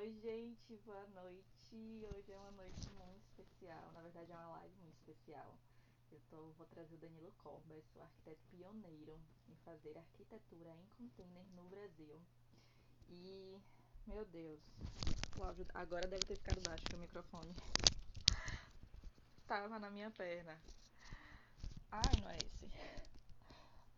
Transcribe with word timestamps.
Oi, 0.00 0.14
gente, 0.22 0.78
boa 0.86 1.06
noite. 1.08 2.06
Hoje 2.14 2.32
é 2.32 2.38
uma 2.38 2.52
noite 2.52 2.88
muito 2.88 3.22
especial. 3.26 3.92
Na 3.92 4.00
verdade, 4.00 4.32
é 4.32 4.34
uma 4.34 4.56
live 4.56 4.74
muito 4.76 4.96
especial. 4.96 5.54
Eu 6.10 6.18
tô, 6.30 6.36
vou 6.56 6.66
trazer 6.68 6.94
o 6.94 6.98
Danilo 6.98 7.30
Corbas, 7.32 7.84
o 7.94 8.00
arquiteto 8.00 8.40
pioneiro 8.50 9.20
em 9.46 9.56
fazer 9.56 9.98
arquitetura 9.98 10.74
em 10.74 10.86
container 10.96 11.44
no 11.54 11.64
Brasil. 11.64 12.18
E, 13.10 13.60
meu 14.06 14.24
Deus, 14.24 14.58
o 15.38 15.44
áudio 15.44 15.66
agora 15.74 16.08
deve 16.08 16.24
ter 16.24 16.36
ficado 16.36 16.62
baixo 16.62 16.84
o 16.94 16.98
microfone. 16.98 17.54
Tava 19.46 19.78
na 19.78 19.90
minha 19.90 20.10
perna. 20.12 20.58
Ai, 21.92 22.20
não 22.22 22.30
é 22.30 22.38
esse. 22.38 22.70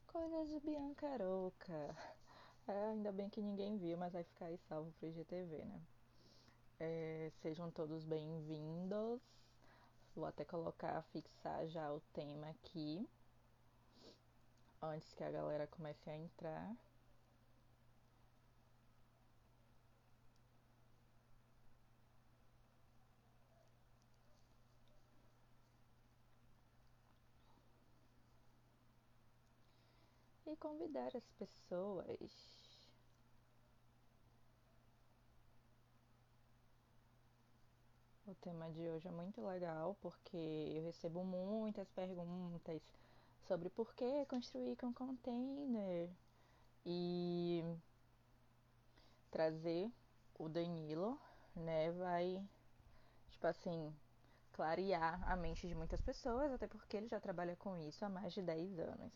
Coisas 0.08 0.48
de 0.48 0.58
Bianca 0.58 1.06
Aroca. 1.10 1.96
É, 2.66 2.90
ainda 2.90 3.12
bem 3.12 3.30
que 3.30 3.40
ninguém 3.40 3.78
viu, 3.78 3.96
mas 3.96 4.12
vai 4.12 4.24
ficar 4.24 4.46
aí 4.46 4.58
salvo 4.68 4.90
pro 4.98 5.08
IGTV, 5.08 5.64
né? 5.64 5.80
É, 6.84 7.30
sejam 7.40 7.70
todos 7.70 8.04
bem-vindos. 8.04 9.22
Vou 10.16 10.26
até 10.26 10.44
colocar, 10.44 11.00
fixar 11.12 11.64
já 11.68 11.92
o 11.92 12.00
tema 12.12 12.48
aqui. 12.50 13.08
Antes 14.82 15.14
que 15.14 15.22
a 15.22 15.30
galera 15.30 15.68
comece 15.68 16.10
a 16.10 16.16
entrar. 16.16 16.74
E 30.48 30.56
convidar 30.56 31.16
as 31.16 31.30
pessoas. 31.38 32.61
O 38.32 38.34
tema 38.36 38.70
de 38.70 38.88
hoje 38.88 39.06
é 39.06 39.10
muito 39.10 39.46
legal 39.46 39.94
porque 40.00 40.38
eu 40.74 40.82
recebo 40.84 41.22
muitas 41.22 41.90
perguntas 41.90 42.80
sobre 43.46 43.68
por 43.68 43.94
que 43.94 44.24
construir 44.24 44.74
com 44.76 44.90
container 44.90 46.08
e 46.86 47.62
trazer 49.30 49.92
o 50.38 50.48
Danilo, 50.48 51.20
né, 51.54 51.92
vai 51.92 52.42
tipo 53.28 53.46
assim, 53.46 53.94
clarear 54.54 55.22
a 55.30 55.36
mente 55.36 55.68
de 55.68 55.74
muitas 55.74 56.00
pessoas, 56.00 56.50
até 56.52 56.66
porque 56.66 56.96
ele 56.96 57.08
já 57.08 57.20
trabalha 57.20 57.54
com 57.56 57.76
isso 57.76 58.02
há 58.02 58.08
mais 58.08 58.32
de 58.32 58.40
10 58.40 58.78
anos. 58.78 59.12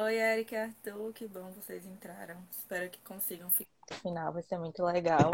Oi, 0.00 0.16
Eric 0.16 0.54
e 0.54 0.56
Arthur, 0.56 1.12
que 1.12 1.26
bom 1.26 1.50
vocês 1.50 1.84
entraram. 1.84 2.36
Espero 2.52 2.88
que 2.88 3.00
consigam 3.00 3.50
ficar 3.50 3.96
final, 4.00 4.32
vai 4.32 4.44
ser 4.44 4.56
muito 4.56 4.80
legal. 4.84 5.28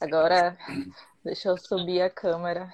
Agora, 0.00 0.56
deixa 1.22 1.50
eu 1.50 1.58
subir 1.58 2.00
a 2.00 2.08
câmera. 2.08 2.72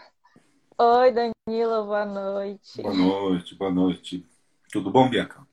Oi, 0.79 1.11
Danilo, 1.11 1.87
boa 1.87 2.07
noite. 2.07 2.81
Boa 2.83 2.95
noite, 2.95 3.55
boa 3.57 3.73
noite. 3.73 4.25
Tudo 4.71 4.93
bom, 4.93 5.11
Bianca? 5.11 5.45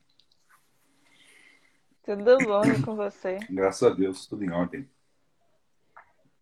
Tudo 2.04 2.38
bom 2.38 2.62
com 2.84 2.94
você? 2.94 3.40
Graças 3.50 3.82
a 3.82 3.92
Deus, 3.92 4.26
tudo 4.26 4.44
em 4.44 4.52
ordem. 4.52 4.88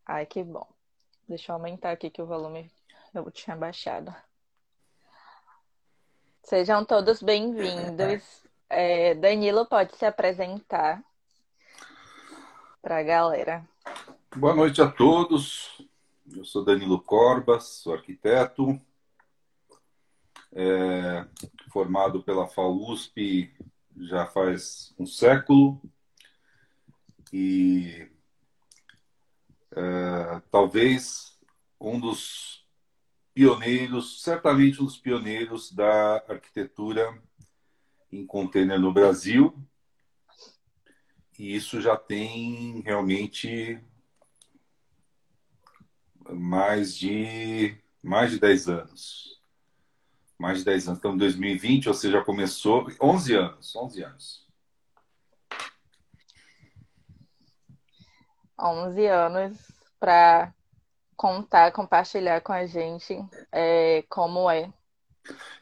Ai, 0.05 0.27
que 0.27 0.45
bom. 0.45 0.69
Deixa 1.27 1.51
eu 1.51 1.57
aumentar 1.57 1.93
aqui 1.93 2.11
que 2.11 2.21
o 2.21 2.27
volume 2.27 2.71
eu 3.15 3.31
tinha 3.31 3.57
baixado. 3.57 4.15
Sejam 6.43 6.85
todos 6.85 7.23
bem-vindos. 7.23 8.47
É, 8.71 9.15
Danilo 9.15 9.67
pode 9.67 9.97
se 9.97 10.05
apresentar 10.05 11.03
para 12.83 12.99
a 12.99 13.03
galera. 13.03 13.67
Boa 14.37 14.55
noite 14.55 14.83
a 14.83 14.91
todos. 14.91 15.83
Eu 16.37 16.45
sou 16.45 16.63
Danilo 16.63 17.01
Corbas, 17.01 17.65
sou 17.65 17.95
arquiteto, 17.95 18.79
é, 20.53 21.27
formado 21.73 22.23
pela 22.23 22.47
FAUSP 22.47 23.51
já 23.97 24.27
faz 24.27 24.95
um 24.99 25.07
século 25.07 25.81
e 27.33 28.07
é, 29.73 30.43
talvez 30.51 31.39
um 31.81 31.99
dos 31.99 32.67
pioneiros, 33.33 34.23
certamente 34.23 34.83
um 34.83 34.85
dos 34.85 34.99
pioneiros 34.99 35.73
da 35.73 36.17
arquitetura 36.29 37.19
em 38.11 38.27
container 38.27 38.79
no 38.79 38.93
Brasil. 38.93 39.55
E 41.39 41.55
isso 41.55 41.81
já 41.81 41.97
tem 41.97 42.81
realmente 42.81 43.81
mais 46.31 46.97
de 46.97 47.77
mais 48.03 48.31
de 48.31 48.41
10 48.41 48.69
anos. 48.69 49.41
Mais 50.39 50.59
de 50.59 50.65
10 50.65 50.89
anos. 50.89 50.99
Então, 50.99 51.15
em 51.15 51.19
2020, 51.19 51.87
você 51.87 52.11
já 52.11 52.25
começou 52.25 52.89
11 53.01 53.35
anos, 53.35 53.77
11 53.77 54.03
anos. 54.03 54.49
11 58.61 59.07
anos 59.07 59.59
para 60.01 60.53
contar, 61.17 61.73
compartilhar 61.73 62.41
com 62.41 62.53
a 62.53 62.67
gente 62.67 63.17
é, 63.53 64.05
como 64.09 64.51
é 64.51 64.73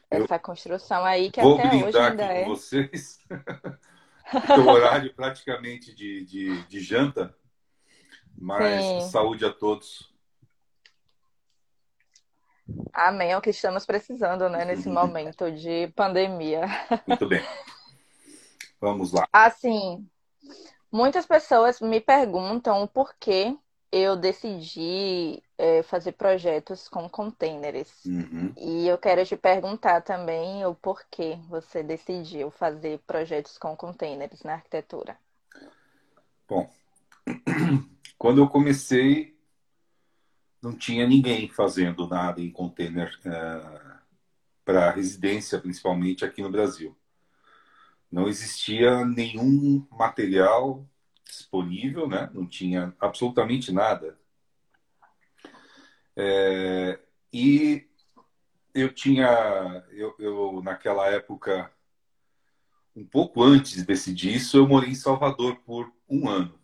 essa 0.09 0.39
construção 0.39 1.03
aí 1.05 1.31
que 1.31 1.41
Vou 1.41 1.57
até 1.57 1.67
hoje 1.67 1.81
brindar 1.83 2.11
ainda 2.11 2.23
é. 2.23 2.43
com 2.43 2.49
vocês. 2.49 3.19
o 4.57 4.69
horário 4.69 5.13
praticamente 5.13 5.93
de, 5.93 6.25
de, 6.25 6.63
de 6.63 6.79
janta. 6.79 7.35
Mas 8.37 8.83
Sim. 8.83 9.09
saúde 9.09 9.45
a 9.45 9.51
todos. 9.51 10.13
Amém, 12.93 13.31
é 13.31 13.37
o 13.37 13.41
que 13.41 13.49
estamos 13.49 13.85
precisando, 13.85 14.49
né, 14.49 14.65
nesse 14.65 14.87
momento 14.89 15.51
de 15.51 15.87
pandemia. 15.95 16.65
Muito 17.07 17.27
bem. 17.27 17.41
Vamos 18.79 19.11
lá. 19.11 19.27
Assim, 19.31 20.07
muitas 20.91 21.25
pessoas 21.25 21.79
me 21.81 21.99
perguntam 21.99 22.83
o 22.83 22.87
porquê 22.87 23.57
eu 23.91 24.15
decidi 24.15 25.41
é, 25.57 25.81
fazer 25.81 26.11
projetos 26.13 26.87
com 26.87 27.09
containers. 27.09 28.05
Uhum. 28.05 28.53
E 28.57 28.87
eu 28.87 28.97
quero 28.97 29.25
te 29.25 29.35
perguntar 29.35 30.01
também 30.01 30.65
o 30.65 30.75
porquê 30.75 31.37
você 31.49 31.81
decidiu 31.81 32.51
fazer 32.51 32.99
projetos 33.07 33.57
com 33.57 33.75
containers 33.75 34.43
na 34.43 34.53
arquitetura. 34.53 35.17
Bom, 36.47 36.71
quando 38.17 38.39
eu 38.39 38.47
comecei, 38.47 39.35
não 40.61 40.75
tinha 40.75 41.07
ninguém 41.07 41.49
fazendo 41.49 42.07
nada 42.07 42.41
em 42.41 42.51
container 42.51 43.17
para 44.63 44.91
residência, 44.91 45.59
principalmente 45.59 46.23
aqui 46.23 46.41
no 46.41 46.51
Brasil. 46.51 46.95
Não 48.11 48.27
existia 48.27 49.03
nenhum 49.05 49.85
material 49.91 50.85
disponível, 51.25 52.07
né? 52.07 52.29
Não 52.33 52.47
tinha 52.47 52.93
absolutamente 52.99 53.71
nada. 53.71 54.16
É, 56.19 56.99
e 57.31 57.87
eu 58.73 58.91
tinha, 58.91 59.85
eu, 59.91 60.15
eu 60.17 60.61
naquela 60.63 61.07
época, 61.09 61.71
um 62.95 63.05
pouco 63.05 63.43
antes 63.43 63.73
de 63.73 63.85
decidir 63.85 64.35
isso, 64.35 64.57
eu 64.57 64.67
morei 64.67 64.89
em 64.89 64.95
Salvador 64.95 65.57
por 65.57 65.93
um 66.09 66.27
ano. 66.27 66.59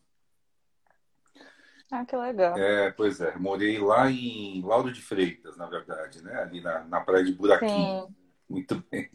Ah, 1.91 2.03
que 2.03 2.15
legal. 2.15 2.57
É, 2.57 2.89
pois 2.91 3.21
é, 3.21 3.37
morei 3.37 3.77
lá 3.77 4.09
em 4.09 4.63
Lauro 4.63 4.91
de 4.91 4.99
Freitas, 4.99 5.55
na 5.55 5.67
verdade, 5.67 6.23
né? 6.23 6.33
Ali 6.41 6.59
na, 6.59 6.83
na 6.85 7.01
praia 7.01 7.23
de 7.23 7.33
Buraquinho. 7.33 8.07
Sim. 8.07 8.15
Muito 8.49 8.83
bem. 8.89 9.11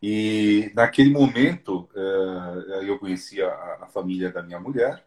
E 0.00 0.70
naquele 0.74 1.10
momento 1.10 1.90
eh, 1.94 2.88
eu 2.88 2.98
conhecia 2.98 3.52
a 3.52 3.86
família 3.88 4.32
da 4.32 4.42
minha 4.42 4.58
mulher 4.58 5.04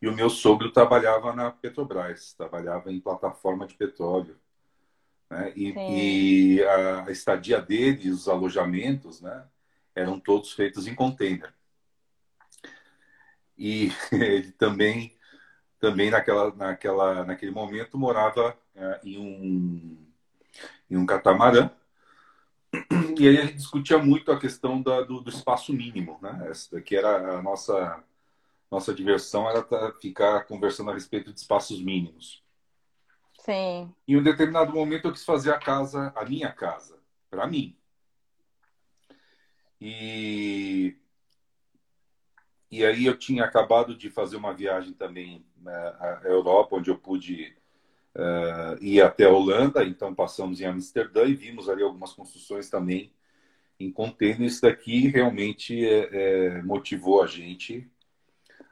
e 0.00 0.08
o 0.08 0.14
meu 0.14 0.30
sogro 0.30 0.72
trabalhava 0.72 1.34
na 1.34 1.50
Petrobras, 1.50 2.32
trabalhava 2.32 2.90
em 2.90 3.00
plataforma 3.00 3.66
de 3.66 3.74
petróleo. 3.74 4.36
Né? 5.28 5.52
E, 5.54 5.74
e 6.56 6.64
a, 6.64 7.04
a 7.04 7.10
estadia 7.10 7.60
dele, 7.60 8.10
os 8.10 8.26
alojamentos, 8.26 9.20
né? 9.20 9.44
eram 9.94 10.18
todos 10.18 10.52
feitos 10.52 10.86
em 10.86 10.94
container. 10.94 11.52
E 13.58 13.92
ele 14.10 14.52
também, 14.52 15.14
também 15.78 16.10
naquela, 16.10 16.54
naquela, 16.54 17.24
naquele 17.24 17.52
momento 17.52 17.98
morava 17.98 18.56
eh, 18.74 19.00
em, 19.04 19.18
um, 19.18 20.06
em 20.90 20.96
um 20.96 21.04
catamarã. 21.04 21.70
E 23.18 23.28
aí 23.28 23.36
a 23.36 23.42
gente 23.42 23.56
discutia 23.56 23.98
muito 23.98 24.32
a 24.32 24.38
questão 24.38 24.80
da, 24.80 25.02
do, 25.02 25.20
do 25.20 25.28
espaço 25.28 25.72
mínimo, 25.74 26.18
né? 26.22 26.46
Essa 26.48 26.76
daqui 26.76 26.96
era 26.96 27.38
a 27.38 27.42
nossa 27.42 28.02
nossa 28.70 28.94
diversão 28.94 29.48
era 29.48 29.64
ficar 30.00 30.44
conversando 30.44 30.90
a 30.90 30.94
respeito 30.94 31.32
de 31.32 31.40
espaços 31.40 31.82
mínimos. 31.82 32.42
Sim. 33.38 33.92
Em 34.06 34.16
um 34.16 34.22
determinado 34.22 34.72
momento 34.72 35.08
eu 35.08 35.12
quis 35.12 35.24
fazer 35.24 35.52
a 35.52 35.58
casa, 35.58 36.12
a 36.14 36.24
minha 36.24 36.52
casa, 36.52 36.98
para 37.28 37.46
mim. 37.46 37.76
E, 39.80 40.94
e 42.70 42.84
aí 42.84 43.06
eu 43.06 43.16
tinha 43.16 43.44
acabado 43.44 43.96
de 43.96 44.10
fazer 44.10 44.36
uma 44.36 44.52
viagem 44.52 44.92
também 44.92 45.44
né, 45.56 45.72
à 45.98 46.20
Europa, 46.24 46.76
onde 46.76 46.90
eu 46.90 46.98
pude 46.98 47.56
uh, 48.14 48.82
ir 48.82 49.00
até 49.00 49.24
a 49.24 49.30
Holanda, 49.30 49.82
então 49.84 50.14
passamos 50.14 50.60
em 50.60 50.66
Amsterdã 50.66 51.24
e 51.24 51.34
vimos 51.34 51.68
ali 51.68 51.82
algumas 51.82 52.12
construções 52.12 52.68
também 52.68 53.12
em 53.80 53.90
container. 53.90 54.42
Isso 54.42 54.62
daqui 54.62 55.08
realmente 55.08 55.82
é, 55.82 56.08
é, 56.12 56.62
motivou 56.62 57.22
a 57.22 57.26
gente 57.26 57.90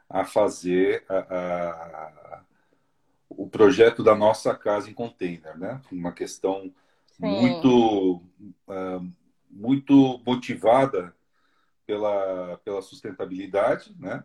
a 0.09 0.25
fazer 0.25 1.05
a, 1.07 1.17
a, 1.17 2.43
o 3.29 3.47
projeto 3.47 4.03
da 4.03 4.15
nossa 4.15 4.55
casa 4.55 4.89
em 4.89 4.93
container, 4.93 5.57
né? 5.57 5.81
Uma 5.91 6.11
questão 6.11 6.73
Sim. 7.11 7.27
muito 7.27 8.15
uh, 8.67 9.13
muito 9.49 10.21
motivada 10.25 11.15
pela, 11.85 12.57
pela 12.63 12.81
sustentabilidade, 12.81 13.95
né? 13.99 14.23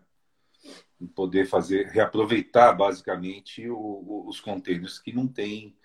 poder 1.14 1.46
fazer 1.46 1.88
reaproveitar 1.88 2.72
basicamente 2.72 3.68
o, 3.68 3.76
o, 3.76 4.28
os 4.28 4.40
contêineres 4.40 4.98
que 4.98 5.12
não 5.12 5.26
tem 5.26 5.76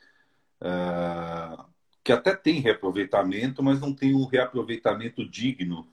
uh, 0.62 1.66
que 2.04 2.12
até 2.12 2.36
tem 2.36 2.62
reaproveitamento, 2.62 3.62
mas 3.62 3.80
não 3.80 3.94
tem 3.94 4.16
um 4.16 4.26
reaproveitamento 4.26 5.28
digno 5.28 5.88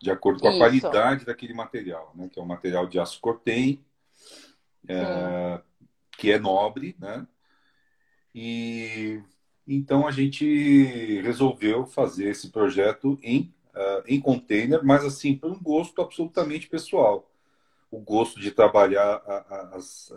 de 0.00 0.10
acordo 0.10 0.40
com 0.40 0.46
a 0.46 0.50
Isso. 0.50 0.58
qualidade 0.58 1.24
daquele 1.24 1.54
material, 1.54 2.12
né? 2.14 2.28
Que 2.32 2.38
é 2.38 2.42
um 2.42 2.46
material 2.46 2.86
de 2.86 3.00
aço 3.00 3.20
cortem, 3.20 3.84
é, 4.88 5.60
que 6.16 6.30
é 6.30 6.38
nobre, 6.38 6.96
né? 6.98 7.26
E 8.34 9.20
então 9.66 10.06
a 10.06 10.10
gente 10.10 11.20
resolveu 11.20 11.84
fazer 11.84 12.28
esse 12.28 12.50
projeto 12.50 13.18
em 13.22 13.52
uh, 13.74 14.02
em 14.06 14.20
container, 14.20 14.84
mas 14.84 15.04
assim 15.04 15.36
por 15.36 15.50
um 15.50 15.60
gosto 15.60 16.00
absolutamente 16.00 16.68
pessoal, 16.68 17.30
o 17.90 17.98
gosto 17.98 18.40
de 18.40 18.50
trabalhar 18.50 19.22
as 19.72 20.12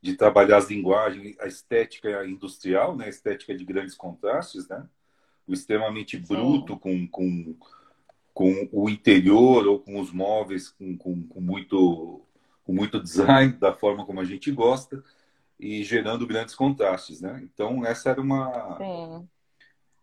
de 0.00 0.14
trabalhar 0.14 0.58
as 0.58 0.68
linguagens, 0.68 1.34
a 1.40 1.46
estética 1.46 2.26
industrial, 2.26 2.94
né? 2.94 3.06
A 3.06 3.08
estética 3.08 3.56
de 3.56 3.64
grandes 3.64 3.94
contrastes, 3.94 4.68
né? 4.68 4.86
O 5.46 5.52
extremamente 5.52 6.16
bruto 6.16 6.76
com, 6.78 7.06
com, 7.08 7.54
com 8.32 8.68
o 8.72 8.88
interior 8.88 9.66
ou 9.66 9.78
com 9.78 10.00
os 10.00 10.10
móveis 10.10 10.70
com, 10.70 10.96
com, 10.96 11.22
com, 11.26 11.40
muito, 11.40 12.22
com 12.64 12.72
muito 12.72 13.00
design, 13.00 13.52
da 13.54 13.72
forma 13.72 14.04
como 14.04 14.20
a 14.20 14.24
gente 14.24 14.50
gosta, 14.50 15.02
e 15.58 15.84
gerando 15.84 16.26
grandes 16.26 16.54
contrastes. 16.54 17.20
Né? 17.20 17.40
Então, 17.42 17.84
essa 17.84 18.10
era 18.10 18.20
uma, 18.20 18.78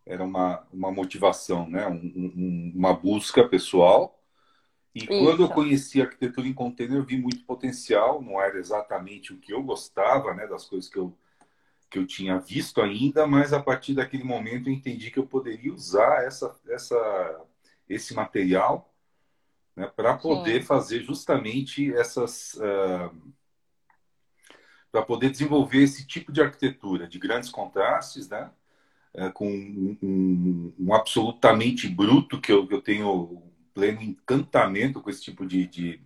era 0.05 0.23
uma, 0.23 0.65
uma 0.71 0.91
motivação, 0.91 1.69
né? 1.69 1.87
Um, 1.87 1.93
um, 2.15 2.73
uma 2.75 2.93
busca 2.93 3.47
pessoal. 3.47 4.19
E 4.93 4.99
Isso. 4.99 5.07
quando 5.07 5.43
eu 5.43 5.49
conheci 5.49 6.01
a 6.01 6.05
arquitetura 6.05 6.47
em 6.47 6.53
container, 6.53 6.97
eu 6.97 7.05
vi 7.05 7.17
muito 7.17 7.45
potencial. 7.45 8.21
Não 8.21 8.41
era 8.41 8.57
exatamente 8.57 9.33
o 9.33 9.37
que 9.37 9.53
eu 9.53 9.63
gostava, 9.63 10.33
né? 10.33 10.47
Das 10.47 10.65
coisas 10.65 10.89
que 10.89 10.97
eu 10.97 11.15
que 11.91 11.99
eu 11.99 12.07
tinha 12.07 12.39
visto 12.39 12.81
ainda, 12.81 13.27
mas 13.27 13.51
a 13.51 13.61
partir 13.61 13.93
daquele 13.93 14.23
momento 14.23 14.69
eu 14.69 14.73
entendi 14.73 15.11
que 15.11 15.19
eu 15.19 15.27
poderia 15.27 15.73
usar 15.73 16.23
essa, 16.23 16.57
essa, 16.69 17.41
esse 17.89 18.13
material 18.13 18.89
né, 19.75 19.91
para 19.93 20.17
poder 20.17 20.61
Sim. 20.61 20.67
fazer 20.67 21.01
justamente 21.01 21.93
essas. 21.93 22.53
Uh, 22.53 23.33
para 24.89 25.01
poder 25.01 25.29
desenvolver 25.29 25.83
esse 25.83 26.05
tipo 26.05 26.31
de 26.31 26.41
arquitetura 26.41 27.07
de 27.07 27.19
grandes 27.19 27.49
contrastes, 27.49 28.29
né? 28.29 28.49
Uh, 29.13 29.31
com 29.33 29.49
um, 29.49 29.97
um, 30.01 30.73
um, 30.79 30.93
absolutamente 30.93 31.89
bruto, 31.89 32.39
que 32.39 32.53
eu, 32.53 32.67
eu 32.71 32.81
tenho 32.81 33.43
pleno 33.73 34.01
encantamento 34.01 35.01
com 35.01 35.09
esse 35.09 35.21
tipo 35.21 35.45
de, 35.45 35.67
de, 35.67 36.01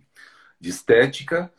de 0.60 0.68
estética, 0.68 1.52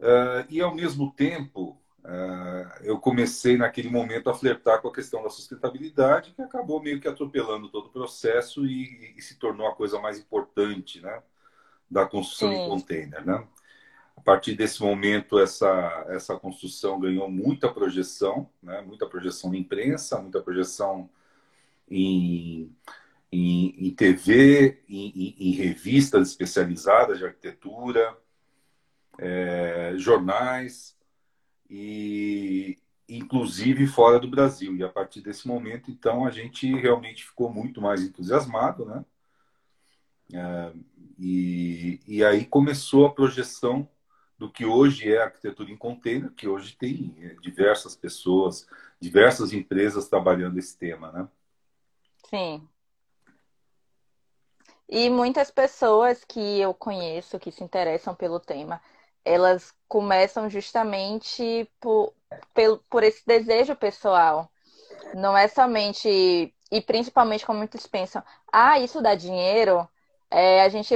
uh, 0.00 0.46
e 0.48 0.60
ao 0.60 0.74
mesmo 0.74 1.12
tempo 1.12 1.79
Uh, 2.02 2.82
eu 2.82 2.98
comecei 2.98 3.58
naquele 3.58 3.90
momento 3.90 4.30
a 4.30 4.34
flertar 4.34 4.80
com 4.80 4.88
a 4.88 4.92
questão 4.92 5.22
da 5.22 5.28
sustentabilidade, 5.28 6.32
que 6.32 6.40
acabou 6.40 6.82
meio 6.82 6.98
que 6.98 7.06
atropelando 7.06 7.68
todo 7.68 7.86
o 7.86 7.92
processo 7.92 8.64
e, 8.66 9.14
e 9.16 9.22
se 9.22 9.38
tornou 9.38 9.66
a 9.66 9.74
coisa 9.74 9.98
mais 10.00 10.18
importante 10.18 11.00
né, 11.00 11.22
da 11.90 12.06
construção 12.06 12.48
Sim. 12.48 12.56
em 12.56 12.68
container. 12.68 13.26
Né? 13.26 13.46
A 14.16 14.20
partir 14.22 14.54
desse 14.54 14.82
momento, 14.82 15.38
essa, 15.38 16.06
essa 16.08 16.36
construção 16.36 16.98
ganhou 16.98 17.30
muita 17.30 17.70
projeção, 17.70 18.48
né, 18.62 18.80
muita 18.80 19.06
projeção 19.06 19.50
na 19.50 19.58
imprensa, 19.58 20.20
muita 20.20 20.40
projeção 20.40 21.08
em, 21.88 22.74
em, 23.30 23.86
em 23.86 23.90
TV, 23.94 24.82
em, 24.88 25.36
em, 25.38 25.52
revistas 25.52 26.28
especializadas 26.28 27.18
de 27.18 27.26
arquitetura, 27.26 28.16
é, 29.18 29.92
jornais 29.96 30.98
e 31.70 32.76
inclusive 33.08 33.86
fora 33.86 34.18
do 34.18 34.28
Brasil. 34.28 34.76
E 34.76 34.82
a 34.82 34.88
partir 34.88 35.20
desse 35.20 35.46
momento, 35.46 35.90
então, 35.90 36.26
a 36.26 36.30
gente 36.30 36.72
realmente 36.74 37.24
ficou 37.24 37.52
muito 37.52 37.80
mais 37.80 38.02
entusiasmado, 38.02 38.84
né? 38.84 39.04
É, 40.32 40.72
e, 41.18 42.00
e 42.06 42.24
aí 42.24 42.44
começou 42.44 43.06
a 43.06 43.12
projeção 43.12 43.88
do 44.38 44.50
que 44.50 44.64
hoje 44.64 45.12
é 45.12 45.22
arquitetura 45.22 45.70
em 45.70 45.76
container, 45.76 46.30
que 46.32 46.48
hoje 46.48 46.76
tem 46.76 47.14
é, 47.20 47.34
diversas 47.40 47.94
pessoas, 47.94 48.66
diversas 49.00 49.52
empresas 49.52 50.08
trabalhando 50.08 50.58
esse 50.58 50.76
tema, 50.76 51.12
né? 51.12 51.28
Sim. 52.28 52.68
E 54.88 55.08
muitas 55.10 55.50
pessoas 55.50 56.24
que 56.24 56.58
eu 56.60 56.74
conheço 56.74 57.38
que 57.38 57.52
se 57.52 57.62
interessam 57.62 58.14
pelo 58.14 58.40
tema 58.40 58.80
elas 59.24 59.74
começam 59.90 60.48
justamente 60.48 61.68
por, 61.80 62.14
por, 62.88 63.02
esse 63.02 63.26
desejo 63.26 63.74
pessoal. 63.74 64.48
Não 65.14 65.36
é 65.36 65.48
somente, 65.48 66.54
e 66.70 66.80
principalmente 66.80 67.44
como 67.44 67.58
muitos 67.58 67.88
pensam, 67.88 68.22
ah, 68.52 68.78
isso 68.78 69.02
dá 69.02 69.16
dinheiro. 69.16 69.86
É, 70.30 70.62
a 70.62 70.68
gente 70.68 70.94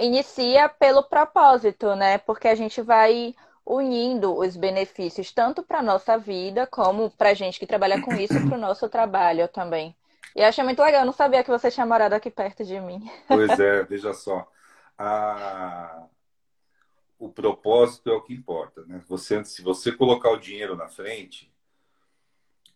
inicia 0.00 0.68
pelo 0.68 1.04
propósito, 1.04 1.94
né? 1.94 2.18
Porque 2.18 2.48
a 2.48 2.56
gente 2.56 2.82
vai 2.82 3.32
unindo 3.64 4.36
os 4.36 4.56
benefícios 4.56 5.30
tanto 5.30 5.62
para 5.62 5.80
nossa 5.80 6.18
vida 6.18 6.66
como 6.66 7.10
para 7.10 7.28
a 7.28 7.34
gente 7.34 7.60
que 7.60 7.66
trabalha 7.66 8.02
com 8.02 8.12
isso 8.14 8.34
para 8.48 8.56
o 8.56 8.58
nosso 8.60 8.88
trabalho 8.88 9.46
também. 9.46 9.94
E 10.34 10.42
achei 10.42 10.64
muito 10.64 10.82
legal, 10.82 11.02
eu 11.02 11.06
não 11.06 11.12
sabia 11.12 11.44
que 11.44 11.50
você 11.50 11.70
tinha 11.70 11.86
morado 11.86 12.16
aqui 12.16 12.28
perto 12.28 12.64
de 12.64 12.80
mim. 12.80 13.08
Pois 13.28 13.60
é, 13.60 13.84
veja 13.86 14.12
só. 14.12 14.48
A, 14.98 16.06
o 17.22 17.28
propósito 17.28 18.10
é 18.10 18.12
o 18.12 18.20
que 18.20 18.34
importa, 18.34 18.84
né? 18.84 19.00
Você, 19.08 19.44
se 19.44 19.62
você 19.62 19.92
colocar 19.92 20.30
o 20.30 20.40
dinheiro 20.40 20.74
na 20.74 20.88
frente, 20.88 21.52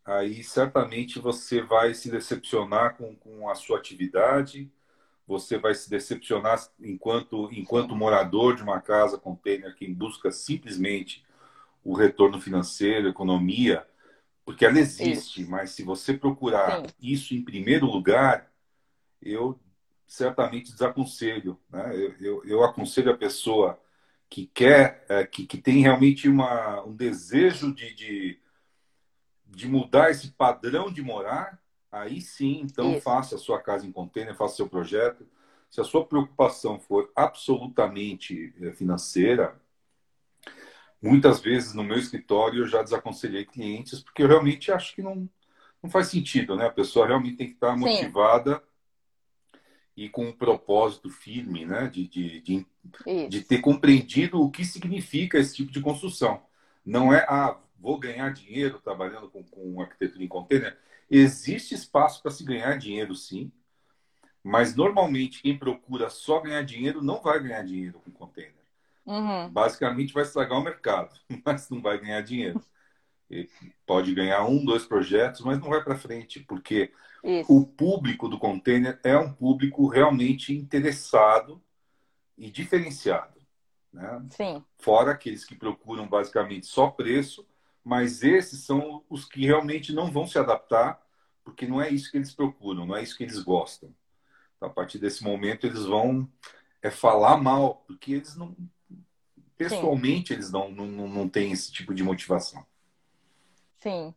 aí 0.04 0.44
certamente 0.44 1.18
você 1.18 1.60
vai 1.60 1.92
se 1.94 2.08
decepcionar 2.08 2.96
com, 2.96 3.16
com 3.16 3.50
a 3.50 3.56
sua 3.56 3.76
atividade, 3.76 4.70
você 5.26 5.58
vai 5.58 5.74
se 5.74 5.90
decepcionar 5.90 6.64
enquanto, 6.78 7.50
enquanto 7.50 7.96
morador 7.96 8.54
de 8.54 8.62
uma 8.62 8.80
casa 8.80 9.18
container 9.18 9.74
que 9.74 9.92
busca 9.92 10.30
simplesmente 10.30 11.26
o 11.82 11.92
retorno 11.92 12.40
financeiro, 12.40 13.08
economia, 13.08 13.84
porque 14.44 14.64
ela 14.64 14.78
existe, 14.78 15.42
isso. 15.42 15.50
mas 15.50 15.70
se 15.70 15.82
você 15.82 16.14
procurar 16.14 16.82
Sim. 16.82 16.86
isso 17.02 17.34
em 17.34 17.42
primeiro 17.42 17.86
lugar, 17.86 18.48
eu 19.20 19.58
certamente 20.06 20.70
desaconselho. 20.70 21.58
Né? 21.68 21.96
Eu, 21.96 22.14
eu, 22.20 22.44
eu 22.44 22.62
aconselho 22.62 23.10
a 23.10 23.16
pessoa 23.16 23.84
que 24.28 24.46
quer, 24.46 25.04
é, 25.08 25.26
que, 25.26 25.46
que 25.46 25.58
tem 25.58 25.80
realmente 25.80 26.28
uma, 26.28 26.84
um 26.84 26.94
desejo 26.94 27.72
de, 27.72 27.94
de, 27.94 28.40
de 29.46 29.68
mudar 29.68 30.10
esse 30.10 30.32
padrão 30.32 30.90
de 30.92 31.02
morar, 31.02 31.60
aí 31.90 32.20
sim, 32.20 32.60
então 32.62 32.92
Isso. 32.92 33.02
faça 33.02 33.36
a 33.36 33.38
sua 33.38 33.60
casa 33.60 33.86
em 33.86 33.92
container, 33.92 34.34
faça 34.34 34.56
seu 34.56 34.68
projeto. 34.68 35.26
Se 35.70 35.80
a 35.80 35.84
sua 35.84 36.04
preocupação 36.04 36.78
for 36.78 37.10
absolutamente 37.14 38.54
é, 38.60 38.72
financeira, 38.72 39.60
muitas 41.00 41.40
vezes 41.40 41.74
no 41.74 41.84
meu 41.84 41.98
escritório 41.98 42.62
eu 42.62 42.66
já 42.66 42.82
desaconselhei 42.82 43.44
clientes, 43.44 44.00
porque 44.00 44.22
eu 44.22 44.28
realmente 44.28 44.72
acho 44.72 44.94
que 44.94 45.02
não, 45.02 45.28
não 45.82 45.90
faz 45.90 46.08
sentido, 46.08 46.56
né? 46.56 46.66
A 46.66 46.72
pessoa 46.72 47.06
realmente 47.06 47.36
tem 47.36 47.46
que 47.48 47.54
estar 47.54 47.76
motivada 47.76 48.62
e 49.96 50.08
com 50.08 50.26
um 50.26 50.32
propósito 50.32 51.08
firme, 51.08 51.64
né? 51.64 51.88
De, 51.88 52.06
de, 52.06 52.40
de, 52.40 52.66
de, 53.28 53.40
ter 53.42 53.60
compreendido 53.60 54.40
o 54.40 54.50
que 54.50 54.64
significa 54.64 55.38
esse 55.38 55.56
tipo 55.56 55.72
de 55.72 55.80
construção. 55.80 56.42
Não 56.84 57.12
é, 57.12 57.24
ah, 57.28 57.58
vou 57.78 57.98
ganhar 57.98 58.32
dinheiro 58.32 58.78
trabalhando 58.78 59.28
com, 59.28 59.42
com 59.42 59.80
arquitetura 59.80 60.22
em 60.22 60.28
container. 60.28 60.78
Existe 61.10 61.74
espaço 61.74 62.20
para 62.20 62.30
se 62.30 62.44
ganhar 62.44 62.76
dinheiro, 62.76 63.14
sim, 63.14 63.50
mas 64.42 64.76
normalmente 64.76 65.42
quem 65.42 65.58
procura 65.58 66.10
só 66.10 66.40
ganhar 66.40 66.62
dinheiro 66.62 67.02
não 67.02 67.20
vai 67.20 67.42
ganhar 67.42 67.62
dinheiro 67.62 68.00
com 68.04 68.10
container. 68.10 68.54
Uhum. 69.04 69.48
Basicamente 69.50 70.12
vai 70.12 70.24
estragar 70.24 70.58
o 70.58 70.62
mercado, 70.62 71.18
mas 71.44 71.70
não 71.70 71.80
vai 71.80 71.98
ganhar 71.98 72.20
dinheiro. 72.20 72.62
Ele 73.28 73.50
pode 73.84 74.14
ganhar 74.14 74.44
um, 74.44 74.64
dois 74.64 74.84
projetos, 74.84 75.40
mas 75.40 75.58
não 75.58 75.68
vai 75.68 75.82
para 75.82 75.96
frente, 75.96 76.40
porque 76.40 76.92
Isso. 77.24 77.52
o 77.52 77.66
público 77.66 78.28
do 78.28 78.38
container 78.38 79.00
é 79.02 79.16
um 79.18 79.32
público 79.32 79.88
realmente 79.88 80.54
interessado 80.54 81.62
e 82.38 82.50
diferenciado. 82.50 83.40
Né? 83.92 84.26
Sim. 84.30 84.64
Fora 84.78 85.12
aqueles 85.12 85.44
que 85.44 85.56
procuram 85.56 86.06
basicamente 86.06 86.66
só 86.66 86.88
preço, 86.88 87.46
mas 87.82 88.22
esses 88.22 88.64
são 88.64 89.04
os 89.08 89.24
que 89.24 89.44
realmente 89.44 89.92
não 89.92 90.10
vão 90.10 90.26
se 90.26 90.38
adaptar, 90.38 91.00
porque 91.44 91.66
não 91.66 91.80
é 91.80 91.90
isso 91.90 92.10
que 92.10 92.16
eles 92.16 92.32
procuram, 92.32 92.86
não 92.86 92.96
é 92.96 93.02
isso 93.02 93.16
que 93.16 93.24
eles 93.24 93.38
gostam. 93.40 93.94
Então, 94.56 94.68
a 94.68 94.72
partir 94.72 94.98
desse 94.98 95.22
momento, 95.22 95.66
eles 95.66 95.84
vão 95.84 96.28
é 96.82 96.90
falar 96.90 97.36
mal, 97.36 97.84
porque 97.86 98.14
eles 98.14 98.36
não. 98.36 98.56
Pessoalmente, 99.56 100.28
Sim. 100.28 100.34
eles 100.34 100.50
não, 100.50 100.70
não, 100.70 101.08
não 101.08 101.28
têm 101.28 101.50
esse 101.50 101.72
tipo 101.72 101.94
de 101.94 102.02
motivação. 102.02 102.64
Sim. 103.78 104.14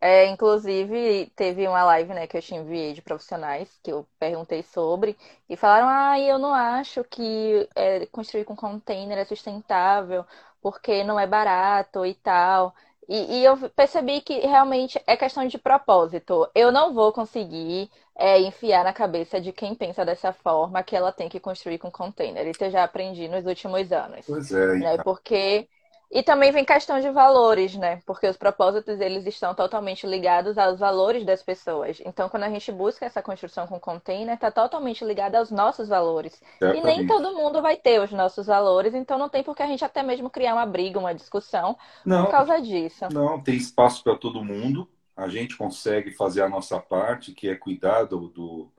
É, 0.00 0.26
inclusive, 0.26 1.32
teve 1.34 1.66
uma 1.66 1.82
live 1.84 2.12
né, 2.12 2.26
que 2.26 2.36
eu 2.36 2.42
te 2.42 2.54
enviei 2.54 2.92
de 2.92 3.00
profissionais, 3.02 3.78
que 3.82 3.90
eu 3.90 4.06
perguntei 4.18 4.62
sobre, 4.62 5.16
e 5.48 5.56
falaram: 5.56 5.88
ah, 5.88 6.20
eu 6.20 6.38
não 6.38 6.54
acho 6.54 7.02
que 7.04 7.68
é, 7.74 8.04
construir 8.06 8.44
com 8.44 8.54
container 8.54 9.18
é 9.18 9.24
sustentável, 9.24 10.24
porque 10.60 11.02
não 11.02 11.18
é 11.18 11.26
barato 11.26 12.04
e 12.04 12.14
tal. 12.14 12.74
E, 13.08 13.38
e, 13.40 13.44
eu 13.44 13.56
percebi 13.70 14.20
que 14.20 14.40
realmente 14.40 15.00
é 15.06 15.16
questão 15.16 15.46
de 15.46 15.58
propósito. 15.58 16.48
Eu 16.54 16.72
não 16.72 16.92
vou 16.92 17.12
conseguir 17.12 17.88
é, 18.16 18.40
enfiar 18.40 18.82
na 18.84 18.92
cabeça 18.92 19.40
de 19.40 19.52
quem 19.52 19.74
pensa 19.74 20.04
dessa 20.04 20.32
forma 20.32 20.82
que 20.82 20.96
ela 20.96 21.12
tem 21.12 21.28
que 21.28 21.38
construir 21.38 21.78
com 21.78 21.90
container. 21.90 22.46
Isso 22.48 22.64
eu 22.64 22.70
já 22.70 22.82
aprendi 22.82 23.28
nos 23.28 23.46
últimos 23.46 23.92
anos. 23.92 24.26
Pois 24.26 24.52
é. 24.52 24.74
Né? 24.76 24.94
Então. 24.94 25.04
Porque 25.04 25.68
e 26.10 26.22
também 26.22 26.52
vem 26.52 26.64
questão 26.64 27.00
de 27.00 27.10
valores, 27.10 27.74
né? 27.74 28.00
Porque 28.06 28.28
os 28.28 28.36
propósitos 28.36 29.00
eles 29.00 29.26
estão 29.26 29.54
totalmente 29.54 30.06
ligados 30.06 30.56
aos 30.56 30.78
valores 30.78 31.24
das 31.24 31.42
pessoas. 31.42 32.00
Então, 32.04 32.28
quando 32.28 32.44
a 32.44 32.48
gente 32.48 32.70
busca 32.70 33.04
essa 33.04 33.20
construção 33.20 33.66
com 33.66 33.80
container, 33.80 34.34
está 34.34 34.50
totalmente 34.50 35.04
ligada 35.04 35.38
aos 35.38 35.50
nossos 35.50 35.88
valores. 35.88 36.40
E 36.60 36.80
nem 36.80 37.06
todo 37.06 37.34
mundo 37.34 37.60
vai 37.60 37.76
ter 37.76 38.00
os 38.00 38.12
nossos 38.12 38.46
valores, 38.46 38.94
então 38.94 39.18
não 39.18 39.28
tem 39.28 39.42
por 39.42 39.56
que 39.56 39.62
a 39.62 39.66
gente 39.66 39.84
até 39.84 40.02
mesmo 40.02 40.30
criar 40.30 40.54
uma 40.54 40.66
briga, 40.66 40.98
uma 40.98 41.14
discussão 41.14 41.76
não, 42.04 42.24
por 42.24 42.30
causa 42.30 42.60
disso. 42.60 43.06
Não, 43.12 43.40
tem 43.40 43.56
espaço 43.56 44.04
para 44.04 44.16
todo 44.16 44.44
mundo. 44.44 44.88
A 45.16 45.28
gente 45.28 45.56
consegue 45.56 46.12
fazer 46.12 46.42
a 46.42 46.48
nossa 46.48 46.78
parte, 46.78 47.32
que 47.32 47.48
é 47.48 47.56
cuidar 47.56 48.04
do, 48.04 48.28
do, 48.28 48.72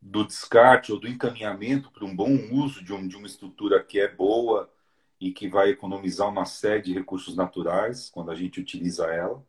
do 0.00 0.26
descarte 0.26 0.90
ou 0.90 0.98
do 0.98 1.06
encaminhamento 1.06 1.92
para 1.92 2.04
um 2.04 2.16
bom 2.16 2.30
uso 2.50 2.82
de, 2.82 2.92
um, 2.92 3.06
de 3.06 3.16
uma 3.16 3.26
estrutura 3.26 3.82
que 3.84 4.00
é 4.00 4.08
boa 4.08 4.68
e 5.20 5.30
que 5.32 5.48
vai 5.48 5.68
economizar 5.68 6.28
uma 6.28 6.46
série 6.46 6.82
de 6.82 6.94
recursos 6.94 7.36
naturais 7.36 8.08
quando 8.08 8.30
a 8.30 8.34
gente 8.34 8.58
utiliza 8.58 9.04
ela. 9.06 9.44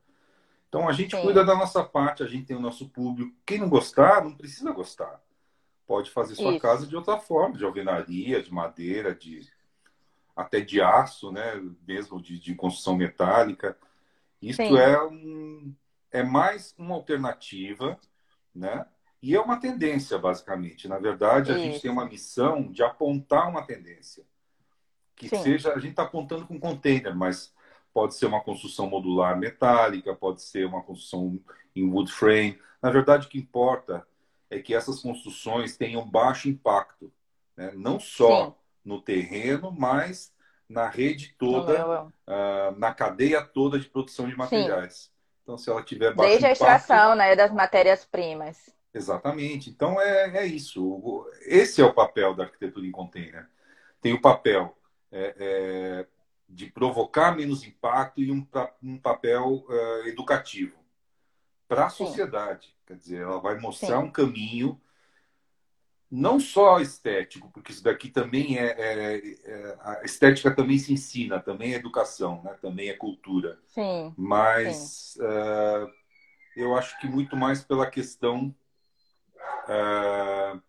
Então 0.67 0.87
a 0.87 0.91
gente 0.91 1.15
Sim. 1.15 1.21
cuida 1.21 1.45
da 1.45 1.55
nossa 1.55 1.83
parte, 1.83 2.21
a 2.21 2.27
gente 2.27 2.45
tem 2.45 2.57
o 2.57 2.61
nosso 2.61 2.89
público. 2.89 3.33
Quem 3.45 3.57
não 3.57 3.69
gostar, 3.69 4.23
não 4.23 4.35
precisa 4.35 4.71
gostar. 4.71 5.21
Pode 5.87 6.11
fazer 6.11 6.35
sua 6.35 6.51
Isso. 6.51 6.59
casa 6.59 6.85
de 6.85 6.95
outra 6.95 7.17
forma, 7.17 7.57
de 7.57 7.63
alvenaria, 7.63 8.43
de 8.43 8.53
madeira, 8.53 9.15
de 9.15 9.49
até 10.35 10.59
de 10.59 10.81
aço, 10.81 11.31
né? 11.31 11.61
Mesmo 11.87 12.21
de, 12.21 12.37
de 12.37 12.53
construção 12.53 12.95
metálica. 12.95 13.77
Isso 14.41 14.61
é 14.61 15.01
um, 15.05 15.73
é 16.11 16.23
mais 16.23 16.73
uma 16.77 16.95
alternativa, 16.95 17.97
né? 18.53 18.85
E 19.21 19.35
é 19.35 19.39
uma 19.39 19.59
tendência, 19.59 20.17
basicamente. 20.17 20.87
Na 20.87 20.97
verdade, 20.97 21.51
a 21.51 21.55
Isso. 21.55 21.63
gente 21.63 21.81
tem 21.81 21.91
uma 21.91 22.05
missão 22.05 22.71
de 22.71 22.81
apontar 22.81 23.49
uma 23.49 23.61
tendência 23.61 24.25
que 25.21 25.29
Sim. 25.29 25.43
seja, 25.43 25.71
a 25.73 25.77
gente 25.77 25.91
está 25.91 26.01
apontando 26.01 26.47
com 26.47 26.59
container, 26.59 27.15
mas 27.15 27.53
pode 27.93 28.15
ser 28.15 28.25
uma 28.25 28.41
construção 28.41 28.89
modular 28.89 29.37
metálica, 29.37 30.15
pode 30.15 30.41
ser 30.41 30.65
uma 30.65 30.81
construção 30.81 31.39
em 31.75 31.87
wood 31.87 32.11
frame. 32.11 32.59
Na 32.81 32.89
verdade, 32.89 33.27
o 33.27 33.29
que 33.29 33.37
importa 33.37 34.05
é 34.49 34.59
que 34.59 34.73
essas 34.73 34.99
construções 34.99 35.77
tenham 35.77 36.03
baixo 36.09 36.49
impacto, 36.49 37.13
né? 37.55 37.71
não 37.75 37.99
só 37.99 38.47
Sim. 38.47 38.55
no 38.83 38.99
terreno, 38.99 39.71
mas 39.71 40.33
na 40.67 40.89
rede 40.89 41.35
toda, 41.37 42.05
uh, 42.05 42.79
na 42.79 42.91
cadeia 42.91 43.43
toda 43.43 43.79
de 43.79 43.87
produção 43.87 44.27
de 44.27 44.35
materiais. 44.35 44.95
Sim. 44.95 45.09
Então, 45.43 45.57
se 45.57 45.69
ela 45.69 45.83
tiver 45.83 46.15
baixo 46.15 46.29
Desde 46.29 46.47
impacto, 46.47 46.63
a 46.63 46.75
extração 46.75 47.15
né, 47.15 47.35
das 47.35 47.51
matérias-primas. 47.51 48.73
Exatamente. 48.91 49.69
Então, 49.69 50.01
é, 50.01 50.37
é 50.37 50.45
isso. 50.47 51.27
Esse 51.41 51.81
é 51.81 51.85
o 51.85 51.93
papel 51.93 52.33
da 52.33 52.45
arquitetura 52.45 52.85
em 52.87 52.91
container. 52.91 53.47
Tem 54.01 54.13
o 54.13 54.21
papel 54.21 54.75
é, 55.11 55.35
é, 55.37 56.07
de 56.47 56.67
provocar 56.67 57.35
menos 57.35 57.63
impacto 57.63 58.21
e 58.21 58.31
um, 58.31 58.45
um 58.81 58.97
papel 58.97 59.65
é, 59.69 60.09
educativo 60.09 60.77
para 61.67 61.85
a 61.85 61.89
sociedade. 61.89 62.75
Quer 62.85 62.97
dizer, 62.97 63.21
ela 63.21 63.39
vai 63.39 63.57
mostrar 63.57 63.99
Sim. 63.99 64.05
um 64.05 64.11
caminho 64.11 64.81
não 66.11 66.41
só 66.41 66.81
estético, 66.81 67.49
porque 67.53 67.71
isso 67.71 67.81
daqui 67.81 68.09
também 68.09 68.59
é, 68.59 68.65
é, 68.77 69.17
é, 69.45 69.77
a 69.79 70.01
estética 70.03 70.53
também 70.53 70.77
se 70.77 70.91
ensina, 70.91 71.39
também 71.39 71.71
é 71.71 71.77
educação, 71.77 72.41
né? 72.43 72.53
também 72.61 72.89
é 72.89 72.93
cultura. 72.93 73.57
Sim. 73.67 74.13
Mas 74.17 75.13
Sim. 75.13 75.21
Uh, 75.21 75.89
eu 76.57 76.75
acho 76.75 76.99
que 76.99 77.07
muito 77.07 77.37
mais 77.37 77.63
pela 77.63 77.89
questão 77.89 78.53
uh, 79.69 80.61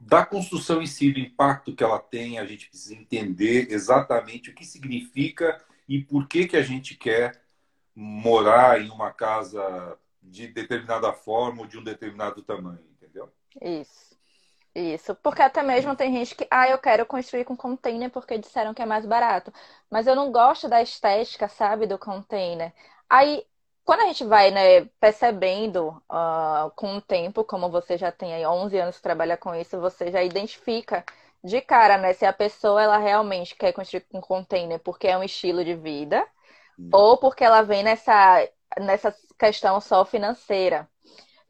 da 0.00 0.24
construção 0.24 0.80
em 0.80 0.86
si, 0.86 1.12
do 1.12 1.18
impacto 1.18 1.74
que 1.74 1.82
ela 1.82 1.98
tem, 1.98 2.38
a 2.38 2.44
gente 2.44 2.68
precisa 2.68 2.94
entender 2.94 3.68
exatamente 3.70 4.50
o 4.50 4.54
que 4.54 4.64
significa 4.64 5.60
e 5.88 6.02
por 6.02 6.28
que, 6.28 6.46
que 6.46 6.56
a 6.56 6.62
gente 6.62 6.94
quer 6.94 7.42
morar 7.94 8.80
em 8.80 8.90
uma 8.90 9.12
casa 9.12 9.98
de 10.22 10.46
determinada 10.48 11.12
forma 11.12 11.62
ou 11.62 11.66
de 11.66 11.78
um 11.78 11.82
determinado 11.82 12.42
tamanho, 12.42 12.84
entendeu? 12.92 13.32
Isso. 13.60 14.08
Isso, 14.74 15.14
porque 15.16 15.42
até 15.42 15.62
mesmo 15.62 15.96
tem 15.96 16.12
gente 16.12 16.36
que, 16.36 16.46
ah, 16.50 16.68
eu 16.68 16.78
quero 16.78 17.04
construir 17.04 17.44
com 17.44 17.56
container 17.56 18.10
porque 18.10 18.38
disseram 18.38 18.72
que 18.72 18.80
é 18.82 18.86
mais 18.86 19.04
barato, 19.04 19.52
mas 19.90 20.06
eu 20.06 20.14
não 20.14 20.30
gosto 20.30 20.68
da 20.68 20.80
estética, 20.80 21.48
sabe, 21.48 21.86
do 21.86 21.98
container. 21.98 22.72
Aí 23.10 23.44
quando 23.88 24.00
a 24.00 24.06
gente 24.08 24.22
vai 24.22 24.50
né, 24.50 24.84
percebendo 25.00 25.88
uh, 26.10 26.70
com 26.76 26.98
o 26.98 27.00
tempo, 27.00 27.42
como 27.42 27.70
você 27.70 27.96
já 27.96 28.12
tem 28.12 28.34
aí 28.34 28.44
11 28.44 28.78
anos 28.78 28.96
que 28.96 29.02
trabalha 29.02 29.34
com 29.34 29.54
isso, 29.54 29.80
você 29.80 30.10
já 30.10 30.22
identifica 30.22 31.02
de 31.42 31.62
cara 31.62 31.96
né, 31.96 32.12
se 32.12 32.26
a 32.26 32.32
pessoa 32.34 32.82
ela 32.82 32.98
realmente 32.98 33.56
quer 33.56 33.72
construir 33.72 34.04
um 34.12 34.20
container 34.20 34.78
porque 34.78 35.08
é 35.08 35.16
um 35.16 35.22
estilo 35.22 35.64
de 35.64 35.74
vida 35.74 36.22
hum. 36.78 36.90
ou 36.92 37.16
porque 37.16 37.42
ela 37.42 37.62
vem 37.62 37.82
nessa, 37.82 38.46
nessa 38.78 39.16
questão 39.38 39.80
só 39.80 40.04
financeira. 40.04 40.86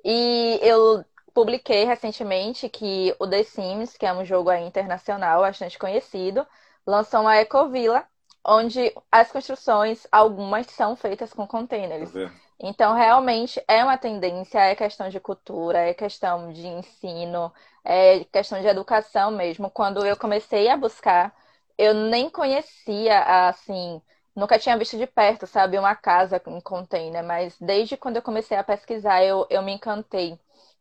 E 0.04 0.61
eu 0.62 1.04
publiquei 1.35 1.83
recentemente 1.87 2.68
que 2.68 3.12
o 3.18 3.26
The 3.26 3.42
Sims, 3.42 3.97
que 3.97 4.07
é 4.07 4.12
um 4.12 4.25
jogo 4.25 4.52
internacional 4.52 5.40
bastante 5.40 5.76
conhecido, 5.76 6.47
lançou 6.87 7.23
uma 7.23 7.37
ecovila 7.37 8.07
onde 8.45 8.92
as 9.11 9.30
construções, 9.30 10.07
algumas 10.11 10.66
são 10.68 10.97
feitas 10.97 11.33
com 11.33 11.47
containers. 11.47 12.12
Tá 12.12 12.30
então, 12.61 12.92
realmente, 12.95 13.62
é 13.68 13.85
uma 13.85 13.97
tendência, 13.97 14.59
é 14.59 14.75
questão 14.75 15.09
de 15.09 15.21
cultura, 15.21 15.78
é 15.78 15.95
questão 15.95 16.52
de 16.52 16.66
ensino, 16.66 17.52
é 17.85 18.25
questão 18.25 18.61
de 18.61 18.66
educação 18.66 19.30
mesmo. 19.30 19.71
Quando 19.71 20.04
eu 20.04 20.16
comecei 20.16 20.68
a 20.68 20.76
buscar, 20.76 21.33
eu 21.76 21.95
nem 21.95 22.28
conhecia, 22.28 23.49
assim, 23.49 24.02
nunca 24.35 24.59
tinha 24.59 24.76
visto 24.76 24.97
de 24.99 25.07
perto, 25.07 25.47
sabe, 25.47 25.78
uma 25.78 25.95
casa 25.95 26.42
em 26.49 26.61
container, 26.61 27.23
mas 27.23 27.57
desde 27.61 27.97
quando 27.97 28.16
eu 28.16 28.23
comecei 28.23 28.57
a 28.57 28.64
pesquisar, 28.64 29.23
eu, 29.23 29.47
eu 29.50 29.62
me 29.62 29.73
encantei, 29.73 30.38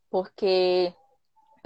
porque 0.10 0.94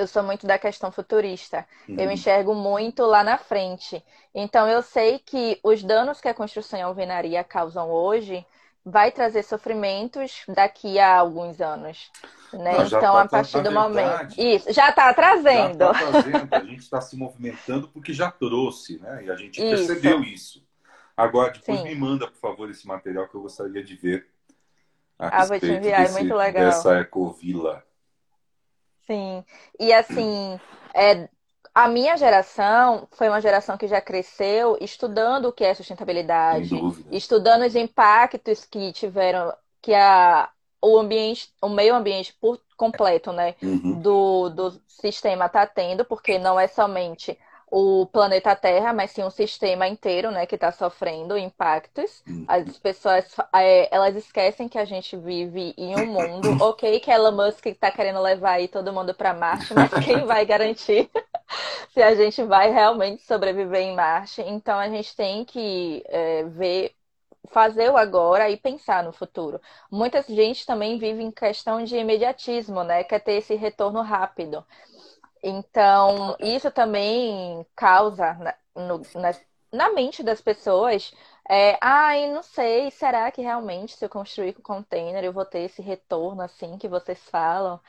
eu 0.02 0.08
sou 0.08 0.24
muito 0.24 0.46
da 0.46 0.58
questão 0.58 0.92
futurista. 0.92 1.66
Uhum. 1.88 2.00
Eu 2.00 2.12
enxergo 2.12 2.54
muito 2.54 3.04
lá 3.06 3.24
na 3.24 3.38
frente. 3.38 4.04
Então 4.34 4.68
eu 4.68 4.82
sei 4.82 5.20
que 5.20 5.60
os 5.64 5.84
danos 5.84 6.20
que 6.20 6.28
a 6.28 6.34
construção 6.34 6.80
e 6.80 6.82
a 6.82 6.86
alvenaria 6.86 7.44
causam 7.44 7.90
hoje 7.90 8.46
vai 8.86 9.12
trazer 9.12 9.44
sofrimentos 9.44 10.44
daqui 10.48 11.00
a 11.00 11.18
alguns 11.18 11.62
anos. 11.62 12.12
Né? 12.52 12.78
Não, 12.78 12.86
então, 12.86 13.00
tá, 13.00 13.22
a 13.22 13.28
partir 13.28 13.62
do 13.62 13.72
momento. 13.72 14.36
Isso, 14.38 14.74
já 14.74 14.90
está 14.90 15.14
trazendo. 15.14 15.86
Já 15.86 15.94
tá 15.94 16.12
trazendo. 16.12 16.54
A 16.54 16.60
gente 16.60 16.80
está 16.80 17.00
se 17.00 17.16
movimentando 17.16 17.88
porque 17.88 18.12
já 18.12 18.30
trouxe, 18.30 19.00
né? 19.00 19.26
E 19.26 19.32
a 19.32 19.36
gente 19.36 19.62
isso. 19.62 19.88
percebeu 19.88 20.22
isso. 20.24 20.66
Agora, 21.16 21.52
depois 21.52 21.80
Sim. 21.80 21.86
me 21.86 21.96
manda, 21.96 22.28
por 22.28 22.40
favor, 22.40 22.70
esse 22.70 22.88
material 22.88 23.28
que 23.28 23.36
eu 23.36 23.42
gostaria 23.42 23.84
de 23.84 23.96
ver. 23.96 24.28
A 25.20 25.44
ah, 25.44 25.46
vou 25.46 25.60
te 25.60 25.68
enviar, 25.68 26.02
desse, 26.02 26.18
é 26.18 26.20
muito 26.20 26.36
legal. 26.36 26.66
Dessa 26.66 27.00
ecovila. 27.00 27.84
Sim. 29.12 29.44
E 29.78 29.92
assim, 29.92 30.58
é, 30.96 31.28
a 31.76 31.90
minha 31.90 32.16
geração 32.16 33.08
foi 33.12 33.28
uma 33.28 33.42
geração 33.42 33.78
que 33.78 33.88
já 33.88 34.00
cresceu 34.00 34.78
estudando 34.80 35.48
o 35.48 35.52
que 35.52 35.66
é 35.66 35.74
sustentabilidade, 35.74 36.74
estudando 37.12 37.66
os 37.66 37.76
impactos 37.76 38.64
que 38.64 38.94
tiveram, 38.94 39.54
que 39.82 39.94
a, 39.94 40.50
o 40.82 40.98
ambiente, 40.98 41.50
o 41.62 41.68
meio 41.68 41.94
ambiente 41.94 42.34
por 42.40 42.58
completo, 42.78 43.34
né, 43.34 43.56
uhum. 43.62 44.00
do, 44.02 44.50
do 44.50 44.82
sistema 44.88 45.48
está 45.48 45.68
tendo, 45.68 46.06
porque 46.06 46.40
não 46.40 46.58
é 46.58 46.68
somente 46.68 47.38
o 47.72 48.06
planeta 48.06 48.54
Terra, 48.54 48.92
mas 48.92 49.12
sim 49.12 49.24
um 49.24 49.30
sistema 49.30 49.88
inteiro, 49.88 50.30
né, 50.30 50.46
que 50.46 50.56
está 50.56 50.74
sofrendo 50.74 51.38
impactos. 51.38 52.22
Hum. 52.28 52.44
As 52.46 52.78
pessoas, 52.78 53.34
é, 53.56 53.88
elas 53.96 54.14
esquecem 54.18 54.68
que 54.68 54.78
a 54.78 54.84
gente 54.84 55.16
vive 55.16 55.74
em 55.78 55.96
um 55.96 56.06
mundo, 56.06 56.50
ok, 56.62 57.00
que 57.00 57.10
Elon 57.10 57.32
Musk 57.32 57.66
está 57.68 57.90
querendo 57.90 58.22
levar 58.22 58.56
aí 58.56 58.68
todo 58.68 58.92
mundo 58.92 59.14
para 59.14 59.34
Marte, 59.34 59.74
mas 59.74 59.90
quem 60.04 60.20
vai 60.28 60.46
garantir 60.46 61.10
se 61.94 62.02
a 62.02 62.14
gente 62.14 62.44
vai 62.44 62.70
realmente 62.70 63.24
sobreviver 63.24 63.80
em 63.80 63.96
Marte? 63.96 64.42
Então 64.42 64.78
a 64.78 64.90
gente 64.90 65.16
tem 65.16 65.46
que 65.46 66.04
é, 66.10 66.44
ver 66.44 66.94
fazer 67.52 67.90
o 67.90 67.98
agora 67.98 68.50
e 68.50 68.58
pensar 68.58 69.04
no 69.04 69.12
futuro. 69.12 69.60
Muita 69.90 70.22
gente 70.22 70.66
também 70.66 70.98
vive 70.98 71.22
em 71.24 71.32
questão 71.32 71.84
de 71.84 71.98
imediatismo, 71.98 72.84
né? 72.84 73.04
Quer 73.04 73.20
ter 73.20 73.34
esse 73.34 73.56
retorno 73.56 74.02
rápido. 74.02 74.64
Então, 75.44 76.36
isso 76.40 76.72
também 76.72 77.66
causa 77.76 78.34
na, 78.36 78.56
no, 78.76 79.02
na, 79.16 79.32
na 79.72 79.90
mente 79.94 80.24
das 80.24 80.42
pessoas 80.42 81.12
é, 81.50 81.78
ai, 81.82 82.28
não 82.32 82.44
sei, 82.44 82.92
será 82.92 83.32
que 83.32 83.42
realmente 83.42 83.98
se 83.98 84.06
eu 84.06 84.10
construir 84.10 84.54
com 84.54 84.62
container 84.62 85.24
eu 85.24 85.34
vou 85.34 85.44
ter 85.46 85.62
esse 85.62 85.82
retorno 85.82 86.42
assim 86.42 86.78
que 86.78 86.88
vocês 86.88 87.20
falam? 87.30 87.80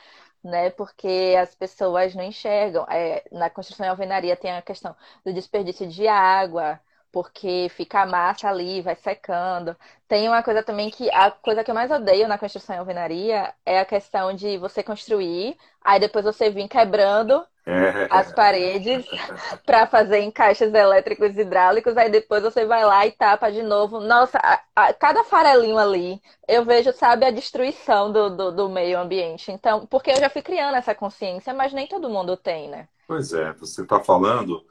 Né? 0.42 0.70
Porque 0.70 1.36
as 1.40 1.54
pessoas 1.54 2.14
não 2.14 2.24
enxergam. 2.24 2.84
É, 2.90 3.24
na 3.30 3.48
construção 3.50 3.86
e 3.86 3.88
alvenaria 3.88 4.36
tem 4.36 4.52
a 4.52 4.62
questão 4.62 4.96
do 5.24 5.32
desperdício 5.32 5.88
de 5.88 6.08
água, 6.08 6.80
porque 7.12 7.68
fica 7.76 8.02
a 8.02 8.06
massa 8.06 8.48
ali, 8.48 8.80
vai 8.80 8.96
secando. 8.96 9.76
Tem 10.08 10.26
uma 10.26 10.42
coisa 10.42 10.62
também 10.62 10.90
que 10.90 11.10
a 11.10 11.30
coisa 11.30 11.62
que 11.62 11.70
eu 11.70 11.74
mais 11.74 11.90
odeio 11.90 12.26
na 12.26 12.38
construção 12.38 12.74
e 12.74 12.78
alvenaria 12.78 13.52
é 13.64 13.78
a 13.78 13.84
questão 13.84 14.34
de 14.34 14.56
você 14.56 14.82
construir, 14.82 15.56
aí 15.82 16.00
depois 16.00 16.24
você 16.24 16.48
vir 16.50 16.66
quebrando 16.68 17.44
é. 17.66 18.08
as 18.10 18.32
paredes 18.32 19.04
para 19.64 19.86
fazer 19.86 20.20
encaixes 20.20 20.72
elétricos 20.72 21.36
e 21.36 21.42
hidráulicos, 21.42 21.96
aí 21.96 22.10
depois 22.10 22.42
você 22.42 22.64
vai 22.64 22.84
lá 22.84 23.06
e 23.06 23.12
tapa 23.12 23.52
de 23.52 23.62
novo. 23.62 24.00
Nossa, 24.00 24.38
a, 24.38 24.60
a, 24.74 24.94
cada 24.94 25.22
farelinho 25.24 25.78
ali, 25.78 26.20
eu 26.48 26.64
vejo, 26.64 26.92
sabe, 26.94 27.26
a 27.26 27.30
destruição 27.30 28.10
do, 28.10 28.30
do, 28.30 28.52
do 28.52 28.68
meio 28.68 28.98
ambiente. 28.98 29.52
Então, 29.52 29.86
porque 29.86 30.10
eu 30.10 30.16
já 30.16 30.30
fui 30.30 30.42
criando 30.42 30.76
essa 30.76 30.94
consciência, 30.94 31.52
mas 31.52 31.72
nem 31.72 31.86
todo 31.86 32.10
mundo 32.10 32.36
tem, 32.36 32.68
né? 32.68 32.88
Pois 33.06 33.32
é, 33.34 33.52
você 33.52 33.82
está 33.82 34.00
falando 34.00 34.64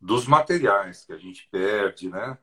dos 0.00 0.26
materiais 0.26 1.04
que 1.04 1.12
a 1.12 1.18
gente 1.18 1.46
perde, 1.50 2.08
né? 2.08 2.38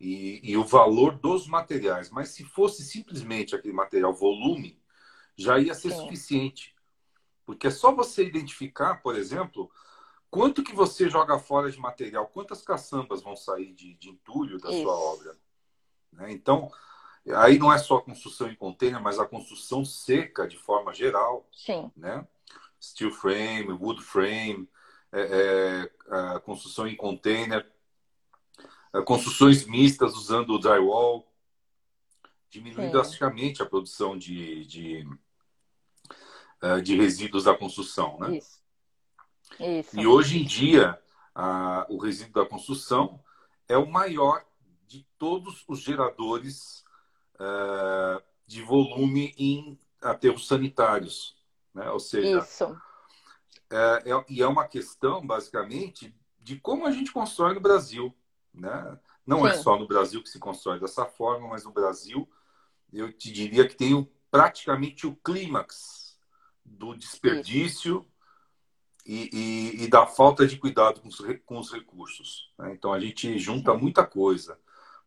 E, 0.00 0.40
e, 0.42 0.56
o 0.56 0.64
valor 0.64 1.16
dos 1.16 1.46
materiais. 1.46 2.10
Mas 2.10 2.30
se 2.30 2.44
fosse 2.44 2.82
simplesmente 2.82 3.54
aquele 3.54 3.74
material 3.74 4.12
volume, 4.12 4.82
já 5.36 5.58
ia 5.58 5.74
ser 5.74 5.90
Sim. 5.90 6.00
suficiente. 6.00 6.74
Porque 7.44 7.68
é 7.68 7.70
só 7.70 7.94
você 7.94 8.24
identificar, 8.24 8.96
por 8.96 9.14
exemplo, 9.14 9.70
quanto 10.28 10.64
que 10.64 10.74
você 10.74 11.08
joga 11.08 11.38
fora 11.38 11.70
de 11.70 11.78
material, 11.78 12.26
quantas 12.26 12.62
caçambas 12.62 13.22
vão 13.22 13.36
sair 13.36 13.72
de, 13.74 13.94
de 13.94 14.10
entulho 14.10 14.58
da 14.58 14.70
Isso. 14.70 14.82
sua 14.82 14.94
obra. 14.94 15.36
Né? 16.12 16.32
Então, 16.32 16.70
aí 17.36 17.58
não 17.58 17.72
é 17.72 17.78
só 17.78 17.98
a 17.98 18.02
construção 18.02 18.48
em 18.48 18.56
container, 18.56 19.00
mas 19.00 19.18
a 19.20 19.26
construção 19.26 19.84
seca 19.84 20.48
de 20.48 20.58
forma 20.58 20.92
geral. 20.92 21.48
Sim. 21.52 21.92
Né? 21.96 22.26
Steel 22.80 23.12
frame, 23.12 23.72
wood 23.72 24.02
frame, 24.02 24.68
é, 25.12 25.90
é, 26.10 26.38
construção 26.40 26.88
em 26.88 26.96
container, 26.96 27.70
construções 29.04 29.66
mistas 29.66 30.14
usando 30.14 30.50
o 30.50 30.58
drywall, 30.58 31.30
diminuindo 32.48 32.86
Sim. 32.86 32.92
drasticamente 32.92 33.62
a 33.62 33.66
produção 33.66 34.16
de, 34.16 34.64
de, 34.66 35.08
é, 36.62 36.80
de, 36.80 36.96
resíduos 36.96 37.44
da 37.44 37.54
construção. 37.54 38.18
Né? 38.20 38.38
Isso. 38.38 38.62
Isso. 39.60 40.00
E 40.00 40.06
hoje 40.06 40.40
em 40.40 40.44
dia, 40.44 40.98
a, 41.34 41.86
o 41.90 41.98
resíduo 41.98 42.42
da 42.42 42.48
construção 42.48 43.22
é 43.68 43.76
o 43.76 43.86
maior 43.86 44.44
de 44.86 45.06
todos 45.18 45.64
os 45.68 45.80
geradores 45.80 46.84
uh, 47.36 48.22
de 48.46 48.62
volume 48.62 49.34
em 49.38 49.78
aterros 50.00 50.46
sanitários. 50.46 51.36
Né? 51.74 51.90
Ou 51.90 52.00
seja, 52.00 52.38
Isso 52.38 52.76
é, 53.72 54.10
é, 54.10 54.24
e 54.28 54.42
é 54.42 54.46
uma 54.46 54.68
questão, 54.68 55.26
basicamente, 55.26 56.14
de 56.38 56.56
como 56.56 56.86
a 56.86 56.90
gente 56.90 57.10
constrói 57.10 57.54
no 57.54 57.60
Brasil. 57.60 58.14
Né? 58.52 58.98
Não 59.26 59.46
é 59.46 59.54
Sim. 59.54 59.58
é 59.58 59.62
só 59.62 59.78
no 59.78 59.86
Brasil 59.86 60.22
que 60.22 60.28
se 60.28 60.38
constrói 60.38 60.78
dessa 60.78 61.06
forma, 61.06 61.48
mas 61.48 61.64
no 61.64 61.72
Brasil, 61.72 62.28
eu 62.92 63.10
te 63.10 63.32
diria 63.32 63.66
que 63.66 63.74
tem 63.74 64.06
praticamente 64.30 65.06
o 65.06 65.16
clímax 65.16 66.18
do 66.64 66.94
desperdício 66.94 68.06
e, 69.06 69.30
e, 69.32 69.84
e, 69.84 69.88
da 69.88 70.06
falta 70.06 70.46
de 70.46 70.58
cuidado 70.58 71.00
com 71.00 71.08
os, 71.08 71.18
com 71.46 71.58
os 71.58 71.72
recursos. 71.72 72.52
Né? 72.58 72.72
Então, 72.72 72.92
a 72.92 73.00
gente 73.00 73.38
junta 73.38 73.74
muita 73.74 74.04
coisa. 74.04 74.58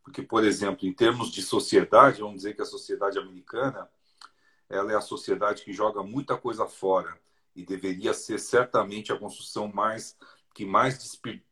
Porque, 0.04 0.22
por 0.22 0.44
exemplo, 0.44 0.88
em 0.88 0.94
termos 0.94 1.32
de 1.32 1.42
sociedade, 1.42 2.22
vamos 2.22 2.38
dizer 2.38 2.56
que 2.56 2.62
a 2.62 2.66
sociedade 2.66 3.18
americana 3.18 3.90
ela 4.68 4.92
é 4.92 4.96
a 4.96 5.02
sociedade 5.02 5.64
que 5.64 5.72
joga 5.72 6.02
muita 6.02 6.36
coisa 6.36 6.68
fora 6.68 7.18
e 7.56 7.64
deveria 7.64 8.14
ser 8.14 8.40
certamente 8.40 9.12
a 9.12 9.18
construção 9.18 9.72
mais 9.72 10.18
que 10.54 10.66
mais 10.66 10.98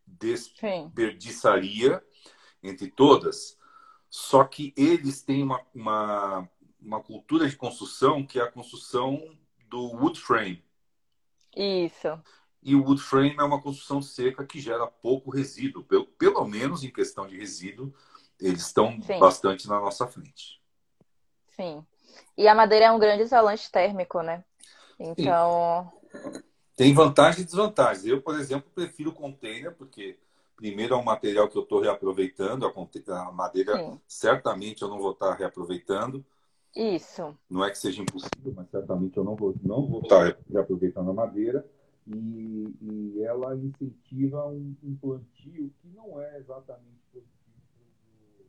desperdiçaria 0.07 2.03
entre 2.61 2.89
todas. 2.89 3.57
Só 4.09 4.43
que 4.45 4.73
eles 4.77 5.21
têm 5.21 5.43
uma, 5.43 5.61
uma, 5.73 6.49
uma 6.81 7.01
cultura 7.01 7.49
de 7.49 7.55
construção 7.55 8.25
que 8.25 8.39
é 8.39 8.43
a 8.43 8.51
construção 8.51 9.37
do 9.67 9.91
wood 9.95 10.19
frame. 10.19 10.63
Isso. 11.55 12.19
E 12.61 12.75
o 12.75 12.83
wood 12.83 13.01
frame 13.01 13.35
é 13.37 13.43
uma 13.43 13.61
construção 13.61 14.01
seca 14.01 14.45
que 14.45 14.59
gera 14.59 14.87
pouco 14.87 15.29
resíduo. 15.29 15.83
Pelo, 15.83 16.05
pelo 16.05 16.45
menos 16.45 16.83
em 16.83 16.91
questão 16.91 17.27
de 17.27 17.37
resíduo, 17.37 17.93
eles 18.39 18.67
estão 18.67 19.01
Sim. 19.01 19.19
bastante 19.19 19.67
na 19.67 19.79
nossa 19.81 20.07
frente. 20.07 20.61
Sim. 21.49 21.85
E 22.37 22.47
a 22.47 22.55
madeira 22.55 22.85
é 22.85 22.91
um 22.91 22.99
grande 22.99 23.23
isolante 23.23 23.69
térmico, 23.69 24.21
né? 24.21 24.45
Então. 24.99 25.91
Tem 26.75 26.93
vantagens 26.93 27.41
e 27.41 27.45
desvantagens. 27.45 28.06
Eu, 28.06 28.21
por 28.21 28.39
exemplo, 28.39 28.69
prefiro 28.73 29.12
container, 29.12 29.73
porque 29.73 30.17
primeiro 30.56 30.95
é 30.95 30.97
um 30.97 31.03
material 31.03 31.47
que 31.47 31.58
eu 31.58 31.63
estou 31.63 31.82
reaproveitando, 31.82 32.65
a, 32.65 33.32
madeira 33.32 33.77
Sim. 33.77 33.99
certamente 34.08 34.82
eu 34.82 34.88
não 34.88 34.97
vou 34.97 35.12
estar 35.12 35.34
reaproveitando. 35.34 36.25
Isso. 36.75 37.38
Não 37.49 37.63
é 37.63 37.69
que 37.69 37.77
seja 37.77 38.01
impossível, 38.01 38.53
mas 38.56 38.69
certamente 38.69 39.15
eu 39.17 39.23
não 39.23 39.36
vou, 39.36 39.53
não 39.62 39.86
vou 39.86 40.01
estar 40.01 40.36
reaproveitando 40.51 41.12
a 41.12 41.13
madeira. 41.13 41.65
E, 42.08 42.75
e 42.82 43.23
ela 43.23 43.56
incentiva 43.56 44.45
um, 44.47 44.75
um, 44.84 44.95
plantio 44.95 45.71
que 45.79 45.88
não 45.95 46.19
é 46.19 46.38
exatamente 46.38 46.99
positivo 47.13 47.62
para 47.71 47.82
o 47.82 48.25
meio 48.25 48.45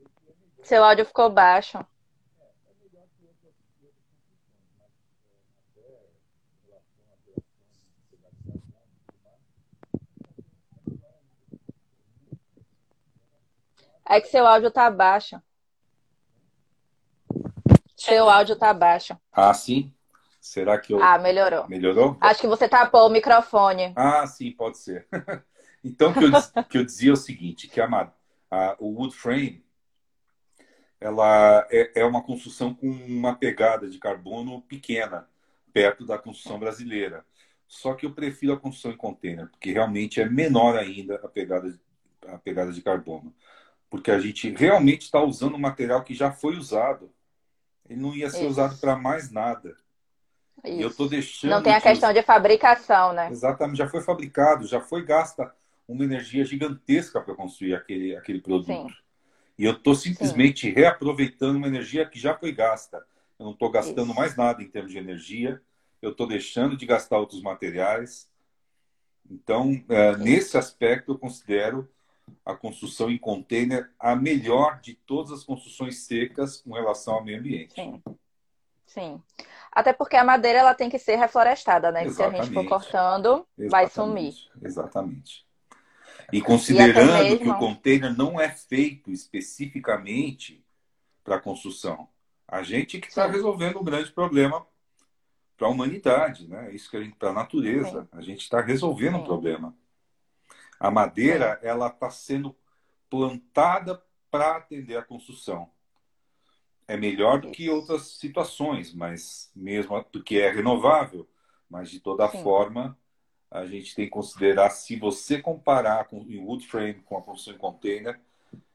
ambiente. 0.00 0.66
Seu 0.66 0.82
áudio 0.82 1.04
ficou 1.04 1.28
baixo. 1.28 1.84
É 14.06 14.20
que 14.20 14.28
seu 14.28 14.46
áudio 14.46 14.70
tá 14.70 14.90
baixo. 14.90 15.40
Seu 17.96 18.28
áudio 18.28 18.56
tá 18.56 18.74
baixo. 18.74 19.18
Ah, 19.32 19.54
sim? 19.54 19.92
Será 20.40 20.78
que 20.78 20.92
eu. 20.92 21.02
Ah, 21.02 21.18
melhorou. 21.18 21.66
Melhorou? 21.68 22.18
Acho 22.20 22.42
que 22.42 22.46
você 22.46 22.68
tapou 22.68 23.06
o 23.06 23.10
microfone. 23.10 23.94
Ah, 23.96 24.26
sim, 24.26 24.52
pode 24.52 24.76
ser. 24.78 25.08
então, 25.82 26.12
que 26.12 26.24
eu, 26.24 26.64
que 26.64 26.78
eu 26.78 26.84
dizia 26.84 27.10
é 27.10 27.14
o 27.14 27.16
seguinte: 27.16 27.66
que 27.66 27.80
a, 27.80 28.12
a, 28.50 28.76
o 28.78 28.88
wood 28.88 29.14
frame 29.14 29.64
ela 31.00 31.66
é, 31.70 32.00
é 32.00 32.04
uma 32.04 32.22
construção 32.22 32.74
com 32.74 32.86
uma 32.86 33.34
pegada 33.34 33.88
de 33.88 33.98
carbono 33.98 34.62
pequena, 34.62 35.28
perto 35.72 36.04
da 36.04 36.18
construção 36.18 36.58
brasileira. 36.58 37.24
Só 37.66 37.94
que 37.94 38.06
eu 38.06 38.14
prefiro 38.14 38.52
a 38.52 38.60
construção 38.60 38.92
em 38.92 38.96
container, 38.96 39.48
porque 39.48 39.72
realmente 39.72 40.20
é 40.20 40.28
menor 40.28 40.76
ainda 40.76 41.16
a 41.16 41.28
pegada, 41.28 41.78
a 42.26 42.38
pegada 42.38 42.72
de 42.72 42.82
carbono 42.82 43.34
porque 43.94 44.10
a 44.10 44.18
gente 44.18 44.50
realmente 44.50 45.02
está 45.02 45.22
usando 45.22 45.54
um 45.54 45.60
material 45.60 46.02
que 46.02 46.14
já 46.14 46.32
foi 46.32 46.56
usado. 46.56 47.12
Ele 47.88 48.00
não 48.00 48.12
ia 48.12 48.28
ser 48.28 48.38
Isso. 48.38 48.48
usado 48.48 48.76
para 48.78 48.96
mais 48.96 49.30
nada. 49.30 49.76
Isso. 50.64 50.74
E 50.78 50.82
eu 50.82 50.88
estou 50.88 51.08
deixando. 51.08 51.52
Não 51.52 51.62
tem 51.62 51.72
a 51.72 51.80
questão 51.80 52.12
de 52.12 52.20
fabricação, 52.20 53.12
né? 53.12 53.30
Exatamente, 53.30 53.78
já 53.78 53.88
foi 53.88 54.00
fabricado, 54.00 54.66
já 54.66 54.80
foi 54.80 55.04
gasta 55.04 55.54
uma 55.86 56.02
energia 56.02 56.44
gigantesca 56.44 57.20
para 57.20 57.36
construir 57.36 57.76
aquele, 57.76 58.16
aquele 58.16 58.40
produto. 58.40 58.88
Sim. 58.88 58.96
E 59.56 59.64
eu 59.64 59.74
estou 59.74 59.94
simplesmente 59.94 60.66
Sim. 60.66 60.74
reaproveitando 60.74 61.56
uma 61.56 61.68
energia 61.68 62.04
que 62.04 62.18
já 62.18 62.36
foi 62.36 62.50
gasta. 62.50 62.96
Eu 63.38 63.44
não 63.44 63.52
estou 63.52 63.70
gastando 63.70 64.08
Isso. 64.08 64.16
mais 64.16 64.34
nada 64.34 64.60
em 64.60 64.68
termos 64.68 64.90
de 64.90 64.98
energia, 64.98 65.62
eu 66.02 66.10
estou 66.10 66.26
deixando 66.26 66.76
de 66.76 66.84
gastar 66.84 67.18
outros 67.18 67.40
materiais. 67.40 68.28
Então, 69.30 69.84
é, 69.88 70.16
nesse 70.16 70.58
aspecto, 70.58 71.12
eu 71.12 71.18
considero 71.18 71.88
a 72.44 72.54
construção 72.54 73.10
em 73.10 73.18
container 73.18 73.90
a 73.98 74.14
melhor 74.14 74.80
de 74.80 74.94
todas 74.94 75.32
as 75.32 75.44
construções 75.44 76.04
secas 76.04 76.58
com 76.58 76.72
relação 76.72 77.14
ao 77.14 77.24
meio 77.24 77.38
ambiente. 77.38 77.74
Sim. 77.74 78.02
Sim. 78.86 79.22
Até 79.72 79.92
porque 79.92 80.16
a 80.16 80.24
madeira 80.24 80.60
ela 80.60 80.74
tem 80.74 80.88
que 80.88 80.98
ser 80.98 81.16
reflorestada, 81.16 81.90
né? 81.90 82.04
Exatamente. 82.04 82.36
Se 82.36 82.40
a 82.40 82.44
gente 82.44 82.54
for 82.54 82.68
cortando, 82.68 83.46
Exatamente. 83.58 83.70
vai 83.70 83.88
sumir. 83.88 84.34
Exatamente. 84.62 85.46
E 86.32 86.40
considerando 86.40 87.10
e 87.10 87.30
mesmo... 87.30 87.38
que 87.38 87.48
o 87.48 87.58
container 87.58 88.16
não 88.16 88.40
é 88.40 88.48
feito 88.48 89.10
especificamente 89.10 90.64
para 91.24 91.40
construção, 91.40 92.08
a 92.46 92.62
gente 92.62 93.00
que 93.00 93.08
está 93.08 93.26
resolvendo 93.26 93.80
um 93.80 93.84
grande 93.84 94.12
problema 94.12 94.64
para 95.56 95.66
a 95.66 95.70
humanidade, 95.70 96.48
né? 96.48 96.72
Isso 96.72 96.90
que 96.90 96.96
a 96.96 97.02
gente 97.02 97.16
para 97.16 97.30
a 97.30 97.34
natureza, 97.34 98.02
Sim. 98.02 98.08
a 98.12 98.20
gente 98.20 98.42
está 98.42 98.60
resolvendo 98.60 99.16
Sim. 99.16 99.22
um 99.22 99.24
problema. 99.24 99.74
A 100.84 100.90
madeira 100.90 101.58
Sim. 101.58 101.66
ela 101.66 101.86
está 101.86 102.10
sendo 102.10 102.54
plantada 103.08 104.02
para 104.30 104.58
atender 104.58 104.98
a 104.98 105.02
construção. 105.02 105.70
É 106.86 106.94
melhor 106.94 107.40
do 107.40 107.50
que 107.50 107.70
outras 107.70 108.18
situações, 108.18 108.92
mas 108.92 109.50
mesmo 109.56 110.04
porque 110.04 110.36
é 110.36 110.50
renovável, 110.50 111.26
mas 111.70 111.90
de 111.90 112.00
toda 112.00 112.28
forma 112.28 112.98
a 113.50 113.64
gente 113.64 113.94
tem 113.94 114.04
que 114.04 114.10
considerar 114.10 114.68
se 114.68 114.94
você 114.96 115.40
comparar 115.40 116.04
com 116.04 116.18
o 116.18 116.46
wood 116.46 116.66
frame 116.66 117.00
com 117.06 117.16
a 117.16 117.22
construção 117.22 117.54
em 117.54 117.58
container, 117.58 118.20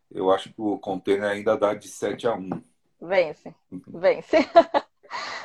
eu 0.09 0.31
acho 0.31 0.51
que 0.51 0.59
o 0.59 0.79
container 0.79 1.29
ainda 1.29 1.55
dá 1.55 1.75
de 1.75 1.87
7 1.87 2.25
a 2.25 2.33
1. 2.33 2.49
Vence, 3.01 3.53
vence. 3.87 4.37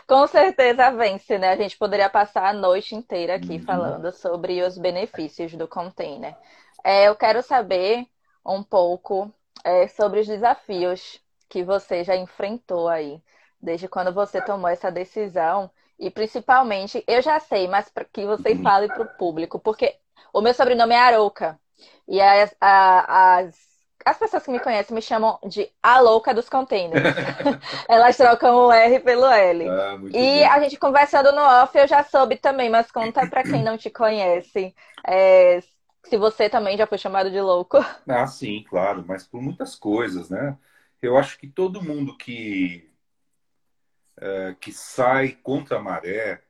Com 0.07 0.27
certeza 0.27 0.91
vence, 0.91 1.39
né? 1.39 1.51
A 1.51 1.57
gente 1.57 1.77
poderia 1.79 2.11
passar 2.11 2.49
a 2.49 2.53
noite 2.53 2.95
inteira 2.95 3.37
aqui 3.37 3.55
uhum. 3.55 3.65
falando 3.65 4.13
sobre 4.13 4.63
os 4.63 4.77
benefícios 4.77 5.55
do 5.55 5.67
container. 5.67 6.37
É, 6.83 7.09
eu 7.09 7.17
quero 7.17 7.43
saber 7.43 8.07
um 8.45 8.63
pouco 8.63 9.33
é, 9.65 9.89
sobre 9.89 10.21
os 10.21 10.27
desafios 10.27 11.21
que 11.49 11.63
você 11.63 12.05
já 12.05 12.17
enfrentou 12.17 12.89
aí, 12.89 13.23
desde 13.61 13.89
quando 13.89 14.13
você 14.13 14.43
tomou 14.43 14.69
essa 14.69 14.91
decisão. 14.91 15.71
E 15.99 16.11
principalmente, 16.11 17.03
eu 17.07 17.23
já 17.23 17.39
sei, 17.41 17.67
mas 17.69 17.89
para 17.89 18.05
que 18.05 18.27
você 18.27 18.51
uhum. 18.51 18.63
fale 18.63 18.89
para 18.89 19.03
o 19.03 19.17
público, 19.17 19.59
porque 19.59 19.97
o 20.33 20.41
meu 20.41 20.53
sobrenome 20.53 20.95
é 20.95 20.99
Arouca. 20.99 21.59
E 22.07 22.21
as, 22.21 22.55
as 22.61 23.74
as 24.05 24.19
pessoas 24.19 24.43
que 24.45 24.51
me 24.51 24.61
conhecem 24.61 24.95
me 24.95 25.01
chamam 25.01 25.39
de 25.47 25.71
a 25.83 25.99
louca 25.99 26.35
dos 26.35 26.49
containers. 26.49 27.03
Elas 27.89 28.17
trocam 28.17 28.67
o 28.67 28.73
R 28.73 29.01
pelo 29.01 29.25
L. 29.25 29.69
Ah, 29.69 29.99
e 30.13 30.45
a 30.45 30.61
gente 30.61 30.77
conversando 30.77 31.33
no 31.33 31.41
off, 31.41 31.77
eu 31.77 31.89
já 31.89 32.05
soube 32.05 32.37
também, 32.37 32.69
mas 32.69 32.91
conta 32.91 33.27
para 33.27 33.43
quem 33.43 33.63
não 33.63 33.79
te 33.79 33.89
conhece. 33.89 34.75
É, 35.07 35.61
se 36.05 36.19
você 36.19 36.51
também 36.51 36.77
já 36.77 36.87
foi 36.87 36.99
chamado 36.99 37.31
de 37.31 37.41
louco. 37.41 37.79
Ah, 38.07 38.27
sim, 38.27 38.63
claro, 38.69 39.03
mas 39.07 39.27
por 39.27 39.41
muitas 39.41 39.75
coisas, 39.75 40.29
né? 40.29 40.57
Eu 41.01 41.17
acho 41.17 41.39
que 41.39 41.47
todo 41.47 41.83
mundo 41.83 42.17
que, 42.17 42.91
é, 44.19 44.55
que 44.61 44.73
sai 44.73 45.31
contra 45.43 45.79
a 45.79 45.83
maré, 45.83 46.43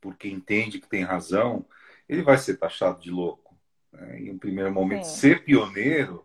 porque 0.00 0.28
entende 0.28 0.78
que 0.80 0.88
tem 0.88 1.02
razão, 1.02 1.66
ele 2.08 2.22
vai 2.22 2.38
ser 2.38 2.56
taxado 2.56 3.00
de 3.00 3.10
louco. 3.10 3.54
Né? 3.92 4.20
Em 4.20 4.30
um 4.30 4.38
primeiro 4.38 4.72
momento, 4.72 5.04
sim. 5.04 5.16
ser 5.16 5.44
pioneiro 5.44 6.24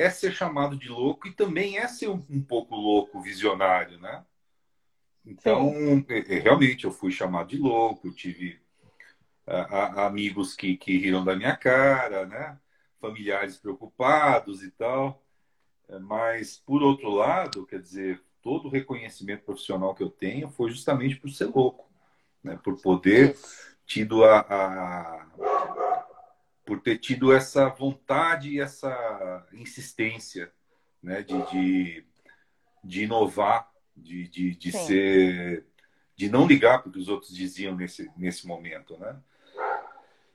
é 0.00 0.10
ser 0.10 0.32
chamado 0.32 0.76
de 0.76 0.88
louco 0.88 1.28
e 1.28 1.32
também 1.32 1.78
é 1.78 1.86
ser 1.86 2.08
um, 2.08 2.24
um 2.30 2.42
pouco 2.42 2.74
louco, 2.74 3.20
visionário, 3.20 3.98
né? 3.98 4.24
Então, 5.24 5.72
é, 6.08 6.36
é, 6.36 6.38
realmente, 6.38 6.84
eu 6.84 6.90
fui 6.90 7.12
chamado 7.12 7.48
de 7.48 7.58
louco, 7.58 8.10
tive 8.10 8.58
a, 9.46 10.02
a, 10.02 10.06
amigos 10.06 10.56
que, 10.56 10.76
que 10.76 10.96
riram 10.96 11.24
da 11.24 11.36
minha 11.36 11.54
cara, 11.54 12.24
né? 12.24 12.58
Familiares 13.00 13.58
preocupados 13.58 14.62
e 14.62 14.70
tal. 14.70 15.22
É, 15.88 15.98
mas, 15.98 16.56
por 16.56 16.82
outro 16.82 17.10
lado, 17.10 17.66
quer 17.66 17.80
dizer, 17.80 18.22
todo 18.42 18.68
o 18.68 18.70
reconhecimento 18.70 19.44
profissional 19.44 19.94
que 19.94 20.02
eu 20.02 20.10
tenho 20.10 20.48
foi 20.48 20.70
justamente 20.70 21.16
por 21.16 21.30
ser 21.30 21.46
louco, 21.46 21.86
né? 22.42 22.58
Por 22.64 22.80
poder 22.80 23.36
tido 23.84 24.24
a, 24.24 24.40
a 24.40 25.59
por 26.70 26.80
ter 26.80 26.98
tido 26.98 27.32
essa 27.32 27.68
vontade 27.68 28.50
e 28.50 28.60
essa 28.60 29.44
insistência 29.52 30.52
né, 31.02 31.20
de, 31.20 31.50
de, 31.50 32.04
de 32.84 33.02
inovar, 33.02 33.68
de, 33.96 34.28
de, 34.28 34.54
de 34.54 34.70
ser. 34.70 35.66
de 36.14 36.30
não 36.30 36.46
ligar 36.46 36.80
para 36.80 36.88
o 36.88 36.92
que 36.92 37.00
os 37.00 37.08
outros 37.08 37.34
diziam 37.34 37.74
nesse, 37.74 38.08
nesse 38.16 38.46
momento. 38.46 38.96
Né? 38.98 39.20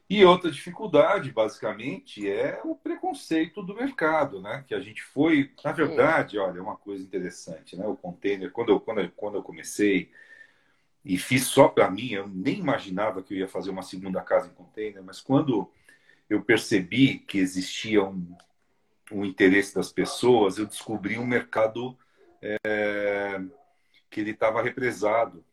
E 0.09 0.25
outra 0.25 0.51
dificuldade, 0.51 1.31
basicamente, 1.31 2.29
é 2.29 2.59
o 2.65 2.75
preconceito 2.75 3.63
do 3.63 3.73
mercado, 3.73 4.41
né? 4.41 4.65
Que 4.67 4.75
a 4.75 4.81
gente 4.81 5.01
foi, 5.03 5.53
na 5.63 5.71
verdade, 5.71 6.37
olha, 6.37 6.59
é 6.59 6.61
uma 6.61 6.75
coisa 6.75 7.01
interessante, 7.01 7.77
né? 7.77 7.87
O 7.87 7.95
container, 7.95 8.51
quando 8.51 8.73
eu, 8.73 8.79
quando 8.81 8.99
eu, 8.99 9.09
quando 9.15 9.35
eu 9.35 9.41
comecei 9.41 10.11
e 11.05 11.17
fiz 11.17 11.45
só 11.45 11.69
para 11.69 11.89
mim, 11.89 12.11
eu 12.11 12.27
nem 12.27 12.59
imaginava 12.59 13.23
que 13.23 13.33
eu 13.33 13.37
ia 13.37 13.47
fazer 13.47 13.69
uma 13.69 13.83
segunda 13.83 14.21
casa 14.21 14.49
em 14.49 14.53
container, 14.53 15.01
mas 15.01 15.21
quando 15.21 15.71
eu 16.29 16.41
percebi 16.41 17.19
que 17.19 17.37
existia 17.37 18.03
um, 18.03 18.35
um 19.11 19.25
interesse 19.25 19.75
das 19.75 19.91
pessoas, 19.91 20.57
eu 20.57 20.65
descobri 20.65 21.17
um 21.17 21.25
mercado 21.25 21.97
é, 22.41 23.39
que 24.09 24.19
ele 24.19 24.31
estava 24.31 24.61
represado. 24.61 25.43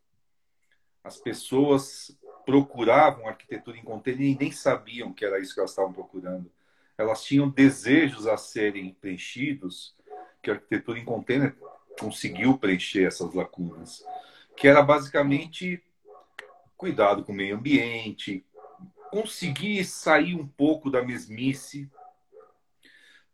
As 1.05 1.19
pessoas 1.19 2.17
procuravam 2.45 3.29
arquitetura 3.29 3.77
em 3.77 3.85
container 3.85 4.29
e 4.29 4.39
nem 4.39 4.53
sabiam 4.53 5.13
que 5.13 5.25
era 5.25 5.41
isso 5.41 5.55
que 5.55 5.61
elas 5.61 5.71
estavam 5.71 5.93
procurando. 5.93 6.51
Elas 6.97 7.25
tinham 7.25 7.49
desejos 7.49 8.27
a 8.27 8.37
serem 8.37 8.95
preenchidos 9.01 9.95
que 10.41 10.51
a 10.51 10.55
arquitetura 10.55 10.99
em 10.99 11.05
container 11.05 11.55
conseguiu 11.99 12.59
preencher 12.59 13.07
essas 13.07 13.33
lacunas, 13.35 14.05
que 14.57 14.67
era 14.67 14.83
basicamente 14.83 15.83
cuidado 16.77 17.25
com 17.25 17.33
o 17.33 17.35
meio 17.35 17.57
ambiente, 17.57 18.45
conseguir 19.13 19.85
sair 19.85 20.35
um 20.35 20.49
pouco 20.49 20.91
da 20.91 21.03
mesmice, 21.05 21.87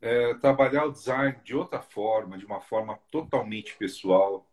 é, 0.00 0.34
trabalhar 0.34 0.86
o 0.86 0.90
design 0.90 1.38
de 1.44 1.54
outra 1.54 1.80
forma, 1.80 2.36
de 2.36 2.44
uma 2.44 2.60
forma 2.60 2.98
totalmente 3.12 3.76
pessoal, 3.76 4.44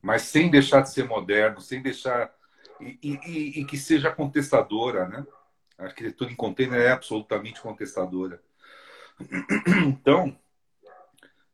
mas 0.00 0.22
sem 0.22 0.48
deixar 0.48 0.82
de 0.82 0.92
ser 0.92 1.04
moderno, 1.04 1.60
sem 1.60 1.82
deixar. 1.82 2.32
E, 2.80 2.96
e, 3.02 3.60
e 3.60 3.64
que 3.64 3.76
seja 3.76 4.10
contestadora, 4.12 5.08
né? 5.08 5.26
A 5.76 5.84
arquitetura 5.84 6.30
em 6.30 6.36
container 6.36 6.80
é 6.80 6.92
absolutamente 6.92 7.60
contestadora. 7.60 8.40
Então, 9.86 10.36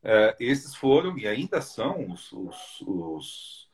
é, 0.03 0.37
esses 0.39 0.75
foram 0.75 1.19
e 1.19 1.27
ainda 1.27 1.63
são 1.63 2.11
os, 2.11 2.33
os, 2.33 2.81
os, 2.83 3.71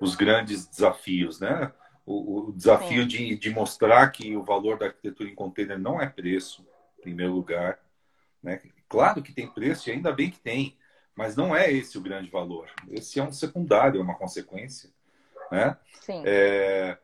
os 0.00 0.14
grandes 0.14 0.66
desafios, 0.66 1.40
né? 1.40 1.72
O, 2.06 2.48
o 2.48 2.52
desafio 2.52 3.04
de, 3.04 3.36
de 3.36 3.50
mostrar 3.50 4.08
que 4.10 4.36
o 4.36 4.44
valor 4.44 4.78
da 4.78 4.86
arquitetura 4.86 5.28
em 5.28 5.34
container 5.34 5.76
não 5.76 6.00
é 6.00 6.08
preço, 6.08 6.64
em 6.98 7.02
primeiro 7.02 7.32
lugar. 7.32 7.80
Né? 8.40 8.62
Claro 8.88 9.20
que 9.20 9.32
tem 9.32 9.48
preço, 9.48 9.90
e 9.90 9.92
ainda 9.92 10.12
bem 10.12 10.30
que 10.30 10.38
tem, 10.38 10.78
mas 11.16 11.34
não 11.34 11.54
é 11.54 11.70
esse 11.72 11.98
o 11.98 12.00
grande 12.00 12.30
valor. 12.30 12.70
Esse 12.88 13.18
é 13.18 13.22
um 13.24 13.32
secundário, 13.32 13.98
é 13.98 14.02
uma 14.02 14.14
consequência. 14.14 14.88
Né? 15.50 15.76
Sim. 16.00 16.22
É, 16.24 16.96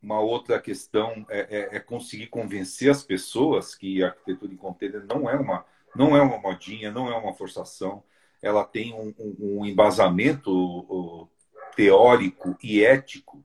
uma 0.00 0.20
outra 0.20 0.60
questão 0.60 1.26
é, 1.28 1.40
é, 1.40 1.76
é, 1.76 1.80
conseguir 1.80 2.28
convencer 2.28 2.90
as 2.90 3.02
pessoas 3.02 3.74
que 3.74 4.02
a 4.02 4.08
arquitetura 4.08 4.52
em 4.52 4.56
container 4.56 5.04
não 5.04 5.28
é 5.28 5.34
uma, 5.34 5.66
não 5.96 6.16
é 6.16 6.22
uma 6.22 6.38
modinha, 6.38 6.92
não 6.92 7.08
é 7.08 7.16
uma 7.16 7.34
forçação. 7.34 8.04
Ela 8.40 8.64
tem 8.64 8.94
um, 8.94 9.12
um, 9.18 9.60
um 9.60 9.66
embasamento 9.66 11.28
teórico 11.74 12.56
e 12.62 12.84
ético 12.84 13.44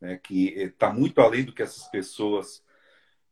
né, 0.00 0.18
que 0.22 0.48
está 0.54 0.92
muito 0.92 1.20
além 1.20 1.44
do 1.44 1.52
que 1.52 1.62
essas 1.62 1.88
pessoas 1.88 2.64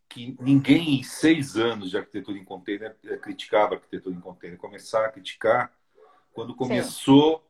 que 0.09 0.37
ninguém 0.41 1.01
em 1.01 1.03
seis 1.03 1.57
anos 1.57 1.91
de 1.91 1.97
arquitetura 1.97 2.39
em 2.39 2.45
container 2.45 2.97
eh, 3.05 3.17
criticava 3.17 3.75
a 3.75 3.77
arquitetura 3.79 4.15
em 4.15 4.21
container. 4.21 4.59
Começaram 4.59 5.07
a 5.07 5.13
criticar 5.13 5.73
quando 6.33 6.55
começou 6.55 7.39
Sim. 7.39 7.45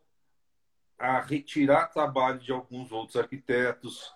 a 0.98 1.20
retirar 1.20 1.88
trabalho 1.88 2.38
de 2.38 2.53
alguns 2.53 2.92
outros 2.92 3.16
arquitetos, 3.16 4.12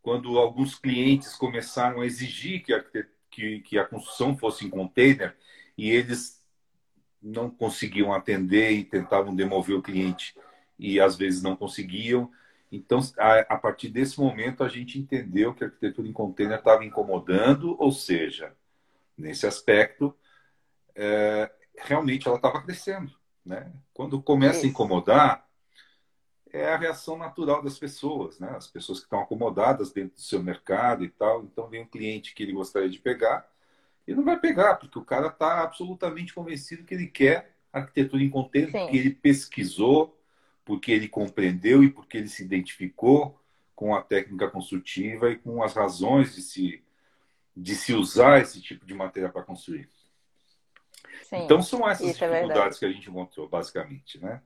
quando 0.00 0.38
alguns 0.38 0.78
clientes 0.78 1.34
começaram 1.34 2.00
a 2.00 2.06
exigir 2.06 2.64
que 2.64 2.72
a, 2.72 2.84
que, 3.30 3.60
que 3.60 3.78
a 3.78 3.84
construção 3.84 4.36
fosse 4.36 4.64
em 4.64 4.70
container 4.70 5.36
e 5.78 5.90
eles 5.90 6.42
não 7.22 7.48
conseguiam 7.48 8.12
atender 8.12 8.72
e 8.72 8.84
tentavam 8.84 9.34
demover 9.34 9.76
o 9.76 9.82
cliente 9.82 10.36
e 10.78 11.00
às 11.00 11.16
vezes 11.16 11.42
não 11.42 11.54
conseguiam. 11.54 12.30
Então, 12.72 13.00
a, 13.18 13.40
a, 13.40 13.58
partir 13.58 13.90
desse 13.90 14.18
momento, 14.18 14.64
a 14.64 14.68
gente 14.68 14.98
entendeu 14.98 15.52
que 15.52 15.62
a 15.62 15.66
arquitetura 15.66 16.08
em 16.08 16.12
container 16.12 16.58
estava 16.58 16.82
incomodando, 16.82 17.76
ou 17.78 17.92
seja, 17.92 18.56
nesse 19.16 19.46
aspecto, 19.46 20.16
é, 20.94 21.52
realmente 21.76 22.26
ela 22.26 22.36
estava 22.36 22.62
crescendo. 22.62 23.12
Né? 23.44 23.70
Quando 23.92 24.22
começa 24.22 24.64
a 24.64 24.68
incomodar, 24.68 25.46
é 26.50 26.72
a 26.72 26.76
reação 26.78 27.18
natural 27.18 27.62
das 27.62 27.78
pessoas, 27.78 28.38
né? 28.38 28.50
As 28.56 28.66
pessoas 28.66 28.98
que 28.98 29.04
estão 29.04 29.20
acomodadas 29.20 29.90
dentro 29.90 30.16
do 30.16 30.20
seu 30.20 30.42
mercado 30.42 31.02
e 31.02 31.08
tal. 31.08 31.42
Então, 31.44 31.66
vem 31.66 31.82
um 31.82 31.88
cliente 31.88 32.34
que 32.34 32.42
ele 32.42 32.52
gostaria 32.52 32.90
de 32.90 32.98
pegar 32.98 33.48
e 34.06 34.14
não 34.14 34.22
vai 34.22 34.38
pegar, 34.38 34.76
porque 34.76 34.98
o 34.98 35.04
cara 35.04 35.28
está 35.28 35.62
absolutamente 35.62 36.34
convencido 36.34 36.84
que 36.84 36.94
ele 36.94 37.06
quer 37.06 37.54
arquitetura 37.72 38.22
em 38.22 38.28
container, 38.28 38.70
Sim. 38.70 38.86
que 38.88 38.98
ele 38.98 39.10
pesquisou, 39.10 40.18
porque 40.64 40.92
ele 40.92 41.08
compreendeu 41.08 41.82
e 41.82 41.90
porque 41.90 42.16
ele 42.18 42.28
se 42.28 42.44
identificou 42.44 43.38
com 43.74 43.94
a 43.94 44.02
técnica 44.02 44.48
construtiva 44.48 45.30
e 45.30 45.36
com 45.36 45.62
as 45.62 45.74
razões 45.74 46.34
de 46.34 46.42
se, 46.42 46.84
de 47.56 47.74
se 47.74 47.94
usar 47.94 48.40
esse 48.40 48.60
tipo 48.60 48.86
de 48.86 48.94
matéria 48.94 49.28
para 49.28 49.42
construir. 49.42 49.88
Sim, 51.24 51.44
então 51.44 51.62
são 51.62 51.88
essas 51.88 52.08
é 52.08 52.12
dificuldades 52.12 52.76
é 52.76 52.80
que 52.80 52.86
a 52.86 52.92
gente 52.92 53.10
encontrou, 53.10 53.48
basicamente. 53.48 54.20
Né? 54.20 54.40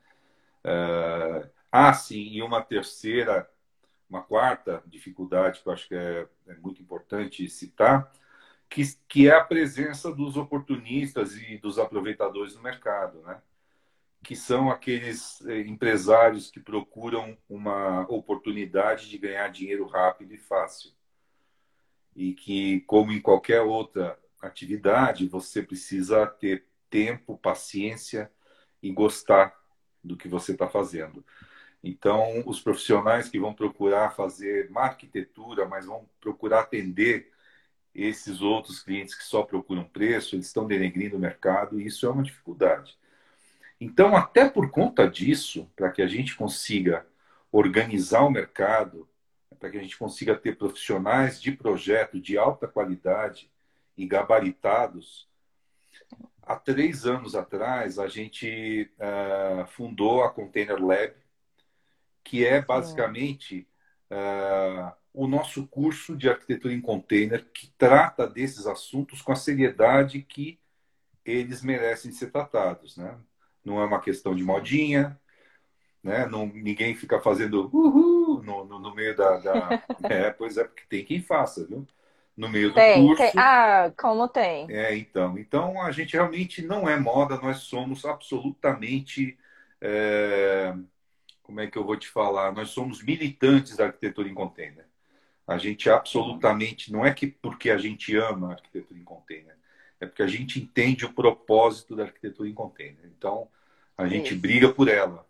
Uh, 0.64 1.50
ah, 1.70 1.92
sim, 1.92 2.28
e 2.32 2.42
uma 2.42 2.62
terceira, 2.62 3.48
uma 4.08 4.22
quarta 4.22 4.82
dificuldade 4.86 5.60
que 5.60 5.68
eu 5.68 5.72
acho 5.72 5.88
que 5.88 5.94
é, 5.94 6.26
é 6.46 6.54
muito 6.54 6.80
importante 6.80 7.48
citar, 7.50 8.10
que, 8.68 8.82
que 9.08 9.28
é 9.28 9.34
a 9.34 9.44
presença 9.44 10.12
dos 10.12 10.36
oportunistas 10.36 11.36
e 11.36 11.58
dos 11.58 11.78
aproveitadores 11.78 12.54
no 12.54 12.62
mercado, 12.62 13.20
né? 13.22 13.40
Que 14.26 14.34
são 14.34 14.72
aqueles 14.72 15.40
eh, 15.46 15.60
empresários 15.60 16.50
que 16.50 16.58
procuram 16.58 17.38
uma 17.48 18.00
oportunidade 18.10 19.08
de 19.08 19.18
ganhar 19.18 19.46
dinheiro 19.50 19.86
rápido 19.86 20.34
e 20.34 20.36
fácil. 20.36 20.90
E 22.16 22.34
que, 22.34 22.80
como 22.88 23.12
em 23.12 23.20
qualquer 23.20 23.60
outra 23.60 24.18
atividade, 24.42 25.28
você 25.28 25.62
precisa 25.62 26.26
ter 26.26 26.66
tempo, 26.90 27.38
paciência 27.38 28.28
e 28.82 28.90
gostar 28.90 29.56
do 30.02 30.16
que 30.16 30.26
você 30.26 30.52
está 30.52 30.66
fazendo. 30.68 31.24
Então, 31.80 32.42
os 32.46 32.60
profissionais 32.60 33.28
que 33.28 33.38
vão 33.38 33.54
procurar 33.54 34.16
fazer 34.16 34.68
uma 34.70 34.82
arquitetura, 34.82 35.68
mas 35.68 35.86
vão 35.86 36.04
procurar 36.20 36.62
atender 36.62 37.30
esses 37.94 38.42
outros 38.42 38.82
clientes 38.82 39.14
que 39.14 39.22
só 39.22 39.44
procuram 39.44 39.84
preço, 39.84 40.34
eles 40.34 40.46
estão 40.46 40.66
denegrindo 40.66 41.16
o 41.16 41.20
mercado 41.20 41.80
e 41.80 41.86
isso 41.86 42.06
é 42.06 42.10
uma 42.10 42.24
dificuldade. 42.24 42.98
Então, 43.80 44.16
até 44.16 44.48
por 44.48 44.70
conta 44.70 45.08
disso, 45.08 45.70
para 45.76 45.90
que 45.90 46.00
a 46.00 46.06
gente 46.06 46.34
consiga 46.34 47.06
organizar 47.52 48.22
o 48.22 48.30
mercado, 48.30 49.08
para 49.58 49.70
que 49.70 49.78
a 49.78 49.82
gente 49.82 49.96
consiga 49.96 50.34
ter 50.34 50.56
profissionais 50.56 51.40
de 51.40 51.52
projeto 51.52 52.20
de 52.20 52.38
alta 52.38 52.66
qualidade 52.66 53.50
e 53.96 54.06
gabaritados, 54.06 55.28
há 56.42 56.56
três 56.56 57.06
anos 57.06 57.34
atrás 57.34 57.98
a 57.98 58.08
gente 58.08 58.90
uh, 58.98 59.66
fundou 59.66 60.22
a 60.22 60.30
Container 60.30 60.82
Lab, 60.82 61.14
que 62.22 62.44
é 62.44 62.60
basicamente 62.60 63.66
uh, 64.10 64.92
o 65.12 65.26
nosso 65.26 65.66
curso 65.66 66.16
de 66.16 66.28
arquitetura 66.28 66.74
em 66.74 66.80
container 66.80 67.44
que 67.52 67.68
trata 67.78 68.26
desses 68.26 68.66
assuntos 68.66 69.22
com 69.22 69.32
a 69.32 69.36
seriedade 69.36 70.22
que 70.22 70.58
eles 71.24 71.62
merecem 71.62 72.12
ser 72.12 72.30
tratados, 72.30 72.96
né? 72.96 73.18
Não 73.66 73.80
é 73.80 73.84
uma 73.84 74.00
questão 74.00 74.34
de 74.34 74.44
modinha, 74.44 75.18
né? 76.02 76.24
Não, 76.26 76.46
ninguém 76.46 76.94
fica 76.94 77.20
fazendo 77.20 77.68
uhul 77.74 78.40
no, 78.42 78.64
no, 78.64 78.78
no 78.78 78.94
meio 78.94 79.16
da, 79.16 79.38
da... 79.38 79.82
É, 80.08 80.30
pois 80.30 80.56
é, 80.56 80.62
porque 80.64 80.84
tem 80.88 81.04
quem 81.04 81.20
faça, 81.20 81.66
viu? 81.66 81.84
No 82.36 82.48
meio 82.48 82.72
tem, 82.72 83.00
do 83.00 83.08
curso. 83.08 83.22
Tem. 83.22 83.32
Ah, 83.36 83.92
como 83.96 84.28
tem. 84.28 84.70
É, 84.70 84.96
então. 84.96 85.36
Então, 85.36 85.82
a 85.82 85.90
gente 85.90 86.12
realmente 86.12 86.62
não 86.62 86.88
é 86.88 86.98
moda, 86.98 87.36
nós 87.38 87.58
somos 87.58 88.04
absolutamente... 88.04 89.36
É... 89.80 90.72
Como 91.42 91.60
é 91.60 91.66
que 91.66 91.78
eu 91.78 91.84
vou 91.84 91.96
te 91.96 92.08
falar? 92.08 92.52
Nós 92.52 92.70
somos 92.70 93.02
militantes 93.02 93.76
da 93.76 93.86
arquitetura 93.86 94.28
em 94.28 94.34
container. 94.34 94.84
A 95.46 95.58
gente 95.58 95.90
absolutamente... 95.90 96.92
Não 96.92 97.04
é 97.04 97.12
que 97.12 97.26
porque 97.26 97.70
a 97.70 97.78
gente 97.78 98.16
ama 98.16 98.48
a 98.48 98.52
arquitetura 98.52 98.98
em 98.98 99.04
container, 99.04 99.56
é 100.00 100.06
porque 100.06 100.22
a 100.22 100.26
gente 100.26 100.60
entende 100.60 101.04
o 101.04 101.12
propósito 101.12 101.96
da 101.96 102.04
arquitetura 102.04 102.48
em 102.48 102.54
container. 102.54 103.10
Então, 103.16 103.48
a 103.96 104.06
gente 104.06 104.32
Isso. 104.32 104.40
briga 104.40 104.72
por 104.72 104.88
ela. 104.88 105.26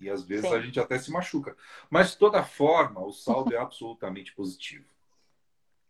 E 0.00 0.10
às 0.10 0.22
vezes 0.22 0.48
Sim. 0.48 0.56
a 0.56 0.60
gente 0.60 0.80
até 0.80 0.98
se 0.98 1.10
machuca. 1.12 1.56
Mas, 1.88 2.10
de 2.10 2.18
toda 2.18 2.42
forma, 2.42 3.00
o 3.00 3.12
saldo 3.12 3.54
é 3.54 3.58
absolutamente 3.58 4.34
positivo. 4.34 4.84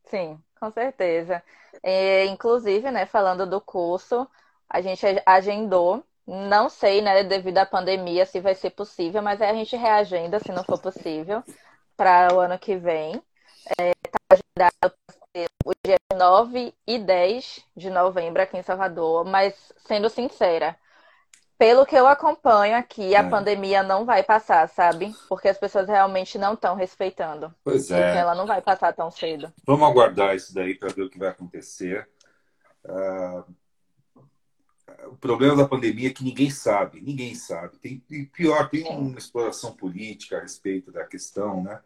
Sim, 0.05 0.39
com 0.61 0.71
certeza. 0.71 1.43
É, 1.83 2.27
inclusive, 2.27 2.91
né, 2.91 3.07
falando 3.07 3.47
do 3.47 3.61
curso, 3.61 4.29
a 4.69 4.81
gente 4.81 5.05
agendou. 5.25 6.05
Não 6.27 6.69
sei, 6.69 7.01
né, 7.01 7.25
devido 7.25 7.59
à 7.59 7.67
pandemia, 7.67 8.27
se 8.27 8.41
vai 8.41 8.55
ser 8.55 8.71
possível, 8.71 9.23
mas 9.23 9.41
aí 9.41 9.51
a 9.51 9.55
gente 9.55 9.75
reagenda, 9.77 10.39
se 10.39 10.53
não 10.53 10.63
for 10.63 10.79
possível, 10.79 11.43
para 11.97 12.33
o 12.35 12.39
ano 12.39 12.59
que 12.59 12.77
vem. 12.77 13.21
É, 13.79 13.93
tá 13.95 14.19
agendado 14.31 14.95
o 15.65 15.73
dia 15.85 15.97
9 16.17 16.75
e 16.87 16.99
10 16.99 17.65
de 17.77 17.91
novembro 17.91 18.43
aqui 18.43 18.57
em 18.57 18.63
Salvador, 18.63 19.25
mas 19.25 19.73
sendo 19.79 20.09
sincera, 20.09 20.77
pelo 21.63 21.87
que 21.87 21.95
eu 21.95 22.09
acompanho 22.09 22.77
aqui, 22.77 23.15
a 23.15 23.21
é. 23.21 23.31
pandemia 23.31 23.85
não 23.85 24.05
vai 24.05 24.25
passar, 24.25 24.69
sabe? 24.69 25.15
Porque 25.29 25.47
as 25.47 25.57
pessoas 25.57 25.87
realmente 25.87 26.37
não 26.37 26.55
estão 26.55 26.75
respeitando. 26.75 27.55
Pois 27.63 27.89
é. 27.89 28.11
Então 28.11 28.21
ela 28.21 28.35
não 28.35 28.49
vai 28.49 28.61
passar 28.61 28.93
tão 28.93 29.13
cedo. 29.13 29.53
Vamos 29.65 29.89
aguardar 29.89 30.35
isso 30.35 30.53
daí 30.53 30.75
para 30.75 30.93
ver 30.93 31.03
o 31.03 31.09
que 31.09 31.21
vai 31.21 31.29
acontecer. 31.29 32.09
Uh, 32.85 33.45
o 35.07 35.17
problema 35.21 35.55
da 35.55 35.69
pandemia 35.69 36.09
é 36.09 36.13
que 36.13 36.25
ninguém 36.25 36.51
sabe, 36.51 37.01
ninguém 37.01 37.33
sabe. 37.37 37.79
Tem, 37.79 38.03
e 38.11 38.27
pior, 38.27 38.69
tem 38.69 38.83
Sim. 38.83 38.97
uma 38.97 39.19
exploração 39.19 39.73
política 39.73 40.39
a 40.39 40.41
respeito 40.41 40.91
da 40.91 41.05
questão, 41.05 41.63
né? 41.63 41.81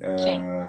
Uh, 0.00 0.68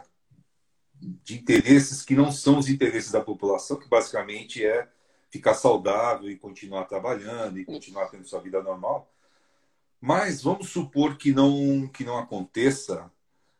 de 1.02 1.40
interesses 1.40 2.04
que 2.04 2.16
não 2.16 2.32
são 2.32 2.60
os 2.60 2.70
interesses 2.70 3.12
da 3.12 3.22
população, 3.22 3.80
que 3.80 3.90
basicamente 3.90 4.64
é 4.64 4.88
ficar 5.32 5.54
saudável 5.54 6.30
e 6.30 6.36
continuar 6.36 6.84
trabalhando 6.86 7.58
e 7.58 7.65
continuar 7.65 8.08
tendo 8.08 8.28
sua 8.28 8.41
vida 8.41 8.62
normal. 8.62 9.10
Mas 10.00 10.44
vamos 10.44 10.70
supor 10.70 11.15
que 11.15 11.32
não 11.32 11.88
que 11.88 12.04
não 12.04 12.17
aconteça, 12.17 13.10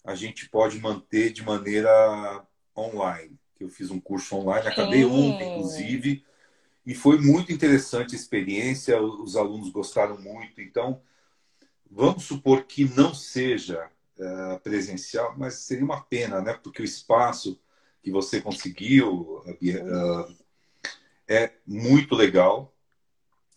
a 0.03 0.13
gente 0.13 0.49
pode 0.49 0.79
manter 0.79 1.31
de 1.31 1.43
maneira 1.43 2.45
online. 2.75 3.39
Eu 3.60 3.69
fiz 3.69 3.89
um 3.89 3.99
curso 3.99 4.36
online, 4.36 4.67
acabei 4.67 5.05
ontem, 5.05 5.55
inclusive, 5.55 6.25
e 6.86 6.95
foi 6.95 7.19
muito 7.19 7.53
interessante 7.53 8.15
a 8.15 8.17
experiência. 8.17 8.99
Os 9.01 9.36
alunos 9.36 9.69
gostaram 9.69 10.19
muito. 10.19 10.60
Então, 10.60 11.01
vamos 11.89 12.23
supor 12.23 12.63
que 12.63 12.86
não 12.86 13.13
seja 13.13 13.88
uh, 14.17 14.60
presencial, 14.62 15.36
mas 15.38 15.53
seria 15.55 15.86
uma 15.86 16.01
pena, 16.01 16.41
né? 16.41 16.53
Porque 16.55 16.81
o 16.81 16.86
espaço 16.86 17.60
que 18.01 18.10
você 18.10 18.41
conseguiu 18.41 19.43
uh, 19.45 20.36
é 21.32 21.54
muito 21.65 22.13
legal. 22.13 22.76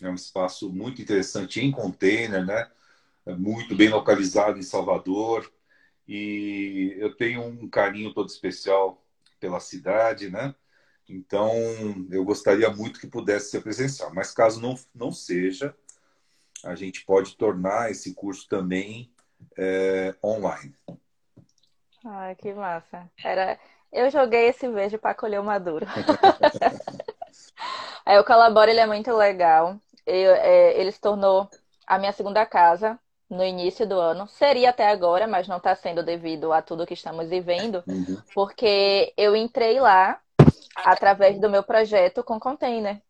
É 0.00 0.08
um 0.08 0.14
espaço 0.14 0.72
muito 0.72 1.02
interessante 1.02 1.60
em 1.60 1.72
container, 1.72 2.46
né? 2.46 2.70
É 3.26 3.34
muito 3.34 3.74
bem 3.74 3.88
localizado 3.88 4.58
em 4.58 4.62
Salvador. 4.62 5.52
E 6.06 6.94
eu 6.98 7.16
tenho 7.16 7.42
um 7.42 7.68
carinho 7.68 8.14
todo 8.14 8.28
especial 8.28 9.04
pela 9.40 9.58
cidade, 9.58 10.30
né? 10.30 10.54
Então, 11.08 11.50
eu 12.10 12.24
gostaria 12.24 12.70
muito 12.70 13.00
que 13.00 13.08
pudesse 13.08 13.50
ser 13.50 13.60
presencial. 13.60 14.14
Mas 14.14 14.32
caso 14.32 14.60
não, 14.60 14.74
não 14.94 15.10
seja, 15.10 15.74
a 16.64 16.76
gente 16.76 17.04
pode 17.04 17.36
tornar 17.36 17.90
esse 17.90 18.14
curso 18.14 18.48
também 18.48 19.12
é, 19.58 20.14
online. 20.22 20.74
Ai, 22.04 22.36
que 22.36 22.52
massa. 22.54 23.10
Era... 23.22 23.58
Eu 23.92 24.10
joguei 24.10 24.48
esse 24.48 24.68
verde 24.68 24.98
para 24.98 25.14
colher 25.14 25.40
o 25.40 25.44
maduro. 25.44 25.86
Aí 28.04 28.18
o 28.18 28.24
Colabora 28.24 28.70
ele 28.70 28.80
é 28.80 28.86
muito 28.86 29.12
legal. 29.14 29.76
Eu, 30.06 30.34
é, 30.34 30.78
ele 30.78 30.92
se 30.92 31.00
tornou 31.00 31.48
a 31.86 31.98
minha 31.98 32.12
segunda 32.12 32.44
casa 32.44 32.98
no 33.28 33.44
início 33.44 33.86
do 33.86 33.98
ano. 33.98 34.26
Seria 34.28 34.70
até 34.70 34.88
agora, 34.88 35.26
mas 35.26 35.48
não 35.48 35.56
está 35.56 35.74
sendo 35.74 36.02
devido 36.02 36.52
a 36.52 36.62
tudo 36.62 36.86
que 36.86 36.94
estamos 36.94 37.28
vivendo, 37.28 37.82
uhum. 37.86 38.18
porque 38.34 39.12
eu 39.16 39.34
entrei 39.34 39.80
lá 39.80 40.20
através 40.76 41.38
do 41.38 41.48
meu 41.48 41.62
projeto 41.62 42.22
com 42.22 42.38
container. 42.38 43.00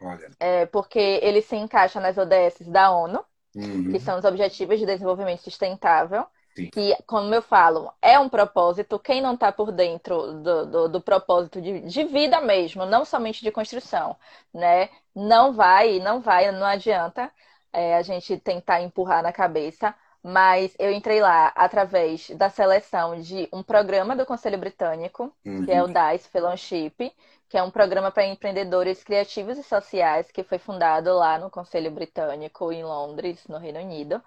Olha. 0.00 0.30
É, 0.38 0.66
porque 0.66 1.20
ele 1.22 1.40
se 1.40 1.56
encaixa 1.56 2.00
nas 2.00 2.18
ODS 2.18 2.66
da 2.66 2.90
ONU, 2.90 3.24
uhum. 3.54 3.90
que 3.92 4.00
são 4.00 4.18
os 4.18 4.24
Objetivos 4.24 4.78
de 4.78 4.86
Desenvolvimento 4.86 5.42
Sustentável. 5.42 6.26
Sim. 6.54 6.68
Que, 6.70 6.96
como 7.06 7.34
eu 7.34 7.42
falo, 7.42 7.92
é 8.00 8.18
um 8.18 8.28
propósito. 8.28 8.98
Quem 8.98 9.20
não 9.22 9.34
está 9.34 9.50
por 9.50 9.72
dentro 9.72 10.34
do, 10.34 10.66
do, 10.66 10.88
do 10.88 11.00
propósito 11.00 11.60
de, 11.60 11.80
de, 11.80 12.04
vida 12.04 12.40
mesmo, 12.40 12.84
não 12.84 13.04
somente 13.04 13.42
de 13.42 13.50
construção, 13.50 14.16
né? 14.52 14.90
Não 15.14 15.52
vai, 15.52 15.98
não 15.98 16.20
vai, 16.20 16.50
não 16.52 16.66
adianta 16.66 17.30
é, 17.72 17.96
a 17.96 18.02
gente 18.02 18.36
tentar 18.38 18.82
empurrar 18.82 19.22
na 19.22 19.32
cabeça. 19.32 19.94
Mas 20.24 20.72
eu 20.78 20.92
entrei 20.92 21.20
lá 21.20 21.48
através 21.56 22.30
da 22.30 22.48
seleção 22.48 23.20
de 23.20 23.48
um 23.52 23.60
programa 23.60 24.14
do 24.14 24.24
Conselho 24.24 24.56
Britânico, 24.56 25.34
uhum. 25.44 25.64
que 25.64 25.72
é 25.72 25.82
o 25.82 25.86
uhum. 25.86 25.92
DICE 25.92 26.28
Fellowship, 26.28 27.12
que 27.48 27.58
é 27.58 27.62
um 27.62 27.72
programa 27.72 28.12
para 28.12 28.24
empreendedores 28.24 29.02
criativos 29.02 29.58
e 29.58 29.64
sociais 29.64 30.30
que 30.30 30.44
foi 30.44 30.58
fundado 30.58 31.12
lá 31.12 31.40
no 31.40 31.50
Conselho 31.50 31.90
Britânico, 31.90 32.70
em 32.70 32.84
Londres, 32.84 33.44
no 33.48 33.58
Reino 33.58 33.80
Unido. 33.80 34.22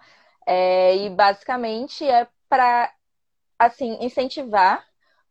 É, 0.46 0.96
e 0.98 1.10
basicamente 1.10 2.08
é 2.08 2.28
para 2.50 2.94
assim 3.60 3.98
incentivar 4.02 4.86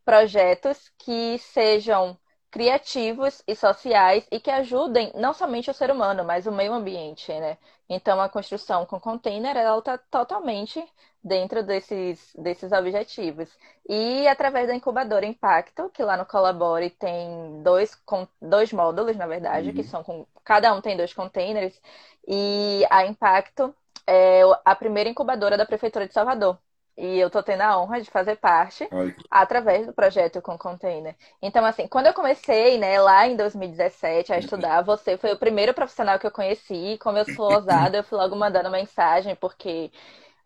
projetos 0.05 0.90
que 0.98 1.38
sejam 1.38 2.18
criativos 2.50 3.42
e 3.48 3.57
sociais 3.57 4.27
e 4.31 4.38
que 4.38 4.50
ajudem 4.50 5.11
não 5.16 5.35
somente 5.35 5.70
o 5.70 5.74
ser 5.74 5.90
humano, 5.90 6.24
mas 6.24 6.46
o 6.46 6.53
meio 6.53 6.72
ambiente, 6.72 7.33
né? 7.33 7.59
Então, 7.88 8.20
a 8.20 8.29
construção 8.29 8.87
com 8.87 9.00
container, 9.00 9.57
ela 9.57 9.77
está 9.79 9.98
totalmente 9.98 10.81
dentro 11.22 11.64
desses, 11.64 12.33
desses 12.38 12.70
objetivos. 12.70 13.50
E 13.88 14.29
através 14.29 14.68
da 14.68 14.74
incubadora 14.74 15.27
Impacto, 15.27 15.90
que 15.90 16.03
lá 16.05 16.16
no 16.16 16.24
Colabore 16.24 16.90
tem 16.90 17.61
dois, 17.62 18.00
dois 18.40 18.72
módulos, 18.72 19.16
na 19.16 19.27
verdade, 19.27 19.70
uhum. 19.70 19.74
que 19.74 19.83
são 19.83 20.05
com. 20.05 20.24
Cada 20.44 20.72
um 20.72 20.81
tem 20.81 20.96
dois 20.96 21.12
containers. 21.12 21.79
E 22.27 22.87
a 22.88 23.05
Impacto 23.05 23.74
é 24.06 24.42
a 24.64 24.74
primeira 24.74 25.08
incubadora 25.10 25.56
da 25.56 25.66
Prefeitura 25.66 26.06
de 26.06 26.14
Salvador. 26.14 26.58
E 26.96 27.18
eu 27.18 27.30
tô 27.30 27.42
tendo 27.42 27.62
a 27.62 27.78
honra 27.80 28.00
de 28.00 28.10
fazer 28.10 28.36
parte 28.36 28.92
através 29.30 29.86
do 29.86 29.92
projeto 29.92 30.40
com 30.40 30.56
container. 30.56 31.16
Então, 31.42 31.64
assim, 31.64 31.88
quando 31.88 32.06
eu 32.06 32.14
comecei, 32.14 32.78
né, 32.78 33.00
lá 33.00 33.26
em 33.26 33.36
2017 33.36 34.32
a 34.32 34.38
estudar, 34.38 34.82
você 34.82 35.16
foi 35.18 35.32
o 35.32 35.38
primeiro 35.38 35.74
profissional 35.74 36.18
que 36.18 36.26
eu 36.26 36.30
conheci. 36.30 36.96
Como 37.00 37.18
eu 37.18 37.24
sou 37.24 37.54
ousada, 37.54 37.96
eu 37.98 38.04
fui 38.04 38.16
logo 38.18 38.36
mandando 38.36 38.70
mensagem, 38.70 39.34
porque 39.36 39.90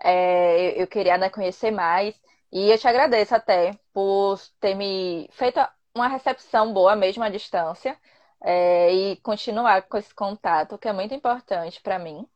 é, 0.01 0.81
eu 0.81 0.87
queria 0.87 1.19
né, 1.19 1.29
conhecer 1.31 1.71
mais. 1.71 2.21
E 2.53 2.71
eu 2.71 2.79
te 2.79 2.89
agradeço 2.89 3.35
até 3.35 3.79
por 3.93 4.39
ter 4.61 4.75
me 4.75 5.29
feito 5.33 5.61
uma 5.95 6.09
recepção 6.09 6.73
boa 6.73 6.97
mesmo 6.97 7.23
à 7.25 7.29
distância. 7.29 7.99
É, 8.43 8.93
e 8.95 9.17
continuar 9.17 9.83
com 9.83 9.97
esse 9.99 10.15
contato, 10.15 10.79
que 10.79 10.89
é 10.89 10.93
muito 10.93 11.13
importante 11.15 11.81
para 11.83 11.99
mim. 11.99 12.27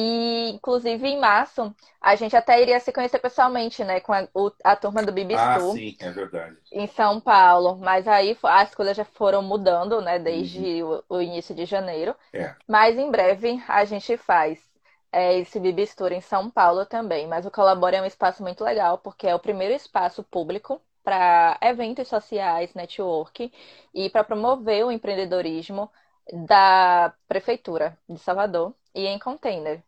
E, 0.00 0.50
inclusive, 0.50 1.08
em 1.08 1.18
março, 1.18 1.74
a 2.00 2.14
gente 2.14 2.36
até 2.36 2.62
iria 2.62 2.78
se 2.78 2.92
conhecer 2.92 3.18
pessoalmente, 3.18 3.82
né? 3.82 3.98
Com 3.98 4.12
a, 4.12 4.28
o, 4.32 4.52
a 4.62 4.76
turma 4.76 5.02
do 5.02 5.10
Bibistu. 5.10 5.42
Ah, 5.42 5.58
sim, 5.58 5.96
é 5.98 6.10
verdade. 6.12 6.56
Em 6.70 6.86
São 6.86 7.20
Paulo. 7.20 7.76
Mas 7.78 8.06
aí 8.06 8.38
as 8.44 8.72
coisas 8.72 8.96
já 8.96 9.04
foram 9.04 9.42
mudando, 9.42 10.00
né? 10.00 10.20
Desde 10.20 10.84
uhum. 10.84 11.02
o, 11.08 11.16
o, 11.16 11.20
início 11.20 11.52
de 11.52 11.64
janeiro. 11.64 12.14
É. 12.32 12.54
Mas 12.68 12.96
em 12.96 13.10
breve 13.10 13.60
a 13.66 13.84
gente 13.84 14.16
faz 14.16 14.60
é, 15.10 15.36
esse 15.40 15.58
Bibistu 15.58 16.06
em 16.06 16.20
São 16.20 16.48
Paulo 16.48 16.86
também. 16.86 17.26
Mas 17.26 17.44
o 17.44 17.50
Colabore 17.50 17.96
é 17.96 18.02
um 18.02 18.06
espaço 18.06 18.40
muito 18.40 18.62
legal, 18.62 18.98
porque 18.98 19.26
é 19.26 19.34
o 19.34 19.40
primeiro 19.40 19.74
espaço 19.74 20.22
público 20.22 20.80
para 21.02 21.58
eventos 21.60 22.06
sociais, 22.06 22.72
network 22.74 23.52
e 23.92 24.10
para 24.10 24.22
promover 24.22 24.84
o 24.84 24.92
empreendedorismo 24.92 25.90
da 26.46 27.12
Prefeitura 27.26 27.98
de 28.08 28.18
Salvador 28.18 28.74
e 28.94 29.06
em 29.06 29.18
container. 29.18 29.82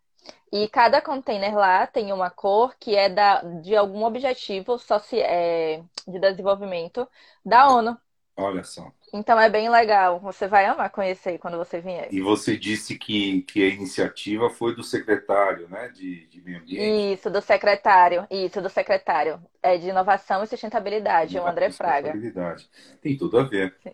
E 0.52 0.68
cada 0.68 1.00
container 1.00 1.54
lá 1.54 1.86
tem 1.86 2.12
uma 2.12 2.28
cor 2.28 2.74
que 2.78 2.96
é 2.96 3.08
da, 3.08 3.42
de 3.42 3.76
algum 3.76 4.04
objetivo 4.04 4.76
é, 5.12 5.82
de 6.06 6.18
desenvolvimento 6.18 7.08
da 7.44 7.68
ONU. 7.68 7.96
Olha 8.36 8.64
só. 8.64 8.90
Então 9.12 9.38
é 9.38 9.50
bem 9.50 9.68
legal. 9.68 10.18
Você 10.20 10.48
vai 10.48 10.64
amar 10.66 10.90
conhecer 10.90 11.38
quando 11.38 11.58
você 11.58 11.80
vier. 11.80 12.08
E 12.10 12.20
você 12.20 12.56
disse 12.56 12.96
que, 12.96 13.42
que 13.42 13.62
a 13.62 13.68
iniciativa 13.68 14.48
foi 14.48 14.74
do 14.74 14.82
secretário, 14.82 15.68
né? 15.68 15.88
De, 15.88 16.26
de 16.26 16.40
meio 16.40 16.58
ambiente. 16.58 17.12
Isso, 17.14 17.30
do 17.30 17.40
secretário. 17.40 18.26
Isso, 18.30 18.60
do 18.62 18.70
secretário. 18.70 19.40
É 19.62 19.76
de 19.76 19.88
inovação 19.88 20.42
e 20.42 20.46
sustentabilidade, 20.46 21.38
o 21.38 21.46
André 21.46 21.70
Fraga. 21.70 22.12
Sustentabilidade. 22.12 22.70
Tem 23.00 23.16
tudo 23.16 23.38
a 23.38 23.42
ver. 23.42 23.76
Sim. 23.82 23.92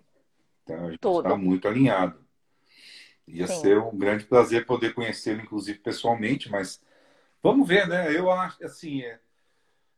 Então 0.63 0.87
a 0.87 0.91
gente 0.91 1.05
está 1.05 1.37
muito 1.37 1.69
alinhado. 1.69 2.26
Ia 3.27 3.47
Sim. 3.47 3.61
ser 3.61 3.79
um 3.79 3.97
grande 3.97 4.25
prazer 4.25 4.67
poder 4.67 4.95
conhecê-lo, 4.95 5.41
inclusive 5.41 5.79
pessoalmente, 5.79 6.51
mas 6.51 6.81
vamos 7.43 7.67
ver, 7.67 7.89
né? 7.89 8.17
Eu 8.17 8.31
acho 8.31 8.65
assim, 8.65 9.03
é, 9.03 9.19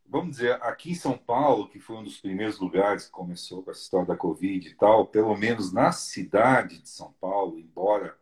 vamos 0.07 0.37
dizer, 0.37 0.55
aqui 0.63 0.93
em 0.93 0.95
São 0.95 1.17
Paulo, 1.17 1.69
que 1.69 1.79
foi 1.79 1.97
um 1.97 2.05
dos 2.05 2.19
primeiros 2.19 2.59
lugares 2.59 3.07
que 3.07 3.11
começou 3.13 3.63
com 3.63 3.71
a 3.71 3.75
história 3.75 4.07
da 4.07 4.17
Covid 4.17 4.67
e 4.67 4.75
tal, 4.75 5.07
pelo 5.07 5.37
menos 5.37 5.73
na 5.73 5.93
cidade 5.93 6.81
de 6.81 6.89
São 6.89 7.13
Paulo, 7.21 7.59
embora 7.59 8.17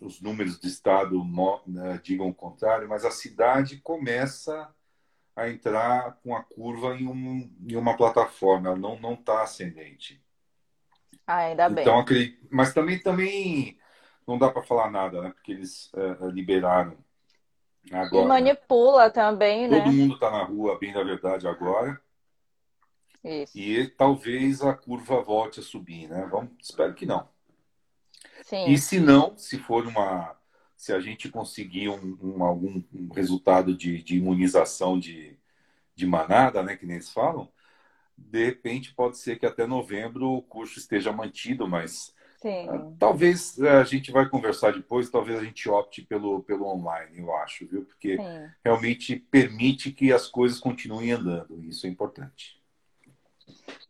os 0.00 0.20
números 0.20 0.58
do 0.58 0.66
estado 0.66 1.24
né, 1.66 2.00
digam 2.02 2.28
o 2.28 2.34
contrário, 2.34 2.88
mas 2.88 3.04
a 3.04 3.10
cidade 3.10 3.78
começa 3.78 4.72
a 5.34 5.48
entrar 5.48 6.18
com 6.22 6.34
a 6.34 6.42
curva 6.42 6.96
em, 6.96 7.06
um, 7.06 7.50
em 7.66 7.76
uma 7.76 7.96
plataforma, 7.96 8.68
ela 8.68 8.78
não 8.78 9.14
está 9.14 9.42
ascendente. 9.42 10.22
Ah, 11.26 11.38
ainda 11.38 11.68
bem. 11.68 11.82
Então, 11.82 12.04
mas 12.50 12.72
também, 12.72 12.98
também 13.00 13.78
não 14.26 14.38
dá 14.38 14.50
para 14.50 14.62
falar 14.62 14.90
nada, 14.90 15.22
né? 15.22 15.30
Porque 15.30 15.52
eles 15.52 15.90
é, 15.94 16.26
liberaram 16.26 16.96
agora. 17.92 18.24
E 18.24 18.28
manipula 18.28 19.10
também, 19.10 19.68
né? 19.68 19.80
Todo 19.80 19.92
mundo 19.92 20.14
está 20.14 20.30
na 20.30 20.42
rua, 20.42 20.78
bem 20.78 20.92
da 20.92 21.02
verdade, 21.02 21.46
agora. 21.46 22.00
Isso. 23.22 23.58
E 23.58 23.86
talvez 23.88 24.62
a 24.62 24.72
curva 24.74 25.20
volte 25.20 25.60
a 25.60 25.62
subir, 25.62 26.08
né? 26.08 26.28
Vamos, 26.30 26.50
espero 26.60 26.94
que 26.94 27.06
não. 27.06 27.28
Sim. 28.42 28.68
E 28.68 28.78
se 28.78 29.00
não, 29.00 29.36
se 29.36 29.58
for 29.58 29.86
uma. 29.86 30.36
Se 30.76 30.92
a 30.92 31.00
gente 31.00 31.28
conseguir 31.30 31.88
um, 31.88 32.18
um 32.22 32.44
algum 32.44 32.82
um 32.92 33.08
resultado 33.12 33.74
de, 33.74 34.02
de 34.02 34.16
imunização 34.18 34.98
de, 34.98 35.36
de 35.94 36.06
manada, 36.06 36.62
né? 36.62 36.76
Que 36.76 36.86
nem 36.86 36.96
eles 36.96 37.10
falam, 37.10 37.50
de 38.16 38.44
repente 38.44 38.94
pode 38.94 39.18
ser 39.18 39.38
que 39.38 39.46
até 39.46 39.66
novembro 39.66 40.28
o 40.30 40.42
curso 40.42 40.78
esteja 40.78 41.12
mantido, 41.12 41.66
mas 41.66 42.14
Sim. 42.46 42.68
Ah, 42.68 42.92
talvez 42.96 43.58
é, 43.58 43.70
a 43.70 43.82
gente 43.82 44.12
vai 44.12 44.28
conversar 44.28 44.72
depois, 44.72 45.10
talvez 45.10 45.36
a 45.40 45.42
gente 45.42 45.68
opte 45.68 46.02
pelo, 46.02 46.44
pelo 46.44 46.66
online, 46.68 47.18
eu 47.18 47.34
acho, 47.34 47.66
viu? 47.66 47.84
Porque 47.84 48.16
Sim. 48.18 48.50
realmente 48.64 49.16
permite 49.16 49.90
que 49.90 50.12
as 50.12 50.28
coisas 50.28 50.60
continuem 50.60 51.10
andando, 51.10 51.60
isso 51.64 51.88
é 51.88 51.90
importante. 51.90 52.62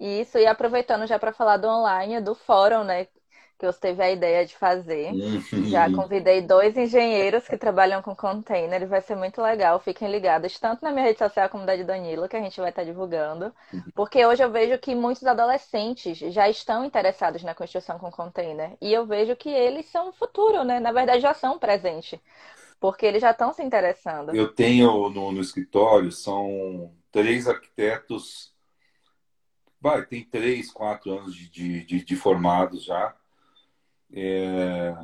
Isso, 0.00 0.38
e 0.38 0.46
aproveitando 0.46 1.06
já 1.06 1.18
para 1.18 1.34
falar 1.34 1.58
do 1.58 1.68
online, 1.68 2.18
do 2.22 2.34
fórum, 2.34 2.82
né? 2.82 3.06
Que 3.58 3.64
você 3.64 3.80
teve 3.80 4.02
a 4.02 4.10
ideia 4.10 4.44
de 4.44 4.54
fazer. 4.54 5.12
Uhum. 5.12 5.64
Já 5.66 5.90
convidei 5.90 6.42
dois 6.42 6.76
engenheiros 6.76 7.48
que 7.48 7.56
trabalham 7.56 8.02
com 8.02 8.14
container 8.14 8.82
e 8.82 8.86
vai 8.86 9.00
ser 9.00 9.16
muito 9.16 9.40
legal. 9.40 9.80
Fiquem 9.80 10.10
ligados, 10.10 10.58
tanto 10.58 10.84
na 10.84 10.90
minha 10.90 11.04
rede 11.04 11.18
social 11.18 11.48
como 11.48 11.64
da 11.64 11.74
de 11.74 11.84
Danilo, 11.84 12.28
que 12.28 12.36
a 12.36 12.40
gente 12.40 12.60
vai 12.60 12.68
estar 12.68 12.84
divulgando. 12.84 13.52
Uhum. 13.72 13.82
Porque 13.94 14.24
hoje 14.26 14.44
eu 14.44 14.50
vejo 14.50 14.78
que 14.78 14.94
muitos 14.94 15.24
adolescentes 15.24 16.18
já 16.18 16.48
estão 16.48 16.84
interessados 16.84 17.42
na 17.42 17.54
construção 17.54 17.98
com 17.98 18.10
container. 18.10 18.76
E 18.80 18.92
eu 18.92 19.06
vejo 19.06 19.34
que 19.34 19.48
eles 19.48 19.86
são 19.86 20.10
o 20.10 20.12
futuro, 20.12 20.62
né? 20.62 20.78
Na 20.78 20.92
verdade, 20.92 21.20
já 21.20 21.32
são 21.32 21.56
o 21.56 21.60
presente. 21.60 22.20
Porque 22.78 23.06
eles 23.06 23.22
já 23.22 23.30
estão 23.30 23.54
se 23.54 23.62
interessando. 23.62 24.34
Eu 24.34 24.48
tenho 24.52 25.08
no, 25.08 25.32
no 25.32 25.40
escritório, 25.40 26.12
são 26.12 26.92
três 27.10 27.48
arquitetos. 27.48 28.54
Vai, 29.80 30.04
tem 30.04 30.22
três, 30.22 30.70
quatro 30.70 31.10
anos 31.10 31.34
de, 31.34 31.84
de, 31.86 32.04
de 32.04 32.16
formados 32.16 32.84
já 32.84 33.14
é, 34.12 34.94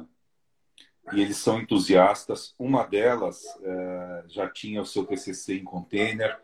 e 1.13 1.21
eles 1.21 1.37
são 1.37 1.61
entusiastas. 1.61 2.55
Uma 2.59 2.85
delas 2.85 3.45
é, 3.63 4.25
já 4.29 4.49
tinha 4.49 4.81
o 4.81 4.87
seu 4.87 5.05
TCC 5.05 5.59
em 5.59 5.65
container. 5.65 6.39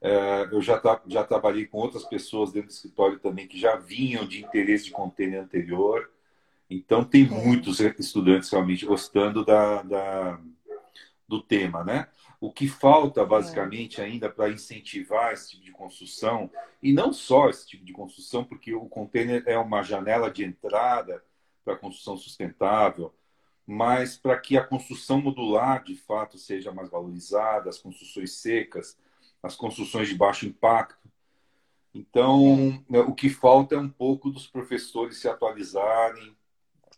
É, 0.00 0.48
eu 0.52 0.60
já, 0.60 0.80
já 1.06 1.24
trabalhei 1.24 1.66
com 1.66 1.78
outras 1.78 2.04
pessoas 2.04 2.52
dentro 2.52 2.68
do 2.68 2.72
escritório 2.72 3.18
também 3.18 3.46
que 3.46 3.58
já 3.58 3.76
vinham 3.76 4.26
de 4.26 4.44
interesse 4.44 4.84
de 4.84 4.90
container 4.90 5.40
anterior. 5.40 6.10
Então, 6.68 7.04
tem 7.04 7.26
muitos 7.28 7.80
estudantes 7.80 8.50
realmente 8.50 8.84
gostando 8.84 9.44
da, 9.44 9.82
da 9.82 10.40
do 11.26 11.42
tema, 11.42 11.82
né? 11.82 12.08
O 12.40 12.52
que 12.52 12.68
falta, 12.68 13.24
basicamente, 13.24 14.00
ainda 14.00 14.28
para 14.28 14.50
incentivar 14.50 15.32
esse 15.32 15.52
tipo 15.52 15.64
de 15.64 15.72
construção, 15.72 16.50
e 16.82 16.92
não 16.92 17.12
só 17.12 17.48
esse 17.48 17.66
tipo 17.66 17.84
de 17.84 17.92
construção, 17.92 18.44
porque 18.44 18.74
o 18.74 18.86
container 18.86 19.42
é 19.46 19.56
uma 19.58 19.82
janela 19.82 20.30
de 20.30 20.44
entrada 20.44 21.22
para 21.64 21.74
a 21.74 21.78
construção 21.78 22.16
sustentável, 22.16 23.12
mas 23.66 24.16
para 24.16 24.38
que 24.38 24.56
a 24.56 24.64
construção 24.64 25.20
modular, 25.20 25.82
de 25.82 25.96
fato, 25.96 26.36
seja 26.36 26.70
mais 26.70 26.90
valorizada, 26.90 27.70
as 27.70 27.78
construções 27.78 28.32
secas, 28.32 28.98
as 29.42 29.56
construções 29.56 30.08
de 30.08 30.14
baixo 30.14 30.46
impacto. 30.46 31.08
Então, 31.94 32.82
né, 32.88 33.00
o 33.00 33.14
que 33.14 33.30
falta 33.30 33.76
é 33.76 33.78
um 33.78 33.88
pouco 33.88 34.30
dos 34.30 34.46
professores 34.46 35.18
se 35.18 35.28
atualizarem, 35.28 36.36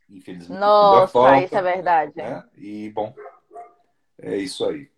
infelizmente. 0.08 0.58
Nossa, 0.58 1.12
falta, 1.12 1.44
isso 1.44 1.56
é 1.56 1.62
verdade. 1.62 2.12
Né? 2.16 2.44
E, 2.56 2.90
bom, 2.90 3.14
é 4.18 4.36
isso 4.36 4.64
aí. 4.66 4.90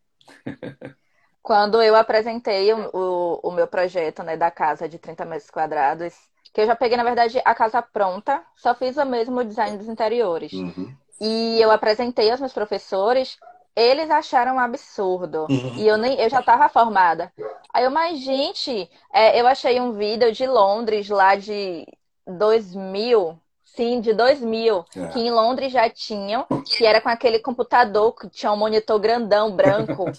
Quando 1.43 1.83
eu 1.83 1.97
apresentei 1.97 2.73
o, 2.73 2.91
o, 2.93 3.41
o, 3.49 3.51
meu 3.51 3.67
projeto 3.67 4.23
né, 4.23 4.37
da 4.37 4.51
casa 4.51 4.89
de 4.89 4.99
30 4.99 5.25
metros 5.25 5.51
quadrados, 5.51 6.15
que 6.53 6.61
eu 6.61 6.67
já 6.67 6.75
peguei, 6.75 6.97
na 6.97 7.05
verdade, 7.05 7.41
a 7.45 7.55
casa 7.55 7.81
pronta, 7.83 8.43
só 8.57 8.75
fiz 8.75 8.97
o 8.97 9.05
mesmo 9.05 9.45
design 9.45 9.77
dos 9.77 9.89
interiores. 9.89 10.53
Uhum. 10.53 10.95
E 11.21 11.61
eu 11.61 11.71
apresentei 11.71 12.31
aos 12.31 12.41
meus 12.41 12.53
professores, 12.53 13.39
eles 13.75 14.11
acharam 14.11 14.57
um 14.57 14.59
absurdo. 14.61 15.47
Uhum. 15.49 15.75
E 15.77 15.87
eu 15.87 15.97
nem 15.97 16.19
eu 16.21 16.29
já 16.29 16.41
estava 16.41 16.69
formada. 16.69 17.33
Aí 17.73 17.85
eu, 17.85 17.91
mas 17.91 18.19
gente, 18.19 18.91
é, 19.13 19.41
eu 19.41 19.47
achei 19.47 19.81
um 19.81 19.93
vídeo 19.93 20.33
de 20.33 20.47
Londres 20.47 21.09
lá 21.09 21.37
de 21.37 21.87
2000, 22.27 23.39
sim, 23.65 24.01
de 24.01 24.13
2000, 24.13 24.85
é. 24.97 25.07
que 25.09 25.21
em 25.21 25.31
Londres 25.31 25.73
já 25.73 25.89
tinham, 25.89 26.47
que 26.65 26.85
era 26.85 27.01
com 27.01 27.09
aquele 27.09 27.39
computador 27.39 28.13
que 28.15 28.29
tinha 28.29 28.53
um 28.53 28.57
monitor 28.57 28.99
grandão 28.99 29.53
branco. 29.53 30.07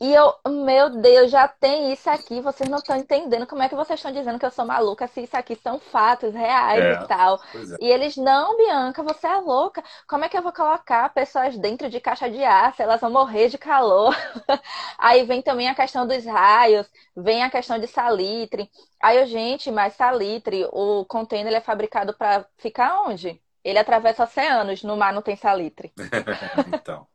E 0.00 0.12
eu, 0.12 0.34
meu 0.48 0.90
Deus, 0.90 1.30
já 1.30 1.46
tem 1.46 1.92
isso 1.92 2.10
aqui, 2.10 2.40
vocês 2.40 2.68
não 2.68 2.78
estão 2.78 2.96
entendendo 2.96 3.46
como 3.46 3.62
é 3.62 3.68
que 3.68 3.74
vocês 3.76 3.98
estão 4.00 4.10
dizendo 4.12 4.36
que 4.38 4.44
eu 4.44 4.50
sou 4.50 4.64
maluca, 4.66 5.06
se 5.06 5.22
isso 5.22 5.36
aqui 5.36 5.54
são 5.54 5.78
fatos 5.78 6.34
reais 6.34 6.84
É, 6.84 6.90
e 6.90 6.98
tal. 6.98 7.40
é. 7.54 7.78
E 7.78 7.86
eles, 7.88 8.16
não, 8.16 8.56
Bianca, 8.56 9.00
você 9.04 9.28
é 9.28 9.36
louca. 9.36 9.82
Como 10.08 10.24
é 10.24 10.28
que 10.28 10.36
eu 10.36 10.42
vou 10.42 10.52
colocar 10.52 11.08
pessoas 11.14 11.56
dentro 11.56 11.88
de 11.88 12.00
caixa 12.00 12.28
de 12.28 12.42
aço? 12.42 12.82
Elas 12.82 13.00
vão 13.00 13.10
morrer 13.12 13.48
de 13.48 13.58
calor. 13.58 14.12
Aí 14.98 15.24
vem 15.24 15.40
também 15.42 15.68
a 15.68 15.74
questão 15.74 16.06
dos 16.06 16.24
raios, 16.24 16.86
vem 17.16 17.42
a 17.44 17.50
questão 17.50 17.78
de 17.78 17.86
salitre. 17.86 18.70
Aí 19.00 19.18
eu, 19.18 19.26
gente, 19.26 19.70
mas 19.70 19.94
salitre, 19.94 20.66
o 20.72 21.04
container 21.06 21.46
ele 21.48 21.56
é 21.56 21.60
fabricado 21.60 22.14
para 22.14 22.44
ficar 22.58 23.02
onde? 23.02 23.40
Ele 23.64 23.78
atravessa 23.78 24.24
oceanos, 24.24 24.82
no 24.82 24.96
mar 24.96 25.12
não 25.12 25.22
tem 25.22 25.36
salitre. 25.36 25.92
Então, 26.66 27.06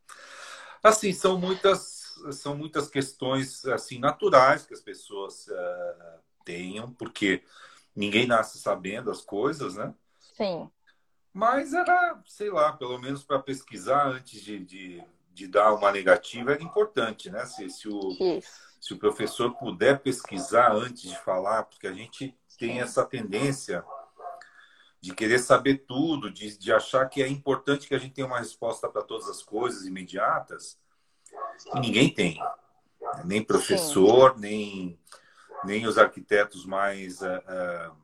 assim, 0.83 1.13
são 1.13 1.39
muitas, 1.39 1.96
são 2.31 2.55
muitas 2.57 2.89
questões 2.89 3.65
assim 3.65 3.99
naturais 3.99 4.65
que 4.65 4.73
as 4.73 4.81
pessoas 4.81 5.47
eh, 5.49 6.19
tenham, 6.45 6.93
porque 6.93 7.43
ninguém 7.95 8.27
nasce 8.27 8.59
sabendo 8.59 9.11
as 9.11 9.21
coisas, 9.21 9.75
né? 9.75 9.93
Sim, 10.37 10.69
Mas 11.33 11.73
era, 11.73 12.21
sei 12.25 12.49
lá, 12.49 12.73
pelo 12.73 12.97
menos 12.97 13.23
para 13.23 13.39
pesquisar 13.39 14.07
antes 14.07 14.41
de, 14.41 14.59
de, 14.65 15.03
de 15.33 15.47
dar 15.47 15.73
uma 15.73 15.91
negativa 15.91 16.53
era 16.53 16.63
importante, 16.63 17.29
né? 17.29 17.45
Se, 17.45 17.69
se 17.69 17.87
o, 17.87 18.19
isso. 18.19 18.77
se 18.81 18.93
o 18.93 18.97
professor 18.99 19.55
puder 19.55 19.99
pesquisar 19.99 20.71
antes 20.73 21.03
de 21.03 21.17
falar, 21.19 21.63
porque 21.63 21.87
a 21.87 21.93
gente 21.93 22.35
tem 22.57 22.75
Sim. 22.75 22.79
essa 22.79 23.05
tendência 23.05 23.85
de 24.99 25.13
querer 25.13 25.39
saber 25.39 25.85
tudo, 25.87 26.31
de, 26.31 26.57
de 26.57 26.73
achar 26.73 27.07
que 27.07 27.21
é 27.21 27.27
importante 27.27 27.87
que 27.87 27.95
a 27.95 27.99
gente 27.99 28.13
tenha 28.13 28.27
uma 28.27 28.39
resposta 28.39 28.89
para 28.89 29.03
todas 29.03 29.29
as 29.29 29.43
coisas 29.43 29.85
imediatas, 29.85 30.79
e 31.73 31.79
ninguém 31.79 32.13
tem. 32.13 32.39
Nem 33.25 33.43
professor, 33.43 34.37
nem, 34.37 34.99
nem 35.63 35.85
os 35.87 35.97
arquitetos 35.97 36.65
mais, 36.65 37.21
ah, 37.23 37.95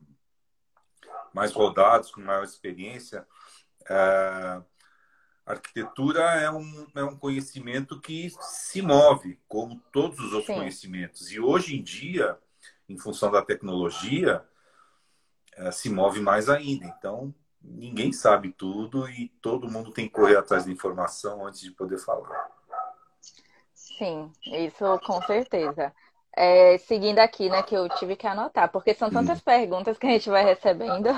mais 1.32 1.52
rodados, 1.52 2.10
com 2.10 2.20
maior 2.20 2.44
experiência. 2.44 3.26
Ah, 3.88 4.62
arquitetura 5.46 6.22
é 6.40 6.50
um, 6.50 6.86
é 6.94 7.04
um 7.04 7.16
conhecimento 7.16 8.00
que 8.00 8.30
se 8.40 8.80
move, 8.80 9.38
como 9.46 9.80
todos 9.92 10.18
os 10.18 10.32
outros 10.32 10.46
Sim. 10.46 10.54
conhecimentos. 10.54 11.30
E 11.30 11.38
hoje 11.38 11.76
em 11.76 11.82
dia, 11.82 12.38
em 12.88 12.96
função 12.96 13.30
da 13.30 13.42
tecnologia, 13.42 14.44
eh, 15.56 15.70
se 15.70 15.90
move 15.90 16.20
mais 16.20 16.48
ainda. 16.48 16.86
Então, 16.86 17.34
ninguém 17.60 18.12
sabe 18.12 18.52
tudo 18.52 19.08
e 19.08 19.28
todo 19.40 19.70
mundo 19.70 19.92
tem 19.92 20.06
que 20.06 20.14
correr 20.14 20.36
atrás 20.36 20.64
da 20.64 20.72
informação 20.72 21.46
antes 21.46 21.60
de 21.60 21.70
poder 21.70 21.98
falar. 21.98 22.50
Sim, 23.98 24.32
isso 24.50 24.98
com 25.00 25.20
certeza. 25.22 25.94
É, 26.36 26.78
seguindo 26.78 27.20
aqui, 27.20 27.48
né, 27.48 27.62
que 27.62 27.74
eu 27.76 27.88
tive 27.88 28.16
que 28.16 28.26
anotar, 28.26 28.70
porque 28.72 28.92
são 28.94 29.10
tantas 29.10 29.40
perguntas 29.40 29.96
que 29.98 30.06
a 30.06 30.10
gente 30.10 30.28
vai 30.30 30.44
recebendo. 30.44 31.08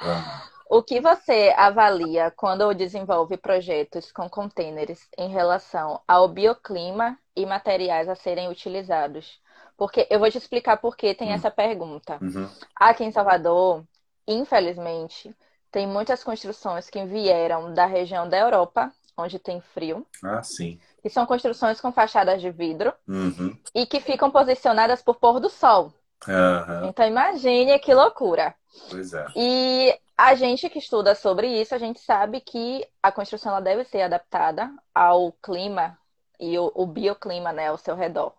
Ah, 0.00 0.46
O 0.68 0.82
que 0.82 1.00
você 1.00 1.54
avalia 1.56 2.30
quando 2.32 2.74
desenvolve 2.74 3.36
projetos 3.36 4.12
com 4.12 4.28
containers 4.28 5.08
em 5.18 5.28
relação 5.28 6.00
ao 6.08 6.28
bioclima 6.28 7.18
e 7.36 7.46
materiais 7.46 8.08
a 8.08 8.16
serem 8.16 8.48
utilizados? 8.48 9.40
Porque 9.76 10.06
eu 10.10 10.18
vou 10.18 10.30
te 10.30 10.38
explicar 10.38 10.78
por 10.78 10.96
que 10.96 11.14
tem 11.14 11.30
Hum. 11.30 11.32
essa 11.32 11.50
pergunta. 11.50 12.22
uhum, 12.22 12.48
Aqui 12.76 13.04
em 13.04 13.12
Salvador, 13.12 13.84
infelizmente, 14.26 15.36
tem 15.70 15.86
muitas 15.86 16.24
construções 16.24 16.90
que 16.90 17.04
vieram 17.04 17.74
da 17.74 17.86
região 17.86 18.28
da 18.28 18.38
Europa, 18.38 18.92
onde 19.16 19.38
tem 19.38 19.60
frio, 19.60 20.06
Ah, 20.22 20.42
sim. 20.42 20.78
Que 21.06 21.10
são 21.10 21.24
construções 21.26 21.80
com 21.80 21.92
fachadas 21.92 22.40
de 22.40 22.50
vidro 22.50 22.92
Uhum, 23.08 23.58
e 23.74 23.86
que 23.86 24.00
ficam 24.00 24.30
posicionadas 24.30 25.02
por 25.02 25.16
pôr 25.16 25.40
do 25.40 25.48
sol. 25.50 25.92
aham, 26.28 26.82
Então 26.82 27.06
imagine 27.06 27.78
que 27.78 27.94
loucura. 27.94 28.54
Pois 28.88 29.12
é. 29.12 29.26
E 29.36 29.98
a 30.16 30.34
gente 30.34 30.68
que 30.70 30.78
estuda 30.78 31.14
sobre 31.14 31.48
isso, 31.60 31.74
a 31.74 31.78
gente 31.78 32.00
sabe 32.00 32.40
que 32.40 32.86
a 33.02 33.12
construção 33.12 33.52
ela 33.52 33.60
deve 33.60 33.84
ser 33.84 34.02
adaptada 34.02 34.70
ao 34.94 35.32
clima 35.32 35.98
e 36.40 36.58
o, 36.58 36.72
o 36.74 36.86
bioclima, 36.86 37.52
né, 37.52 37.68
ao 37.68 37.78
seu 37.78 37.94
redor. 37.96 38.34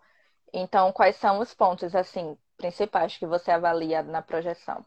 Então, 0.52 0.92
quais 0.92 1.16
são 1.16 1.40
os 1.40 1.54
pontos 1.54 1.94
assim 1.96 2.38
principais 2.58 3.16
que 3.18 3.26
você 3.26 3.50
avalia 3.52 4.02
na 4.02 4.22
projeção? 4.22 4.84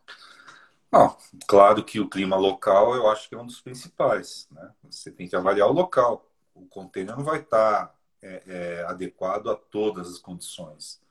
Bom, 0.91 1.15
claro 1.47 1.83
que 1.85 1.99
o 1.99 2.09
clima 2.09 2.35
local 2.35 2.93
eu 2.95 3.09
acho 3.09 3.29
que 3.29 3.35
é 3.35 3.37
um 3.37 3.45
dos 3.45 3.61
principais, 3.61 4.47
né? 4.51 4.73
Você 4.89 5.11
tem 5.11 5.27
que 5.27 5.35
avaliar 5.35 5.69
o 5.69 5.73
local. 5.73 6.25
O 6.53 6.65
container 6.67 7.15
não 7.15 7.23
vai 7.23 7.39
estar 7.39 7.95
é, 8.21 8.43
é, 8.45 8.83
adequado 8.83 9.49
a 9.49 9.55
todas 9.55 10.07
as 10.07 10.17
condições. 10.17 11.01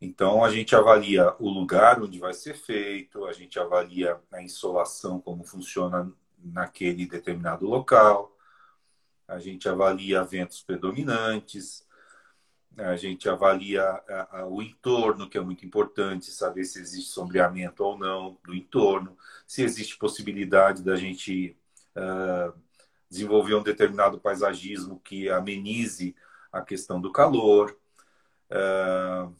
Então 0.00 0.44
a 0.44 0.50
gente 0.50 0.76
avalia 0.76 1.34
o 1.38 1.48
lugar 1.48 2.02
onde 2.02 2.18
vai 2.18 2.34
ser 2.34 2.54
feito, 2.54 3.24
a 3.24 3.32
gente 3.32 3.58
avalia 3.58 4.20
a 4.30 4.42
insolação, 4.42 5.20
como 5.20 5.44
funciona 5.44 6.12
naquele 6.38 7.06
determinado 7.06 7.66
local, 7.66 8.36
a 9.26 9.38
gente 9.38 9.68
avalia 9.68 10.22
ventos 10.22 10.62
predominantes, 10.62 11.86
a 12.76 12.96
gente 12.96 13.28
avalia 13.28 13.82
a, 13.82 14.40
a, 14.40 14.46
o 14.46 14.60
entorno, 14.60 15.28
que 15.28 15.38
é 15.38 15.40
muito 15.40 15.64
importante, 15.64 16.30
saber 16.30 16.64
se 16.64 16.80
existe 16.80 17.10
sombreamento 17.10 17.82
ou 17.84 17.96
não 17.96 18.36
do 18.44 18.54
entorno, 18.54 19.16
se 19.46 19.62
existe 19.62 19.96
possibilidade 19.96 20.82
da 20.82 20.96
gente 20.96 21.56
uh, 21.96 22.52
desenvolver 23.08 23.54
um 23.54 23.62
determinado 23.62 24.20
paisagismo 24.20 25.00
que 25.00 25.28
amenize 25.28 26.14
a 26.52 26.60
questão 26.62 27.00
do 27.00 27.12
calor. 27.12 27.76
Uh, 28.50 29.34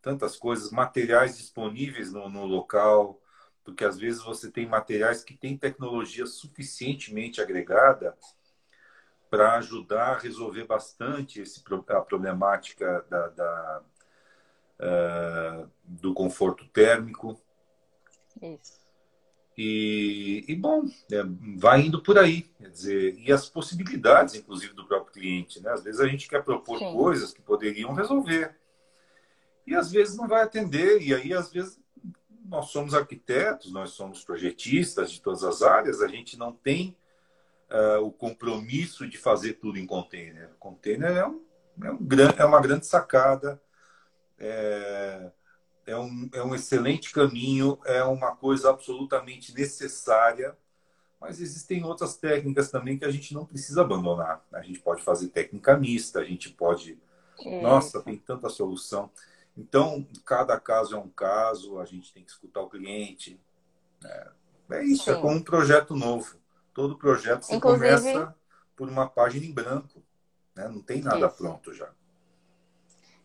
tantas 0.00 0.36
coisas, 0.36 0.70
materiais 0.70 1.38
disponíveis 1.38 2.12
no, 2.12 2.28
no, 2.28 2.44
local, 2.44 3.20
porque 3.64 3.84
às 3.84 3.96
vezes 3.96 4.22
você 4.22 4.50
tem 4.50 4.66
materiais 4.66 5.22
que 5.22 5.36
têm 5.36 5.56
tecnologia 5.56 6.26
suficientemente 6.26 7.40
agregada 7.40 8.16
para 9.30 9.56
ajudar 9.56 10.08
a 10.08 10.18
resolver 10.18 10.64
bastante 10.66 11.40
esse, 11.40 11.62
a 11.88 12.00
problemática 12.00 13.06
da, 13.08 13.28
da 13.28 13.82
uh, 14.82 15.70
do 15.84 16.12
conforto 16.12 16.66
térmico. 16.68 17.40
Isso. 18.42 18.81
E, 19.56 20.44
e 20.48 20.56
bom, 20.56 20.84
é, 21.10 21.22
vai 21.56 21.82
indo 21.82 22.02
por 22.02 22.18
aí, 22.18 22.42
quer 22.42 22.70
dizer, 22.70 23.18
e 23.18 23.30
as 23.30 23.48
possibilidades, 23.48 24.34
inclusive, 24.34 24.72
do 24.72 24.86
próprio 24.86 25.12
cliente. 25.12 25.60
Né? 25.60 25.70
Às 25.70 25.82
vezes 25.82 26.00
a 26.00 26.06
gente 26.06 26.28
quer 26.28 26.42
propor 26.42 26.78
Sim. 26.78 26.92
coisas 26.92 27.32
que 27.32 27.42
poderiam 27.42 27.92
resolver 27.92 28.56
e 29.66 29.74
às 29.74 29.90
vezes 29.90 30.16
não 30.16 30.26
vai 30.26 30.42
atender, 30.42 31.00
e 31.02 31.14
aí 31.14 31.32
às 31.32 31.52
vezes 31.52 31.80
nós 32.44 32.66
somos 32.66 32.94
arquitetos, 32.94 33.72
nós 33.72 33.90
somos 33.90 34.24
projetistas 34.24 35.12
de 35.12 35.20
todas 35.20 35.44
as 35.44 35.62
áreas, 35.62 36.02
a 36.02 36.08
gente 36.08 36.36
não 36.36 36.52
tem 36.52 36.96
uh, 37.70 38.04
o 38.04 38.10
compromisso 38.10 39.08
de 39.08 39.16
fazer 39.16 39.54
tudo 39.54 39.78
em 39.78 39.86
container. 39.86 40.50
O 40.52 40.58
container 40.58 41.16
é, 41.16 41.26
um, 41.26 41.40
é, 41.82 41.92
um, 41.92 41.98
é 42.38 42.44
uma 42.44 42.60
grande 42.60 42.86
sacada, 42.86 43.60
é, 44.38 45.30
é, 45.86 45.96
um, 45.96 46.28
é 46.32 46.42
um 46.42 46.54
excelente 46.54 47.12
caminho, 47.12 47.78
é 47.84 48.02
uma 48.04 48.34
coisa 48.34 48.70
absolutamente 48.70 49.54
necessária, 49.54 50.56
mas 51.20 51.40
existem 51.40 51.84
outras 51.84 52.16
técnicas 52.16 52.70
também 52.70 52.98
que 52.98 53.04
a 53.04 53.10
gente 53.10 53.32
não 53.32 53.46
precisa 53.46 53.82
abandonar. 53.82 54.44
A 54.52 54.60
gente 54.60 54.80
pode 54.80 55.02
fazer 55.02 55.28
técnica 55.28 55.76
mista, 55.76 56.20
a 56.20 56.24
gente 56.24 56.50
pode. 56.50 56.98
É. 57.44 57.62
Nossa, 57.62 58.02
tem 58.02 58.16
tanta 58.16 58.48
solução. 58.48 59.10
Então, 59.56 60.06
cada 60.24 60.58
caso 60.58 60.96
é 60.96 60.98
um 60.98 61.08
caso, 61.08 61.78
a 61.78 61.84
gente 61.84 62.12
tem 62.12 62.24
que 62.24 62.30
escutar 62.30 62.60
o 62.60 62.68
cliente. 62.68 63.40
É, 64.04 64.28
é 64.72 64.84
isso, 64.84 65.04
Sim. 65.04 65.12
é 65.12 65.14
como 65.14 65.36
um 65.36 65.42
projeto 65.42 65.94
novo. 65.94 66.36
Todo 66.74 66.96
projeto 66.96 67.44
você 67.44 67.56
Inclusive... 67.56 67.84
começa 67.84 68.34
por 68.74 68.88
uma 68.88 69.08
página 69.08 69.44
em 69.44 69.52
branco. 69.52 70.02
Né? 70.56 70.68
Não 70.68 70.80
tem 70.80 71.02
nada 71.02 71.26
isso. 71.26 71.36
pronto 71.36 71.72
já. 71.72 71.90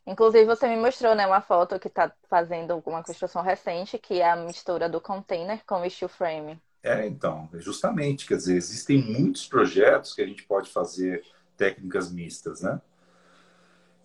Inclusive, 0.08 0.46
você 0.46 0.70
me 0.70 0.78
mostrou 0.78 1.14
né, 1.14 1.28
uma 1.28 1.42
foto 1.42 1.78
que 1.78 1.90
está 1.90 2.10
fazendo 2.30 2.82
uma 2.86 3.04
construção 3.04 3.42
recente, 3.42 4.00
que 4.00 4.22
é 4.22 4.32
a 4.32 4.38
mistura 4.38 4.88
do 4.88 5.02
container 5.02 5.62
com 5.66 5.82
o 5.82 5.90
steel 5.90 6.08
frame. 6.08 6.58
É, 6.82 7.06
então, 7.06 7.50
justamente. 7.56 8.26
Quer 8.26 8.38
dizer, 8.38 8.56
existem 8.56 9.04
muitos 9.04 9.46
projetos 9.46 10.14
que 10.14 10.22
a 10.22 10.26
gente 10.26 10.44
pode 10.44 10.70
fazer 10.70 11.26
técnicas 11.58 12.10
mistas, 12.10 12.62
né? 12.62 12.80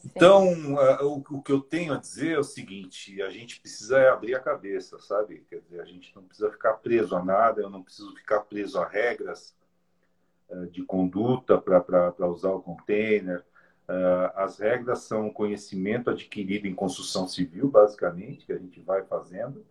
Então, 0.04 0.74
uh, 0.74 1.06
o, 1.06 1.36
o, 1.38 1.40
que 1.40 1.52
eu 1.52 1.60
tenho 1.60 1.94
a 1.94 1.98
dizer 1.98 2.32
é 2.32 2.38
o 2.38 2.42
seguinte: 2.42 3.22
a 3.22 3.30
gente 3.30 3.60
precisa 3.60 4.12
abrir 4.12 4.34
a 4.34 4.40
cabeça, 4.40 4.98
sabe? 4.98 5.46
Quer 5.48 5.60
dizer, 5.60 5.80
a 5.80 5.84
gente 5.84 6.12
não 6.16 6.24
precisa 6.24 6.50
ficar 6.50 6.74
preso 6.74 7.14
a 7.14 7.24
nada, 7.24 7.62
eu 7.62 7.70
não 7.70 7.84
preciso 7.84 8.12
ficar 8.16 8.40
preso 8.40 8.80
a 8.80 8.88
regras 8.88 9.54
uh, 10.48 10.66
de 10.66 10.82
conduta 10.82 11.56
para 11.56 12.26
usar 12.26 12.50
o 12.50 12.60
container. 12.60 13.44
Uh, 13.92 14.32
as 14.36 14.58
regras 14.58 15.00
são 15.00 15.30
conhecimento 15.30 16.08
adquirido 16.08 16.66
em 16.66 16.74
construção 16.74 17.28
civil, 17.28 17.68
basicamente, 17.68 18.46
que 18.46 18.52
a 18.52 18.58
gente 18.58 18.80
vai 18.80 19.02
fazendo, 19.04 19.66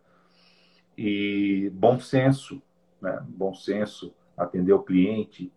e 0.95 1.71
bom 1.73 1.99
senso, 1.99 2.61
né? 3.01 3.23
Bom 3.29 3.53
senso, 3.55 4.13
atender 4.37 4.73
o 4.73 4.83
cliente, 4.83 5.51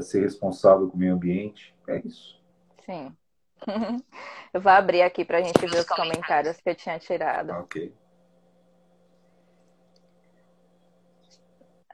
ser 0.00 0.22
responsável 0.22 0.88
com 0.88 0.96
o 0.96 0.98
meio 0.98 1.14
ambiente, 1.14 1.74
é 1.86 2.00
isso. 2.04 2.40
Sim. 2.84 3.14
Eu 4.52 4.60
vou 4.60 4.72
abrir 4.72 5.02
aqui 5.02 5.24
para 5.24 5.38
a 5.38 5.42
gente 5.42 5.66
ver 5.66 5.78
os 5.78 5.86
comentários 5.86 6.60
que 6.60 6.68
eu 6.68 6.74
tinha 6.74 6.98
tirado. 6.98 7.50
Ok. 7.52 7.94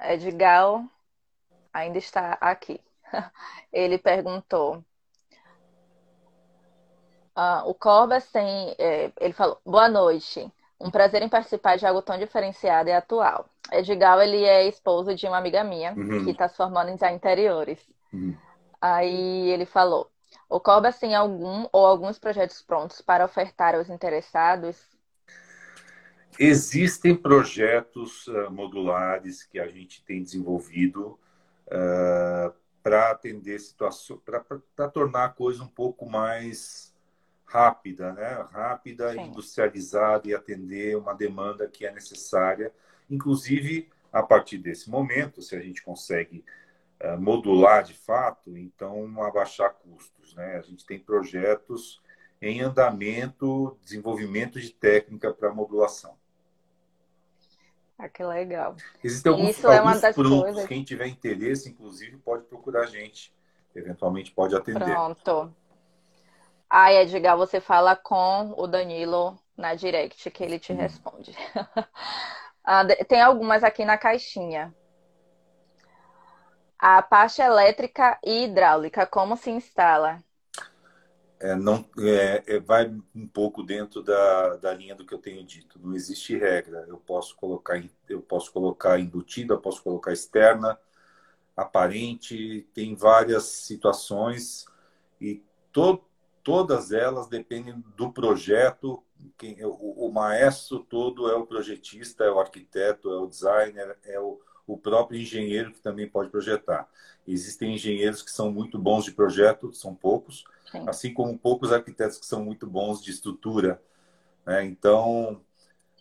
Edgal 0.01 0.85
ainda 1.73 1.99
está 1.99 2.33
aqui. 2.41 2.81
Ele 3.73 3.99
perguntou. 3.99 4.85
Uh, 7.39 7.71
o 7.71 7.75
Corbas 7.75 8.29
tem. 8.33 8.75
É, 8.77 9.13
ele 9.21 9.33
falou: 9.33 9.61
Boa 9.65 9.89
noite. 9.89 10.53
Um 10.81 10.91
prazer 10.91 11.23
em 11.23 11.29
participar 11.29 11.77
de 11.77 11.87
algo 11.87 12.03
tão 12.03 12.19
diferenciado 12.19 12.89
e 12.89 12.93
atual. 12.93 13.49
Edgal, 13.71 14.21
ele 14.21 14.43
é 14.45 14.67
esposo 14.67 15.15
de 15.15 15.27
uma 15.27 15.39
amiga 15.39 15.63
minha 15.63 15.93
uhum. 15.93 16.25
que 16.25 16.31
está 16.31 16.49
se 16.49 16.57
formando 16.57 16.91
em 16.91 16.95
design 16.95 17.17
interiores. 17.17 17.79
Uhum. 18.13 18.37
Aí 18.81 19.51
ele 19.51 19.65
falou: 19.65 20.11
O 20.49 20.59
Corbas 20.59 20.99
tem 20.99 21.15
algum 21.15 21.69
ou 21.73 21.87
alguns 21.87 22.19
projetos 22.19 22.61
prontos 22.61 23.01
para 23.01 23.25
ofertar 23.25 23.77
aos 23.77 23.89
interessados? 23.89 24.77
Existem 26.41 27.15
projetos 27.15 28.27
uh, 28.27 28.51
modulares 28.51 29.45
que 29.45 29.61
a 29.61 29.69
gente 29.69 30.05
tem 30.05 30.23
desenvolvido 30.23 31.19
uh, 31.67 32.53
para 32.83 33.13
atender 33.13 33.61
situações, 33.61 34.21
para 34.75 34.89
tornar 34.89 35.27
a 35.27 35.29
coisa 35.29 35.63
um 35.63 35.69
pouco 35.69 36.05
mais 36.05 36.93
rápida, 37.49 38.13
né? 38.13 38.47
Rápida, 38.53 39.13
Sim. 39.13 39.23
industrializada 39.23 40.29
e 40.29 40.35
atender 40.35 40.97
uma 40.97 41.15
demanda 41.15 41.67
que 41.67 41.87
é 41.87 41.93
necessária. 41.93 42.73
Inclusive, 43.11 43.89
a 44.13 44.23
partir 44.23 44.59
desse 44.59 44.91
momento, 44.91 45.41
se 45.41 45.57
a 45.57 45.61
gente 45.61 45.83
consegue 45.83 46.45
uh, 47.03 47.19
modular 47.19 47.83
de 47.83 47.95
fato, 47.95 48.57
então 48.57 49.23
abaixar 49.23 49.73
custos, 49.75 50.35
né? 50.35 50.57
A 50.57 50.61
gente 50.61 50.85
tem 50.85 50.99
projetos 50.99 52.03
em 52.41 52.61
andamento, 52.61 53.77
desenvolvimento 53.83 54.61
de 54.61 54.71
técnica 54.71 55.33
para 55.33 55.53
modulação. 55.53 56.17
Ah, 57.99 58.09
que 58.09 58.23
legal. 58.23 58.77
Existem 59.03 59.33
alguns, 59.33 59.51
Isso 59.51 59.67
alguns 59.67 59.79
é 59.79 59.83
uma 59.83 59.99
das 59.99 60.15
produtos. 60.15 60.43
Coisas... 60.45 60.67
Quem 60.67 60.85
tiver 60.85 61.09
interesse, 61.09 61.69
inclusive, 61.69 62.17
pode 62.19 62.45
procurar 62.45 62.83
a 62.83 62.87
gente. 62.87 63.35
Eventualmente 63.75 64.31
pode 64.31 64.55
atender. 64.55 64.85
Pronto. 64.85 65.53
Aí, 66.71 66.97
Edgar, 66.97 67.37
você 67.37 67.61
fala 67.61 67.97
com 67.97 68.55
o 68.57 68.67
Danilo 68.67 69.39
na 69.57 69.75
direct, 69.75 70.31
que 70.31 70.45
ele 70.45 70.59
te 70.59 70.73
responde. 70.73 71.33
Ah, 72.71 72.85
tem 73.09 73.23
algumas 73.23 73.65
aqui 73.65 73.83
na 73.83 73.97
caixinha. 73.97 74.75
A 76.79 77.01
parte 77.01 77.41
elétrica 77.41 78.19
e 78.23 78.45
hidráulica, 78.45 79.07
como 79.07 79.39
se 79.39 79.51
instala? 79.51 80.23
é, 81.41 81.55
não 81.55 81.85
é, 81.99 82.43
é, 82.47 82.59
vai 82.59 82.93
um 83.15 83.27
pouco 83.27 83.63
dentro 83.63 84.03
da, 84.03 84.57
da 84.57 84.75
linha 84.75 84.95
do 84.95 85.07
que 85.07 85.15
eu 85.15 85.19
tenho 85.19 85.45
dito. 85.45 85.79
Não 85.83 85.95
existe 85.95 86.37
regra. 86.37 86.85
Eu 86.89 86.99
posso 86.99 87.37
colocar 87.37 87.83
eu 88.09 88.21
posso 88.21 88.53
colocar 88.53 88.99
embutida, 88.99 89.55
eu 89.55 89.61
posso 89.61 89.83
colocar 89.83 90.13
externa, 90.13 90.79
aparente. 91.57 92.67
Tem 92.75 92.95
várias 92.95 93.45
situações 93.45 94.67
e 95.21 95.43
to, 95.73 96.03
todas 96.43 96.93
elas 96.93 97.29
dependem 97.29 97.83
do 97.97 98.13
projeto. 98.13 99.03
Quem, 99.37 99.65
o, 99.65 99.71
o 99.71 100.13
maestro 100.13 100.81
todo 100.81 101.29
é 101.29 101.35
o 101.35 101.47
projetista, 101.47 102.25
é 102.25 102.31
o 102.31 102.41
arquiteto, 102.41 103.11
é 103.13 103.17
o 103.17 103.27
designer, 103.27 103.99
é 104.05 104.19
o, 104.21 104.41
o 104.67 104.77
próprio 104.77 105.21
engenheiro 105.21 105.73
que 105.73 105.81
também 105.81 106.09
pode 106.09 106.31
projetar. 106.31 106.89
Existem 107.27 107.75
engenheiros 107.75 108.23
que 108.23 108.31
são 108.31 108.51
muito 108.51 108.79
bons 108.79 109.05
de 109.05 109.13
projeto, 109.13 109.73
são 109.73 109.95
poucos 109.95 110.45
Sim. 110.71 110.85
assim 110.87 111.15
como 111.15 111.39
poucos 111.39 111.73
arquitetos 111.73 112.19
que 112.19 112.27
são 112.27 112.45
muito 112.45 112.67
bons 112.67 113.03
de 113.03 113.11
estrutura. 113.11 113.83
Né? 114.47 114.65
Então, 114.65 115.41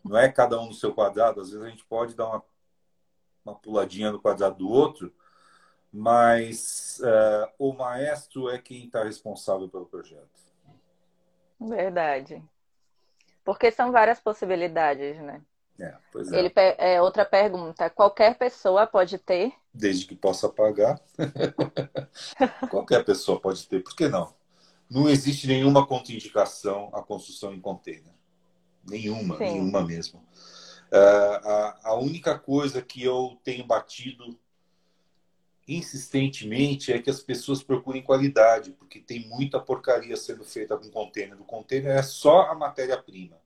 não 0.03 0.17
é 0.17 0.29
cada 0.29 0.59
um 0.59 0.67
no 0.67 0.73
seu 0.73 0.93
quadrado. 0.93 1.41
Às 1.41 1.49
vezes 1.49 1.65
a 1.65 1.69
gente 1.69 1.85
pode 1.85 2.15
dar 2.15 2.27
uma, 2.27 2.43
uma 3.45 3.55
puladinha 3.55 4.11
no 4.11 4.21
quadrado 4.21 4.57
do 4.57 4.69
outro, 4.69 5.13
mas 5.97 6.99
uh, 6.99 7.51
o 7.57 7.73
maestro 7.73 8.51
é 8.51 8.59
quem 8.59 8.85
está 8.85 9.03
responsável 9.03 9.67
pelo 9.67 9.87
projeto. 9.87 10.29
Verdade. 11.59 12.43
Porque 13.43 13.71
são 13.71 13.91
várias 13.91 14.19
possibilidades, 14.19 15.17
né? 15.17 15.41
É, 15.79 15.95
pois 16.11 16.31
é. 16.31 16.37
Ele, 16.37 16.53
é. 16.55 17.01
Outra 17.01 17.25
pergunta: 17.25 17.89
qualquer 17.89 18.37
pessoa 18.37 18.85
pode 18.85 19.17
ter? 19.17 19.51
Desde 19.73 20.05
que 20.05 20.15
possa 20.15 20.47
pagar. 20.47 21.01
qualquer 22.69 23.03
pessoa 23.03 23.39
pode 23.39 23.67
ter, 23.67 23.83
por 23.83 23.95
que 23.95 24.07
não? 24.07 24.35
não 24.87 25.09
existe 25.09 25.47
nenhuma 25.47 25.85
contraindicação 25.85 26.89
à 26.93 27.01
construção 27.01 27.53
em 27.53 27.59
container. 27.59 28.13
Nenhuma, 28.87 29.35
Sim. 29.37 29.43
nenhuma 29.45 29.83
mesmo. 29.83 30.19
Uh, 30.91 31.47
a, 31.47 31.79
a 31.85 31.95
única 31.95 32.37
coisa 32.37 32.83
que 32.83 33.03
eu 33.03 33.37
tenho 33.43 33.65
batido 33.65 34.39
insistentemente 35.67 36.93
é 36.93 36.99
que 36.99 37.09
as 37.09 37.19
pessoas 37.19 37.61
procurem 37.61 38.01
qualidade, 38.01 38.71
porque 38.71 38.99
tem 38.99 39.27
muita 39.27 39.59
porcaria 39.59 40.15
sendo 40.15 40.45
feita 40.45 40.77
com 40.77 40.89
container. 40.89 41.39
O 41.41 41.45
container 41.45 41.97
é 41.97 42.03
só 42.03 42.43
a 42.43 42.55
matéria-prima. 42.55 43.37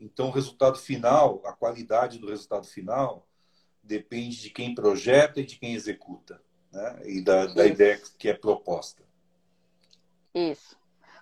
Então, 0.00 0.28
o 0.28 0.30
resultado 0.30 0.78
final, 0.78 1.42
a 1.44 1.52
qualidade 1.52 2.18
do 2.18 2.28
resultado 2.28 2.66
final, 2.66 3.26
depende 3.82 4.40
de 4.40 4.50
quem 4.50 4.74
projeta 4.74 5.40
e 5.40 5.44
de 5.44 5.56
quem 5.56 5.74
executa, 5.74 6.40
né? 6.72 7.00
e 7.04 7.20
da, 7.20 7.46
da 7.46 7.66
ideia 7.66 8.00
que 8.18 8.28
é 8.28 8.34
proposta. 8.34 9.02
Isso. 10.34 10.78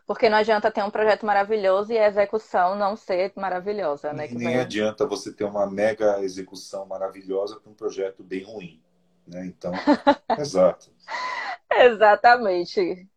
Porque 0.07 0.29
não 0.29 0.39
adianta 0.39 0.71
ter 0.71 0.85
um 0.85 0.91
projeto 0.91 1.27
maravilhoso 1.27 1.93
e 1.93 1.99
a 1.99 2.07
execução 2.07 2.77
não 2.77 2.95
ser 2.95 3.33
maravilhosa, 3.35 4.13
né? 4.13 4.31
E 4.31 4.35
nem 4.35 4.55
vai... 4.55 4.61
adianta 4.61 5.05
você 5.05 5.33
ter 5.33 5.43
uma 5.43 5.69
mega 5.69 6.23
execução 6.23 6.87
maravilhosa 6.87 7.59
com 7.59 7.71
um 7.71 7.75
projeto 7.75 8.23
bem 8.23 8.45
ruim, 8.45 8.81
né? 9.27 9.47
Então, 9.47 9.72
exato. 10.39 10.91
Exatamente. 11.70 13.09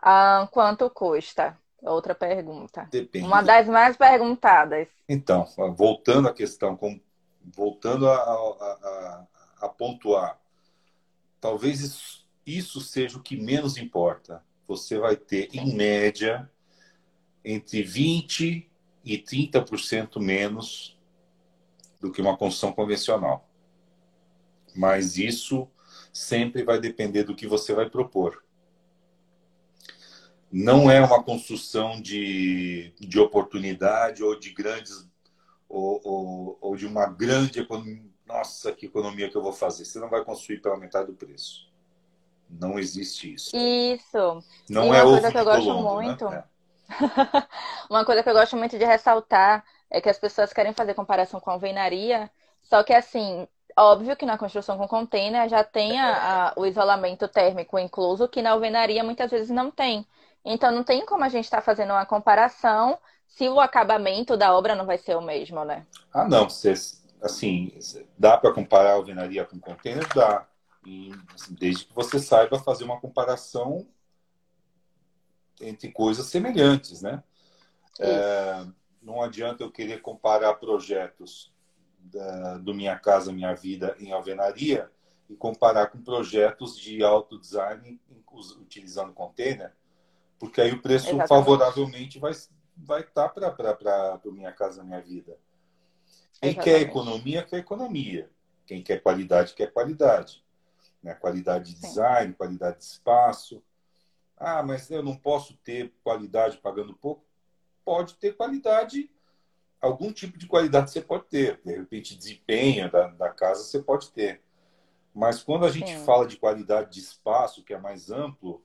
Ah, 0.00 0.48
quanto 0.50 0.88
custa? 0.90 1.58
Outra 1.82 2.14
pergunta. 2.14 2.88
Depende. 2.90 3.26
Uma 3.26 3.42
das 3.42 3.66
mais 3.66 3.96
perguntadas. 3.96 4.88
Então, 5.08 5.46
voltando 5.76 6.28
à 6.28 6.32
questão, 6.32 6.78
voltando 7.54 8.08
a, 8.08 8.14
a, 8.14 9.26
a, 9.60 9.66
a 9.66 9.68
pontuar, 9.68 10.40
talvez 11.40 11.80
isso, 11.80 12.26
isso 12.46 12.80
seja 12.80 13.18
o 13.18 13.22
que 13.22 13.36
menos 13.36 13.76
importa 13.76 14.42
você 14.66 14.98
vai 14.98 15.16
ter, 15.16 15.48
em 15.52 15.74
média, 15.74 16.50
entre 17.44 17.82
20% 17.82 18.66
e 19.04 19.18
30% 19.18 20.20
menos 20.20 20.96
do 22.00 22.12
que 22.12 22.22
uma 22.22 22.36
construção 22.36 22.72
convencional. 22.72 23.48
Mas 24.74 25.16
isso 25.16 25.68
sempre 26.12 26.62
vai 26.62 26.80
depender 26.80 27.24
do 27.24 27.34
que 27.34 27.46
você 27.46 27.74
vai 27.74 27.88
propor. 27.88 28.42
Não 30.50 30.90
é 30.90 31.00
uma 31.00 31.22
construção 31.22 32.00
de, 32.00 32.92
de 33.00 33.18
oportunidade 33.18 34.22
ou 34.22 34.38
de 34.38 34.50
grandes 34.50 35.08
ou, 35.68 36.00
ou, 36.04 36.58
ou 36.60 36.76
de 36.76 36.86
uma 36.86 37.06
grande 37.06 37.60
economia. 37.60 38.12
Nossa, 38.26 38.72
que 38.72 38.86
economia 38.86 39.30
que 39.30 39.36
eu 39.36 39.42
vou 39.42 39.52
fazer! 39.52 39.84
Você 39.84 39.98
não 39.98 40.10
vai 40.10 40.24
construir 40.24 40.60
pela 40.60 40.76
metade 40.76 41.06
do 41.06 41.14
preço. 41.14 41.70
Não 42.48 42.78
existe 42.78 43.32
isso. 43.32 43.56
Isso. 43.56 44.42
Não 44.68 44.84
e 44.84 44.88
uma 44.88 44.98
é 44.98 45.02
coisa 45.02 45.32
que 45.32 45.38
eu 45.38 45.44
gosto 45.44 45.64
Colombo, 45.64 46.00
né? 46.00 46.06
muito. 46.06 46.28
Né? 46.28 46.44
uma 47.88 48.04
coisa 48.04 48.22
que 48.22 48.28
eu 48.28 48.34
gosto 48.34 48.56
muito 48.56 48.78
de 48.78 48.84
ressaltar 48.84 49.64
é 49.90 50.00
que 50.00 50.08
as 50.08 50.18
pessoas 50.18 50.52
querem 50.52 50.74
fazer 50.74 50.94
comparação 50.94 51.40
com 51.40 51.50
a 51.50 51.54
alvenaria, 51.54 52.30
só 52.62 52.82
que 52.82 52.92
assim, 52.92 53.46
óbvio 53.76 54.16
que 54.16 54.26
na 54.26 54.38
construção 54.38 54.76
com 54.76 54.88
container 54.88 55.48
já 55.48 55.64
tem 55.64 55.98
a, 56.00 56.48
a, 56.48 56.52
o 56.56 56.66
isolamento 56.66 57.28
térmico 57.28 57.78
incluso, 57.78 58.28
que 58.28 58.42
na 58.42 58.50
alvenaria 58.50 59.04
muitas 59.04 59.30
vezes 59.30 59.50
não 59.50 59.70
tem. 59.70 60.06
Então 60.44 60.72
não 60.72 60.82
tem 60.82 61.04
como 61.06 61.24
a 61.24 61.28
gente 61.28 61.44
estar 61.44 61.58
tá 61.58 61.62
fazendo 61.62 61.90
uma 61.90 62.06
comparação 62.06 62.98
se 63.26 63.48
o 63.48 63.60
acabamento 63.60 64.36
da 64.36 64.54
obra 64.54 64.74
não 64.74 64.84
vai 64.84 64.98
ser 64.98 65.16
o 65.16 65.22
mesmo, 65.22 65.64
né? 65.64 65.86
Ah, 66.12 66.28
não. 66.28 66.46
assim, 67.22 67.72
dá 68.18 68.36
para 68.36 68.52
comparar 68.52 68.90
a 68.90 68.94
alvenaria 68.94 69.44
com 69.44 69.58
container? 69.58 70.06
Dá. 70.14 70.46
E, 70.84 71.12
assim, 71.34 71.54
desde 71.54 71.86
que 71.86 71.94
você 71.94 72.18
saiba 72.18 72.58
fazer 72.58 72.84
uma 72.84 73.00
comparação 73.00 73.86
entre 75.60 75.90
coisas 75.92 76.26
semelhantes, 76.26 77.02
né? 77.02 77.22
É, 78.00 78.66
não 79.00 79.22
adianta 79.22 79.62
eu 79.62 79.70
querer 79.70 80.02
comparar 80.02 80.54
projetos 80.54 81.51
da, 82.02 82.58
do 82.58 82.74
Minha 82.74 82.98
Casa 82.98 83.32
Minha 83.32 83.54
Vida 83.54 83.96
em 83.98 84.12
alvenaria 84.12 84.90
e 85.28 85.34
comparar 85.34 85.88
com 85.88 86.02
projetos 86.02 86.78
de 86.78 87.02
auto 87.02 87.38
design 87.38 88.00
utilizando 88.60 89.12
container, 89.12 89.72
porque 90.38 90.60
aí 90.60 90.72
o 90.72 90.80
preço 90.80 91.08
Exatamente. 91.08 91.28
favoravelmente 91.28 92.18
vai 92.18 92.32
vai 92.74 93.02
estar 93.02 93.28
tá 93.28 93.50
para 93.50 94.20
o 94.24 94.32
Minha 94.32 94.52
Casa 94.52 94.82
Minha 94.82 95.00
Vida. 95.00 95.38
Quem 96.40 96.50
Exatamente. 96.50 96.62
quer 96.62 96.88
economia, 96.88 97.42
quer 97.42 97.58
economia. 97.58 98.30
Quem 98.66 98.82
quer 98.82 99.02
qualidade, 99.02 99.54
quer 99.54 99.70
qualidade 99.72 100.42
né? 101.02 101.14
qualidade 101.14 101.74
de 101.74 101.80
design, 101.80 102.30
Sim. 102.30 102.36
qualidade 102.36 102.78
de 102.78 102.84
espaço. 102.84 103.62
Ah, 104.36 104.62
mas 104.62 104.90
eu 104.90 105.02
não 105.02 105.16
posso 105.16 105.54
ter 105.58 105.92
qualidade 106.02 106.58
pagando 106.58 106.94
pouco? 106.94 107.24
Pode 107.84 108.14
ter 108.14 108.36
qualidade, 108.36 109.10
algum 109.82 110.12
tipo 110.12 110.38
de 110.38 110.46
qualidade 110.46 110.90
você 110.90 111.00
pode 111.00 111.24
ter. 111.24 111.60
De 111.64 111.76
repente, 111.76 112.16
desempenho 112.16 112.90
da, 112.90 113.08
da 113.08 113.28
casa 113.30 113.64
você 113.64 113.80
pode 113.80 114.10
ter. 114.12 114.40
Mas 115.12 115.42
quando 115.42 115.66
a 115.66 115.70
gente 115.70 115.90
Sim. 115.90 116.04
fala 116.04 116.26
de 116.26 116.36
qualidade 116.36 116.92
de 116.92 117.00
espaço, 117.00 117.64
que 117.64 117.74
é 117.74 117.78
mais 117.78 118.10
amplo, 118.10 118.64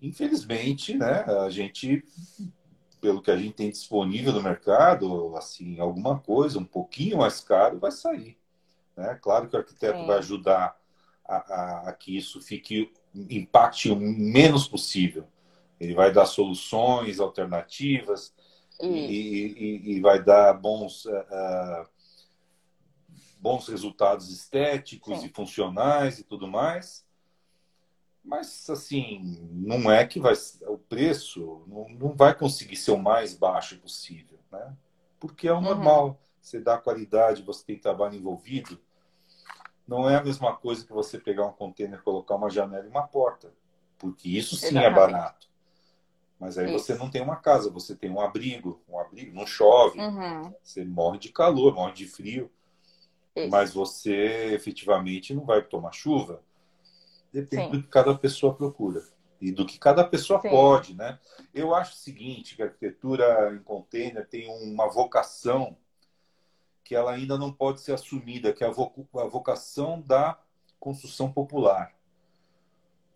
infelizmente, 0.00 0.96
né, 0.96 1.24
a 1.24 1.50
gente, 1.50 2.04
pelo 3.00 3.22
que 3.22 3.30
a 3.30 3.36
gente 3.36 3.54
tem 3.54 3.70
disponível 3.70 4.32
no 4.32 4.42
mercado, 4.42 5.34
assim, 5.36 5.80
alguma 5.80 6.20
coisa 6.20 6.58
um 6.58 6.64
pouquinho 6.64 7.18
mais 7.18 7.40
caro 7.40 7.80
vai 7.80 7.90
sair. 7.90 8.38
Né? 8.96 9.18
Claro 9.20 9.48
que 9.48 9.56
o 9.56 9.58
arquiteto 9.58 9.98
Sim. 9.98 10.06
vai 10.06 10.18
ajudar 10.18 10.76
a, 11.24 11.36
a, 11.36 11.88
a, 11.88 11.92
que 11.92 12.16
isso 12.16 12.40
fique 12.40 12.92
impacte 13.14 13.90
o 13.90 13.96
menos 13.96 14.68
possível. 14.68 15.26
Ele 15.80 15.94
vai 15.94 16.12
dar 16.12 16.26
soluções 16.26 17.18
alternativas 17.18 18.32
e, 18.86 19.46
e, 19.46 19.92
e, 19.92 20.00
vai 20.00 20.22
dar 20.22 20.52
bons, 20.54 21.04
uh, 21.04 21.86
bons 23.38 23.68
resultados 23.68 24.30
estéticos 24.30 25.20
Sim. 25.20 25.26
e 25.26 25.32
funcionais 25.32 26.18
e 26.18 26.24
tudo 26.24 26.48
mais. 26.48 27.06
Mas, 28.24 28.68
assim, 28.70 29.48
não 29.52 29.90
é 29.90 30.06
que 30.06 30.20
vai 30.20 30.34
o 30.68 30.78
preço 30.78 31.64
não, 31.66 31.88
não 31.88 32.16
vai 32.16 32.34
conseguir 32.34 32.76
ser 32.76 32.92
o 32.92 32.98
mais 32.98 33.34
baixo 33.34 33.78
possível, 33.78 34.38
né? 34.50 34.76
Porque 35.18 35.48
é 35.48 35.52
o 35.52 35.56
uhum. 35.56 35.62
normal. 35.62 36.20
Você 36.40 36.60
dá 36.60 36.76
qualidade, 36.76 37.42
você 37.42 37.64
tem 37.64 37.78
trabalho 37.78 38.16
envolvido. 38.16 38.80
Não 39.86 40.08
é 40.08 40.16
a 40.16 40.24
mesma 40.24 40.56
coisa 40.56 40.84
que 40.84 40.92
você 40.92 41.18
pegar 41.18 41.46
um 41.46 41.52
container, 41.52 42.02
colocar 42.02 42.34
uma 42.34 42.50
janela 42.50 42.84
e 42.84 42.88
uma 42.88 43.06
porta. 43.06 43.52
Porque 43.98 44.28
isso 44.28 44.56
sim 44.56 44.66
é 44.66 44.68
Exatamente. 44.70 44.92
é 44.92 44.94
barato. 44.94 45.51
Mas 46.42 46.58
aí 46.58 46.74
isso. 46.74 46.84
você 46.84 46.96
não 46.96 47.08
tem 47.08 47.22
uma 47.22 47.36
casa, 47.36 47.70
você 47.70 47.94
tem 47.94 48.10
um 48.10 48.20
abrigo. 48.20 48.82
Um 48.88 48.98
abrigo, 48.98 49.32
não 49.32 49.46
chove. 49.46 50.00
Uhum. 50.00 50.52
Você 50.60 50.84
morre 50.84 51.16
de 51.16 51.28
calor, 51.28 51.72
morre 51.72 51.92
de 51.92 52.04
frio. 52.04 52.50
Isso. 53.36 53.48
Mas 53.48 53.72
você 53.72 54.52
efetivamente 54.52 55.32
não 55.32 55.44
vai 55.44 55.62
tomar 55.62 55.92
chuva. 55.92 56.42
Depende 57.32 57.66
Sim. 57.66 57.70
do 57.70 57.82
que 57.84 57.88
cada 57.88 58.12
pessoa 58.18 58.52
procura 58.52 59.04
e 59.40 59.52
do 59.52 59.64
que 59.64 59.78
cada 59.78 60.02
pessoa 60.02 60.40
Sim. 60.40 60.50
pode, 60.50 60.96
né? 60.96 61.16
Eu 61.54 61.76
acho 61.76 61.92
o 61.92 61.98
seguinte, 61.98 62.56
que 62.56 62.62
a 62.62 62.66
arquitetura 62.66 63.54
em 63.54 63.62
container 63.62 64.26
tem 64.26 64.48
uma 64.48 64.90
vocação 64.90 65.76
que 66.82 66.92
ela 66.92 67.12
ainda 67.12 67.38
não 67.38 67.52
pode 67.52 67.80
ser 67.80 67.92
assumida, 67.92 68.52
que 68.52 68.64
é 68.64 68.66
a 68.66 69.28
vocação 69.28 70.00
da 70.00 70.36
construção 70.80 71.30
popular. 71.30 71.94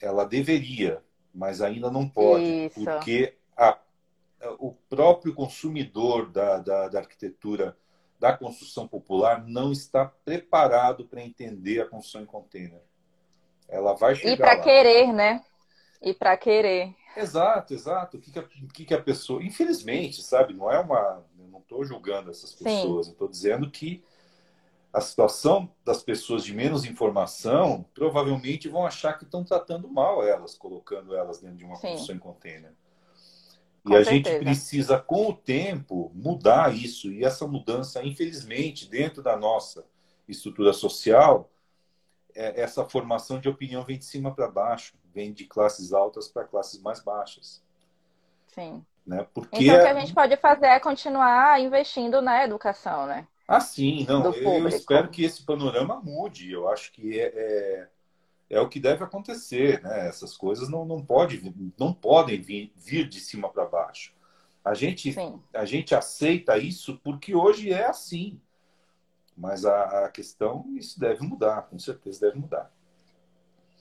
Ela 0.01 0.25
deveria, 0.25 1.03
mas 1.37 1.61
ainda 1.61 1.91
não 1.91 2.09
pode, 2.09 2.67
Isso. 2.67 2.83
porque 2.83 3.35
a, 3.55 3.79
o 4.59 4.73
próprio 4.89 5.35
consumidor 5.35 6.31
da, 6.31 6.59
da, 6.59 6.89
da 6.89 6.99
arquitetura 7.01 7.77
da 8.19 8.35
construção 8.35 8.89
popular 8.89 9.47
não 9.47 9.71
está 9.71 10.07
preparado 10.07 11.05
para 11.05 11.23
entender 11.23 11.83
a 11.83 11.87
construção 11.87 12.23
em 12.23 12.27
container. 12.27 12.81
Ela 13.69 13.93
vai 13.93 14.15
chegar 14.15 14.33
E 14.33 14.37
para 14.37 14.59
querer, 14.59 15.13
né? 15.13 15.45
E 16.01 16.15
para 16.15 16.35
querer. 16.39 16.95
Exato, 17.15 17.75
exato. 17.75 18.17
O 18.17 18.21
que, 18.21 18.31
que, 18.31 18.39
a, 18.39 18.43
o 18.43 18.69
que, 18.73 18.85
que 18.87 18.95
a 18.95 19.03
pessoa. 19.03 19.43
Infelizmente, 19.43 20.23
sabe? 20.23 20.55
Não 20.55 20.71
é 20.71 20.79
uma. 20.79 21.23
Eu 21.39 21.49
não 21.49 21.59
estou 21.59 21.85
julgando 21.85 22.31
essas 22.31 22.55
pessoas. 22.55 23.07
Sim. 23.07 23.11
Eu 23.11 23.13
estou 23.13 23.29
dizendo 23.29 23.71
que 23.71 24.03
a 24.97 25.01
situação 25.03 25.71
das 25.85 26.03
pessoas 26.03 26.43
de 26.43 26.55
menos 26.55 26.87
informação 26.87 27.85
provavelmente 27.93 28.67
vão 28.67 28.87
achar 28.87 29.13
que 29.19 29.25
estão 29.25 29.45
tratando 29.45 29.91
mal 29.91 30.27
elas, 30.27 30.55
colocando 30.55 31.15
elas 31.15 31.39
dentro 31.39 31.59
de 31.59 31.67
uma 31.67 31.77
Sim. 31.77 31.89
construção 31.89 32.17
em 32.17 32.19
container. 32.19 32.73
E 33.85 33.89
com 33.89 33.95
a 33.95 34.03
certeza. 34.03 34.11
gente 34.11 34.39
precisa, 34.43 34.99
com 34.99 35.29
o 35.29 35.35
tempo, 35.35 36.11
mudar 36.15 36.75
isso. 36.75 37.13
E 37.13 37.23
essa 37.23 37.47
mudança, 37.47 38.03
infelizmente, 38.03 38.89
dentro 38.89 39.23
da 39.23 39.37
nossa 39.37 39.85
estrutura 40.27 40.73
social, 40.73 41.51
é, 42.35 42.59
essa 42.63 42.83
formação 42.87 43.39
de 43.39 43.51
opinião 43.51 43.85
vem 43.85 43.99
de 43.99 44.07
cima 44.07 44.35
para 44.35 44.49
baixo, 44.49 44.97
vem 45.13 45.31
de 45.31 45.45
classes 45.45 45.93
altas 45.93 46.27
para 46.27 46.45
classes 46.45 46.81
mais 46.81 47.01
baixas. 47.01 47.63
Sim. 48.47 48.83
Né? 49.07 49.27
Porque 49.35 49.63
então, 49.63 49.77
o 49.77 49.83
que 49.83 49.89
a 49.89 50.01
gente 50.01 50.15
pode 50.15 50.39
fazer 50.39 50.69
é 50.69 50.81
continuar 50.81 51.61
investindo 51.61 52.23
na 52.23 52.43
educação, 52.43 53.07
né? 53.07 53.29
Ah, 53.49 53.61
sim, 53.61 54.05
não. 54.09 54.33
eu 54.35 54.69
espero 54.69 55.09
que 55.09 55.25
esse 55.25 55.45
panorama 55.45 56.01
mude. 56.03 56.51
Eu 56.51 56.69
acho 56.69 56.93
que 56.93 57.21
é, 57.21 57.27
é, 57.27 57.89
é, 58.51 58.61
o 58.61 58.69
que 58.69 58.81
deve 58.81 59.05
acontecer, 59.05 59.81
né? 59.83 60.09
Essas 60.09 60.37
coisas 60.37 60.69
não, 60.69 60.85
não, 60.85 61.05
pode, 61.05 61.55
não 61.79 61.93
podem 61.93 62.41
vir, 62.41 62.73
vir 62.77 63.09
de 63.09 63.21
cima 63.21 63.49
para 63.49 63.65
baixo. 63.65 64.15
A 64.65 64.75
gente, 64.75 65.15
a 65.55 65.65
gente 65.65 65.95
aceita 65.95 66.59
isso 66.59 67.01
porque 67.05 67.37
hoje 67.37 67.73
é 67.73 67.87
assim. 67.87 68.41
Mas 69.37 69.65
a, 69.65 70.07
a 70.07 70.09
questão, 70.09 70.65
isso 70.77 70.99
deve 70.99 71.23
mudar, 71.23 71.63
com 71.63 71.79
certeza 71.79 72.27
deve 72.27 72.39
mudar. 72.39 72.73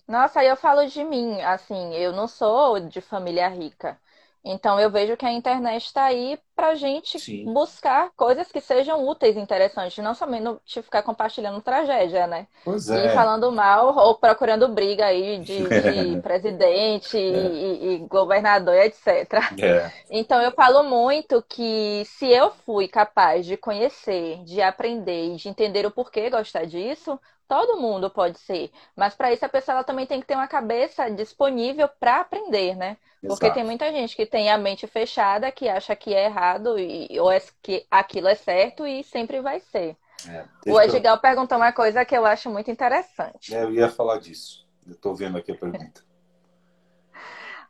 Nossa, 0.07 0.41
aí 0.41 0.47
eu 0.47 0.55
falo 0.55 0.85
de 0.85 1.03
mim, 1.03 1.41
assim, 1.41 1.95
eu 1.95 2.11
não 2.11 2.27
sou 2.27 2.79
de 2.79 3.01
família 3.01 3.47
rica. 3.47 3.99
Então 4.43 4.79
eu 4.79 4.91
vejo 4.91 5.17
que 5.17 5.25
a 5.25 5.31
internet 5.31 5.85
está 5.85 6.03
aí 6.03 6.39
para 6.55 6.73
gente 6.75 7.19
Sim. 7.19 7.51
buscar 7.53 8.09
coisas 8.15 8.51
que 8.51 8.61
sejam 8.61 9.05
úteis, 9.05 9.35
interessantes, 9.35 10.03
não 10.03 10.15
somente 10.15 10.81
ficar 10.81 11.03
compartilhando 11.03 11.61
tragédia, 11.61 12.25
né? 12.25 12.47
Pois 12.63 12.89
é. 12.89 13.07
E 13.07 13.09
falando 13.09 13.51
mal 13.51 13.95
ou 13.97 14.15
procurando 14.15 14.67
briga 14.69 15.05
aí 15.05 15.37
de, 15.43 15.67
de 15.67 16.21
presidente 16.21 17.17
é. 17.17 17.19
e, 17.19 17.95
e, 17.95 17.97
governador, 18.07 18.75
etc. 18.75 19.33
É. 19.61 19.91
Então 20.09 20.41
eu 20.41 20.51
falo 20.51 20.83
muito 20.83 21.43
que 21.47 22.03
se 22.05 22.27
eu 22.27 22.51
fui 22.65 22.87
capaz 22.87 23.45
de 23.45 23.57
conhecer, 23.57 24.43
de 24.45 24.61
aprender 24.61 25.33
e 25.33 25.35
de 25.35 25.49
entender 25.49 25.85
o 25.85 25.91
porquê 25.91 26.29
gostar 26.29 26.65
disso, 26.65 27.19
Todo 27.47 27.79
mundo 27.79 28.09
pode 28.09 28.39
ser, 28.39 28.71
mas 28.95 29.13
para 29.13 29.31
isso 29.31 29.45
a 29.45 29.49
pessoa 29.49 29.83
também 29.83 30.07
tem 30.07 30.19
que 30.19 30.25
ter 30.25 30.33
uma 30.33 30.47
cabeça 30.47 31.11
disponível 31.11 31.87
para 31.87 32.21
aprender, 32.21 32.75
né? 32.75 32.97
Porque 33.27 33.51
tem 33.51 33.63
muita 33.63 33.91
gente 33.91 34.15
que 34.15 34.25
tem 34.25 34.49
a 34.49 34.57
mente 34.57 34.87
fechada, 34.87 35.51
que 35.51 35.67
acha 35.67 35.95
que 35.95 36.13
é 36.13 36.25
errado 36.25 36.44
e, 36.77 37.19
ou 37.19 37.31
é 37.31 37.41
que 37.61 37.85
aquilo 37.89 38.27
é 38.27 38.35
certo 38.35 38.85
e 38.85 39.03
sempre 39.03 39.41
vai 39.41 39.59
ser. 39.59 39.97
É, 40.27 40.45
o 40.67 40.79
Edgar 40.79 41.15
eu... 41.15 41.21
perguntou 41.21 41.57
uma 41.57 41.71
coisa 41.71 42.05
que 42.05 42.15
eu 42.15 42.25
acho 42.25 42.49
muito 42.49 42.71
interessante. 42.71 43.53
É, 43.53 43.63
eu 43.63 43.71
ia 43.71 43.89
falar 43.89 44.19
disso. 44.19 44.65
Estou 44.87 45.15
vendo 45.15 45.37
aqui 45.37 45.51
a 45.51 45.57
pergunta. 45.57 46.03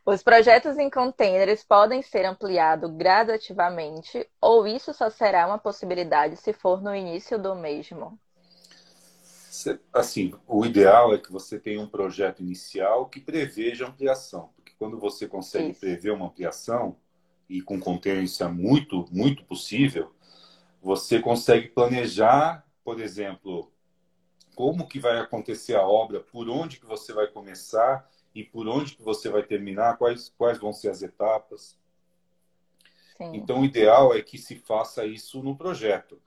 Os 0.04 0.22
projetos 0.22 0.78
em 0.78 0.88
containers 0.88 1.64
podem 1.64 2.00
ser 2.00 2.24
ampliados 2.24 2.88
gradativamente 2.92 4.28
ou 4.40 4.64
isso 4.64 4.94
só 4.94 5.10
será 5.10 5.48
uma 5.48 5.58
possibilidade 5.58 6.36
se 6.36 6.52
for 6.52 6.80
no 6.80 6.94
início 6.94 7.36
do 7.36 7.56
mesmo? 7.56 8.16
assim, 9.92 10.34
o 10.46 10.64
ideal 10.66 11.14
é 11.14 11.18
que 11.18 11.32
você 11.32 11.58
tenha 11.58 11.80
um 11.80 11.88
projeto 11.88 12.40
inicial 12.40 13.08
que 13.08 13.18
preveja 13.18 13.86
ampliação, 13.86 14.50
porque 14.54 14.72
quando 14.78 14.98
você 14.98 15.26
consegue 15.26 15.70
isso. 15.70 15.80
prever 15.80 16.10
uma 16.10 16.26
ampliação 16.26 16.96
e 17.48 17.60
com 17.60 17.78
é 17.78 18.48
muito, 18.48 19.06
muito 19.10 19.44
possível, 19.44 20.12
você 20.82 21.20
consegue 21.20 21.68
planejar, 21.68 22.64
por 22.84 23.00
exemplo, 23.00 23.70
como 24.54 24.86
que 24.86 24.98
vai 24.98 25.18
acontecer 25.18 25.76
a 25.76 25.86
obra, 25.86 26.20
por 26.20 26.48
onde 26.48 26.78
que 26.78 26.86
você 26.86 27.12
vai 27.12 27.26
começar 27.26 28.08
e 28.34 28.44
por 28.44 28.68
onde 28.68 28.94
que 28.94 29.02
você 29.02 29.28
vai 29.28 29.42
terminar, 29.42 29.96
quais, 29.96 30.32
quais 30.36 30.58
vão 30.58 30.72
ser 30.72 30.90
as 30.90 31.02
etapas. 31.02 31.78
Sim. 33.16 33.32
Então, 33.34 33.60
o 33.60 33.64
ideal 33.64 34.14
é 34.14 34.20
que 34.20 34.38
se 34.38 34.56
faça 34.56 35.06
isso 35.06 35.42
no 35.42 35.56
projeto. 35.56 36.20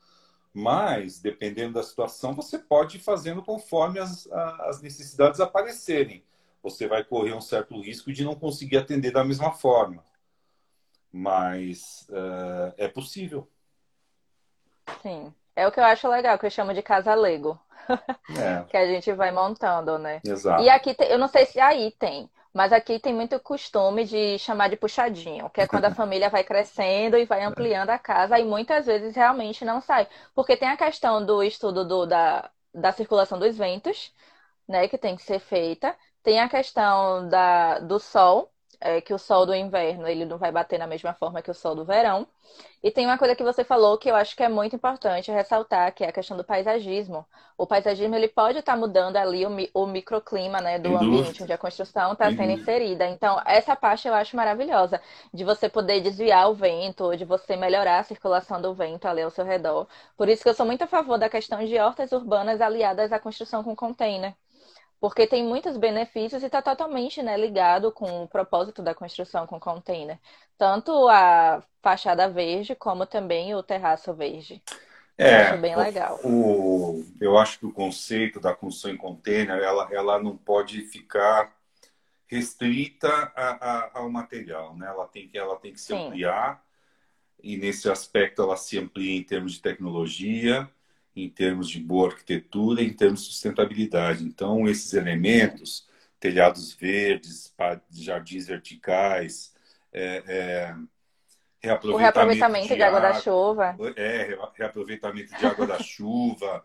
Mas, 0.54 1.20
dependendo 1.20 1.74
da 1.74 1.84
situação, 1.84 2.34
você 2.34 2.58
pode 2.58 2.98
ir 2.98 3.02
fazendo 3.02 3.44
conforme 3.44 4.00
as, 4.00 4.28
as 4.32 4.82
necessidades 4.82 5.40
aparecerem. 5.40 6.24
Você 6.64 6.88
vai 6.88 7.04
correr 7.04 7.34
um 7.34 7.42
certo 7.42 7.80
risco 7.80 8.12
de 8.12 8.24
não 8.24 8.36
conseguir 8.36 8.78
atender 8.78 9.12
da 9.12 9.24
mesma 9.24 9.52
forma. 9.52 10.04
Mas 11.12 12.08
uh, 12.10 12.74
é 12.78 12.88
possível. 12.88 13.48
Sim. 15.02 15.34
É 15.56 15.68
o 15.68 15.72
que 15.72 15.80
eu 15.80 15.84
acho 15.84 16.08
legal, 16.08 16.38
que 16.38 16.46
eu 16.46 16.52
chamo 16.52 16.74
de 16.74 16.82
casa 16.82 17.14
Lego. 17.16 17.60
É. 18.38 18.64
que 18.70 18.78
a 18.78 18.86
gente 18.86 19.12
vai 19.14 19.32
montando, 19.32 19.98
né? 19.98 20.22
Exato. 20.24 20.64
E 20.64 20.70
aqui, 20.70 20.96
eu 21.00 21.18
não 21.18 21.28
sei 21.28 21.46
se 21.46 21.60
aí 21.60 21.92
tem, 21.92 22.30
mas 22.54 22.72
aqui 22.72 23.00
tem 23.00 23.14
muito 23.14 23.40
costume 23.40 24.06
de 24.06 24.40
chamar 24.40 24.70
de 24.70 24.78
puxadinho, 24.78 25.50
que 25.50 25.62
é 25.62 25.68
quando 25.68 25.86
a 25.86 25.92
família 25.96 26.30
vai 26.30 26.44
crescendo 26.44 27.18
e 27.18 27.26
vai 27.26 27.44
ampliando 27.44 27.90
a 27.90 28.00
casa, 28.00 28.40
e 28.40 28.46
muitas 28.46 28.86
vezes 28.86 29.16
realmente 29.16 29.66
não 29.66 29.82
sai. 29.82 30.08
Porque 30.34 30.56
tem 30.56 30.70
a 30.70 30.78
questão 30.78 31.26
do 31.26 31.44
estudo 31.44 31.86
do, 31.86 32.06
da, 32.06 32.50
da 32.74 32.92
circulação 32.92 33.38
dos 33.38 33.58
ventos, 33.58 34.14
né, 34.68 34.88
que 34.88 34.98
tem 34.98 35.16
que 35.16 35.24
ser 35.24 35.40
feita, 35.40 35.96
tem 36.24 36.40
a 36.40 36.50
questão 36.50 37.28
da, 37.28 37.80
do 37.80 38.00
sol, 38.00 38.52
é, 38.82 39.02
que 39.02 39.14
o 39.14 39.18
sol 39.18 39.46
do 39.46 39.54
inverno 39.54 40.08
ele 40.08 40.26
não 40.26 40.38
vai 40.38 40.52
bater 40.52 40.80
na 40.80 40.88
mesma 40.88 41.14
forma 41.14 41.42
que 41.42 41.52
o 41.52 41.54
sol 41.54 41.76
do 41.76 41.86
verão. 41.86 42.28
E 42.82 42.90
tem 42.90 43.06
uma 43.06 43.18
coisa 43.18 43.36
que 43.36 43.44
você 43.44 43.64
falou 43.64 43.98
que 43.98 44.10
eu 44.10 44.16
acho 44.16 44.36
que 44.36 44.42
é 44.42 44.50
muito 44.50 44.76
importante 44.76 45.32
ressaltar, 45.32 45.94
que 45.94 46.04
é 46.04 46.08
a 46.08 46.12
questão 46.12 46.38
do 46.38 46.44
paisagismo. 46.44 47.26
O 47.58 47.68
paisagismo 47.68 48.16
ele 48.16 48.30
pode 48.30 48.60
estar 48.60 48.74
tá 48.74 48.78
mudando 48.78 49.18
ali 49.18 49.46
o, 49.46 49.50
o 49.74 49.86
microclima 49.86 50.62
né, 50.62 50.80
do 50.80 50.96
ambiente 50.96 51.44
onde 51.44 51.52
a 51.52 51.58
construção 51.58 52.14
está 52.14 52.32
sendo 52.32 52.52
inserida. 52.52 53.06
Então, 53.08 53.42
essa 53.46 53.76
parte 53.76 54.08
eu 54.08 54.14
acho 54.14 54.36
maravilhosa, 54.36 55.02
de 55.34 55.44
você 55.44 55.68
poder 55.68 56.00
desviar 56.02 56.50
o 56.50 56.54
vento, 56.56 57.16
de 57.18 57.26
você 57.26 57.58
melhorar 57.58 58.00
a 58.00 58.04
circulação 58.04 58.62
do 58.62 58.74
vento 58.74 59.08
ali 59.08 59.22
ao 59.22 59.30
seu 59.30 59.44
redor. 59.46 59.86
Por 60.18 60.30
isso 60.30 60.42
que 60.42 60.50
eu 60.50 60.54
sou 60.54 60.66
muito 60.66 60.84
a 60.84 60.88
favor 60.88 61.18
da 61.18 61.30
questão 61.30 61.64
de 61.66 61.78
hortas 61.78 62.12
urbanas 62.14 62.62
aliadas 62.62 63.12
à 63.12 63.20
construção 63.20 63.64
com 63.64 63.76
container 63.76 64.34
porque 65.00 65.26
tem 65.26 65.44
muitos 65.44 65.78
benefícios 65.78 66.44
e 66.44 66.46
está 66.46 66.62
totalmente 66.62 67.24
né, 67.24 67.38
ligado 67.38 67.92
com 67.92 68.24
o 68.24 68.28
propósito 68.28 68.82
da 68.82 68.94
construção 68.94 69.48
com 69.48 69.60
container. 69.60 70.20
Tanto 70.58 71.08
a 71.08 71.64
fachada 71.82 72.28
verde 72.30 72.76
como 72.76 73.06
também 73.06 73.56
o 73.56 73.64
terraço 73.64 74.14
verde. 74.14 74.62
É, 75.18 75.34
eu 75.34 75.42
acho 75.42 75.62
bem 75.62 75.76
legal. 75.76 76.20
O, 76.24 77.06
eu 77.20 77.38
acho 77.38 77.60
que 77.60 77.66
o 77.66 77.74
conceito 77.74 78.40
da 78.40 78.54
construção 78.54 78.92
em 78.92 78.98
container, 78.98 79.58
ela, 79.62 79.88
ela 79.92 80.22
não 80.22 80.36
pode 80.38 80.82
ficar 80.82 81.54
restrita 82.28 83.10
a, 83.36 83.50
a, 83.50 84.00
ao 84.00 84.10
material, 84.10 84.76
né? 84.78 84.88
Ela 84.88 85.08
tem 85.08 85.28
que, 85.28 85.38
ela 85.38 85.56
tem 85.58 85.74
que 85.74 85.80
se 85.82 85.88
Sim. 85.88 86.08
ampliar 86.08 86.64
e 87.42 87.58
nesse 87.58 87.90
aspecto 87.90 88.42
ela 88.42 88.56
se 88.56 88.78
amplia 88.78 89.18
em 89.18 89.24
termos 89.24 89.54
de 89.54 89.62
tecnologia, 89.62 90.70
em 91.24 91.30
termos 91.30 91.70
de 91.70 91.80
boa 91.80 92.10
arquitetura, 92.10 92.82
em 92.82 92.94
termos 92.94 93.22
de 93.22 93.28
sustentabilidade. 93.28 94.24
Então, 94.24 94.68
esses 94.68 94.94
elementos, 94.94 95.88
telhados 96.20 96.74
verdes, 96.74 97.54
jardins 97.92 98.48
verticais, 98.48 99.54
é, 99.92 100.24
é, 100.28 100.76
reaproveitamento, 101.62 101.90
o 101.90 101.98
reaproveitamento 101.98 102.68
de, 102.68 102.76
de 102.76 102.84
água, 102.84 103.00
água 103.00 103.14
da 103.14 103.20
chuva. 103.20 103.78
É, 103.96 104.38
reaproveitamento 104.54 105.38
de 105.38 105.46
água 105.46 105.68
da 105.68 105.80
chuva, 105.84 106.64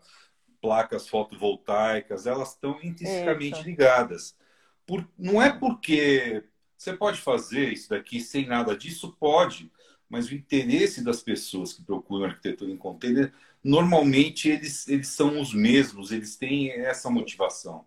placas 0.61 1.07
fotovoltaicas, 1.07 2.25
elas 2.25 2.49
estão 2.53 2.79
intrinsecamente 2.81 3.59
isso. 3.59 3.63
ligadas. 3.63 4.37
Por, 4.85 5.07
não 5.17 5.41
é 5.41 5.51
porque 5.51 6.43
você 6.77 6.93
pode 6.93 7.19
fazer 7.19 7.71
isso 7.71 7.89
daqui 7.89 8.19
sem 8.19 8.45
nada 8.45 8.75
disso, 8.75 9.15
pode, 9.19 9.71
mas 10.09 10.29
o 10.29 10.35
interesse 10.35 11.03
das 11.03 11.21
pessoas 11.21 11.73
que 11.73 11.83
procuram 11.83 12.25
arquitetura 12.25 12.71
em 12.71 12.77
container 12.77 13.33
normalmente 13.65 14.47
eles, 14.47 14.87
eles 14.87 15.07
são 15.07 15.41
os 15.41 15.51
mesmos, 15.51 16.11
eles 16.11 16.35
têm 16.35 16.69
essa 16.69 17.09
motivação. 17.09 17.83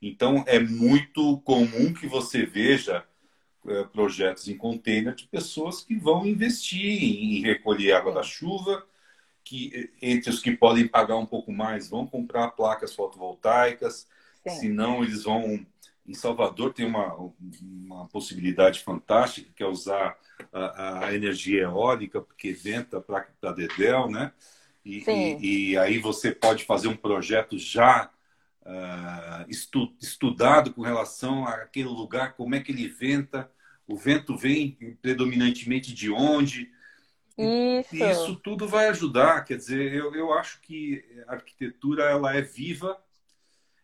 Então, 0.00 0.42
é 0.46 0.58
muito 0.58 1.38
comum 1.42 1.92
que 1.92 2.06
você 2.06 2.46
veja 2.46 3.04
é, 3.66 3.84
projetos 3.84 4.48
em 4.48 4.56
container 4.56 5.14
de 5.14 5.26
pessoas 5.26 5.82
que 5.82 5.94
vão 5.94 6.24
investir 6.24 7.02
em 7.04 7.42
recolher 7.42 7.92
água 7.92 8.14
da 8.14 8.22
chuva, 8.22 8.82
que 9.44 9.92
entre 10.00 10.30
os 10.30 10.40
que 10.40 10.56
podem 10.56 10.88
pagar 10.88 11.18
um 11.18 11.26
pouco 11.26 11.52
mais 11.52 11.90
vão 11.90 12.06
comprar 12.06 12.52
placas 12.52 12.94
fotovoltaicas, 12.94 14.08
Sim. 14.48 14.58
senão 14.58 15.04
eles 15.04 15.24
vão. 15.24 15.66
Em 16.06 16.14
Salvador 16.14 16.72
tem 16.72 16.86
uma, 16.86 17.14
uma 17.60 18.08
possibilidade 18.08 18.80
fantástica 18.80 19.50
que 19.54 19.62
é 19.62 19.66
usar 19.66 20.16
a, 20.50 21.08
a 21.08 21.14
energia 21.14 21.64
eólica, 21.64 22.22
porque 22.22 22.52
venta 22.54 23.02
para 23.02 23.52
Dedel, 23.52 24.08
né? 24.08 24.32
E, 24.84 25.04
e, 25.06 25.70
e, 25.70 25.78
aí 25.78 25.98
você 25.98 26.32
pode 26.32 26.64
fazer 26.64 26.88
um 26.88 26.96
projeto 26.96 27.58
já 27.58 28.10
uh, 28.62 29.48
estu, 29.48 29.94
estudado 30.00 30.72
com 30.72 30.82
relação 30.82 31.46
àquele 31.46 31.88
lugar, 31.88 32.34
como 32.34 32.54
é 32.54 32.60
que 32.60 32.72
ele 32.72 32.88
venta, 32.88 33.50
o 33.86 33.96
vento 33.96 34.36
vem 34.36 34.96
predominantemente 35.02 35.92
de 35.92 36.10
onde. 36.10 36.70
Isso. 37.36 37.96
E 37.96 38.10
isso 38.10 38.36
tudo 38.36 38.68
vai 38.68 38.88
ajudar. 38.88 39.44
Quer 39.44 39.56
dizer, 39.56 39.94
eu, 39.94 40.14
eu 40.14 40.32
acho 40.32 40.60
que 40.60 41.04
a 41.26 41.32
arquitetura 41.34 42.04
ela 42.04 42.34
é 42.34 42.40
viva 42.40 42.96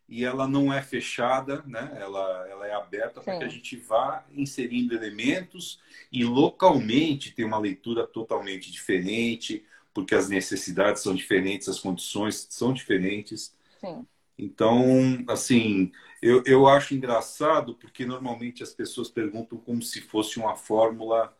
e 0.09 0.25
ela 0.25 0.47
não 0.47 0.73
é 0.73 0.81
fechada, 0.81 1.63
né? 1.67 1.91
ela, 1.99 2.47
ela 2.49 2.67
é 2.67 2.75
aberta 2.75 3.21
para 3.21 3.39
que 3.39 3.45
a 3.45 3.49
gente 3.49 3.77
vá 3.77 4.25
inserindo 4.31 4.95
elementos 4.95 5.81
e 6.13 6.25
localmente 6.25 7.33
tem 7.33 7.45
uma 7.45 7.59
leitura 7.59 8.07
totalmente 8.07 8.71
diferente 8.71 9.65
porque 9.97 10.15
as 10.15 10.29
necessidades 10.29 11.01
são 11.01 11.15
diferentes, 11.15 11.71
as 11.71 11.81
condições 11.81 12.47
são 12.51 12.71
diferentes. 12.71 13.57
Sim. 13.81 14.07
Então, 14.37 15.25
assim, 15.27 15.91
eu, 16.21 16.43
eu 16.45 16.69
acho 16.69 16.95
engraçado 16.95 17.75
porque 17.77 18.05
normalmente 18.05 18.63
as 18.63 18.75
pessoas 18.75 19.09
perguntam 19.09 19.57
como 19.57 19.81
se 19.81 20.03
fosse 20.03 20.39
uma 20.39 20.55
fórmula 20.55 21.35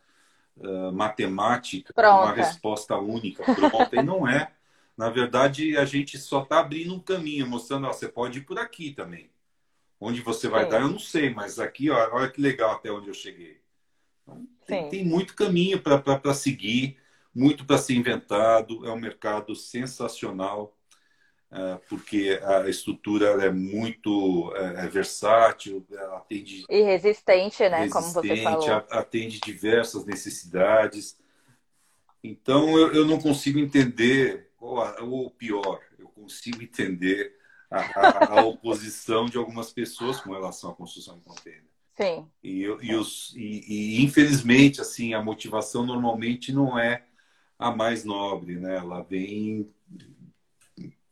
uh, 0.55 0.91
matemática, 0.91 1.93
pronta. 1.93 2.23
uma 2.23 2.33
resposta 2.33 2.97
única, 2.97 3.43
pronta, 3.43 3.95
e 3.95 4.01
não 4.01 4.27
é. 4.27 4.51
Na 4.97 5.11
verdade, 5.11 5.77
a 5.77 5.85
gente 5.85 6.17
só 6.17 6.41
está 6.41 6.59
abrindo 6.59 6.95
um 6.95 6.99
caminho, 6.99 7.45
mostrando, 7.45 7.85
ó, 7.85 7.93
você 7.93 8.09
pode 8.09 8.39
ir 8.39 8.41
por 8.41 8.57
aqui 8.57 8.91
também. 8.91 9.29
Onde 9.99 10.21
você 10.21 10.47
vai 10.47 10.63
Sim. 10.63 10.71
dar, 10.71 10.81
eu 10.81 10.89
não 10.89 10.97
sei, 10.97 11.29
mas 11.29 11.59
aqui, 11.59 11.91
ó, 11.91 12.09
olha 12.11 12.31
que 12.31 12.41
legal 12.41 12.71
até 12.71 12.91
onde 12.91 13.07
eu 13.07 13.13
cheguei. 13.13 13.61
Então, 14.23 14.47
tem, 14.65 14.89
tem, 14.89 15.05
muito 15.05 15.35
caminho 15.35 15.79
para 15.79 16.33
seguir 16.33 16.97
muito 17.37 17.65
para 17.65 17.77
ser 17.77 17.93
inventado, 17.93 18.83
é 18.87 18.91
um 18.91 18.99
mercado 18.99 19.55
sensacional, 19.55 20.75
é, 21.51 21.79
porque 21.87 22.41
a 22.43 22.67
estrutura 22.67 23.27
é 23.45 23.51
muito 23.51 24.51
é, 24.55 24.85
é 24.85 24.87
versátil, 24.87 25.85
atende... 26.15 26.65
E 26.67 26.81
resistente, 26.81 27.69
né? 27.69 27.83
Resistente, 27.83 27.93
Como 27.93 28.11
você 28.11 28.37
falou. 28.37 28.85
Atende 28.89 29.39
diversas 29.39 30.03
necessidades. 30.03 31.19
Então, 32.23 32.75
eu, 32.75 32.93
eu 32.93 33.05
não 33.05 33.19
consigo 33.19 33.59
entender, 33.59 34.49
ou, 34.59 34.79
ou 35.03 35.29
pior, 35.29 35.79
eu 35.99 36.07
consigo 36.09 36.63
entender 36.63 37.37
a, 37.69 37.79
a, 37.79 38.39
a 38.39 38.45
oposição 38.45 39.27
de 39.27 39.37
algumas 39.37 39.71
pessoas 39.71 40.19
com 40.19 40.31
relação 40.31 40.71
à 40.71 40.73
construção 40.73 41.17
em 41.17 41.21
container. 41.21 41.67
Sim. 41.95 42.27
E, 42.43 42.63
e, 42.63 42.95
os, 42.95 43.33
e, 43.35 43.63
e, 43.67 44.03
infelizmente, 44.03 44.81
assim, 44.81 45.13
a 45.13 45.21
motivação 45.21 45.85
normalmente 45.85 46.51
não 46.51 46.77
é 46.77 47.03
a 47.57 47.71
mais 47.71 48.03
nobre, 48.03 48.55
né? 48.55 48.77
Ela 48.77 49.01
vem 49.01 49.71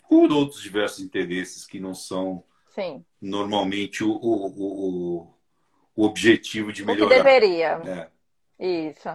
por 0.07 0.31
outros 0.31 0.61
diversos 0.61 0.99
interesses 0.99 1.65
que 1.65 1.79
não 1.79 1.93
são 1.93 2.43
Sim. 2.73 3.03
normalmente 3.21 4.03
o, 4.03 4.11
o, 4.11 4.47
o, 4.47 5.33
o, 5.95 6.05
objetivo 6.05 6.71
de 6.71 6.85
melhorar. 6.85 7.05
O 7.05 7.09
que 7.09 7.15
deveria. 7.15 8.09
É. 8.59 8.87
Isso. 8.87 9.09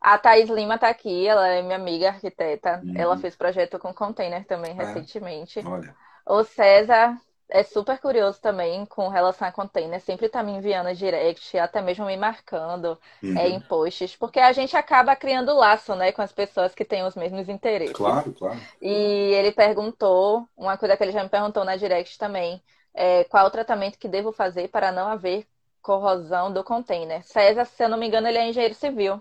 A 0.00 0.18
Thais 0.18 0.48
Lima 0.50 0.74
está 0.74 0.88
aqui, 0.88 1.26
ela 1.26 1.46
é 1.46 1.62
minha 1.62 1.76
amiga 1.76 2.08
arquiteta. 2.08 2.80
Uhum. 2.84 2.94
Ela 2.96 3.16
fez 3.18 3.36
projeto 3.36 3.78
com 3.78 3.94
container 3.94 4.44
também 4.46 4.72
é. 4.72 4.74
recentemente. 4.74 5.60
Olha. 5.64 5.94
O 6.26 6.42
César 6.44 7.20
é 7.52 7.62
super 7.62 7.98
curioso 7.98 8.40
também 8.40 8.86
com 8.86 9.08
relação 9.08 9.46
a 9.46 9.52
container, 9.52 10.00
sempre 10.00 10.28
tá 10.28 10.42
me 10.42 10.52
enviando 10.52 10.94
direct, 10.94 11.58
até 11.58 11.82
mesmo 11.82 12.06
me 12.06 12.16
marcando 12.16 12.98
uhum. 13.22 13.36
é, 13.36 13.48
em 13.48 13.60
posts, 13.60 14.16
porque 14.16 14.40
a 14.40 14.52
gente 14.52 14.74
acaba 14.74 15.14
criando 15.14 15.54
laço, 15.54 15.94
né, 15.94 16.12
com 16.12 16.22
as 16.22 16.32
pessoas 16.32 16.74
que 16.74 16.84
têm 16.84 17.04
os 17.04 17.14
mesmos 17.14 17.48
interesses. 17.50 17.94
Claro, 17.94 18.32
claro. 18.32 18.58
E 18.80 18.90
ele 18.90 19.52
perguntou, 19.52 20.48
uma 20.56 20.78
coisa 20.78 20.96
que 20.96 21.04
ele 21.04 21.12
já 21.12 21.22
me 21.22 21.28
perguntou 21.28 21.62
na 21.62 21.76
direct 21.76 22.18
também, 22.18 22.62
é, 22.94 23.24
qual 23.24 23.46
o 23.46 23.50
tratamento 23.50 23.98
que 23.98 24.08
devo 24.08 24.32
fazer 24.32 24.68
para 24.68 24.90
não 24.90 25.08
haver 25.08 25.46
corrosão 25.82 26.50
do 26.50 26.64
container. 26.64 27.22
César, 27.24 27.66
se 27.66 27.84
eu 27.84 27.88
não 27.88 27.98
me 27.98 28.06
engano, 28.06 28.28
ele 28.28 28.38
é 28.38 28.48
engenheiro 28.48 28.74
civil. 28.74 29.20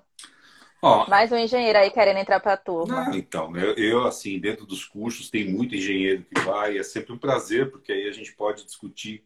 Ó, 0.83 1.07
Mais 1.07 1.31
um 1.31 1.37
engenheiro 1.37 1.77
aí 1.77 1.91
querendo 1.91 2.17
entrar 2.17 2.39
para 2.39 2.53
a 2.53 2.57
turma. 2.57 3.05
Não, 3.05 3.13
então, 3.13 3.55
eu, 3.55 3.75
eu, 3.75 4.07
assim, 4.07 4.39
dentro 4.39 4.65
dos 4.65 4.83
cursos, 4.83 5.29
tem 5.29 5.47
muito 5.47 5.75
engenheiro 5.75 6.23
que 6.23 6.41
vai, 6.41 6.75
é 6.75 6.81
sempre 6.81 7.13
um 7.13 7.19
prazer, 7.19 7.69
porque 7.69 7.91
aí 7.91 8.09
a 8.09 8.11
gente 8.11 8.33
pode 8.33 8.65
discutir 8.65 9.23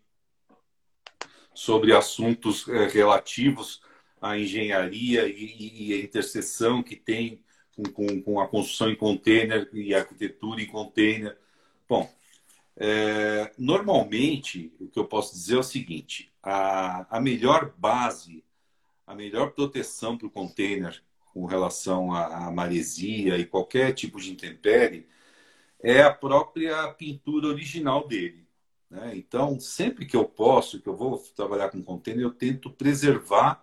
sobre 1.54 1.94
assuntos 1.94 2.68
é, 2.68 2.88
relativos 2.88 3.82
à 4.22 4.38
engenharia 4.38 5.26
e, 5.28 5.92
e, 5.92 5.94
a 5.94 6.04
interseção 6.04 6.84
que 6.84 6.98
tem 6.98 7.42
com, 7.74 7.84
com, 7.84 8.22
com, 8.22 8.40
a 8.42 8.48
construção 8.50 8.90
em 8.90 8.96
container 8.96 9.70
e 9.72 9.96
a 9.96 10.00
arquitetura 10.00 10.62
em 10.62 10.68
container. 10.68 11.38
Bom, 11.88 12.14
é, 12.76 13.54
normalmente, 13.58 14.74
o 14.78 14.90
que 14.90 15.00
eu 15.00 15.06
posso 15.06 15.34
dizer 15.34 15.56
é 15.56 15.60
o 15.60 15.64
seguinte: 15.64 16.30
a, 16.44 17.18
a 17.18 17.22
melhor 17.22 17.74
base, 17.78 18.44
a 19.08 19.16
melhor 19.16 19.52
proteção 19.52 20.18
para 20.18 20.28
o 20.28 20.32
container 20.32 21.02
com 21.36 21.46
relação 21.46 22.14
à, 22.14 22.50
maresia 22.50 23.38
e 23.38 23.46
qualquer 23.46 23.94
tipo 23.94 24.22
de 24.22 24.32
intempérie 24.32 25.06
é 25.84 26.02
a 26.02 26.14
própria 26.14 26.88
pintura 26.94 27.48
original 27.48 28.08
dele. 28.08 28.48
Né? 28.90 29.18
Então, 29.18 29.60
sempre 29.60 30.06
que 30.06 30.16
eu 30.16 30.24
posso, 30.24 30.80
que 30.80 30.88
eu 30.88 30.96
vou 30.96 31.18
trabalhar 31.36 31.70
com 31.70 31.84
container, 31.84 32.24
eu 32.24 32.32
tento 32.32 32.70
preservar 32.70 33.60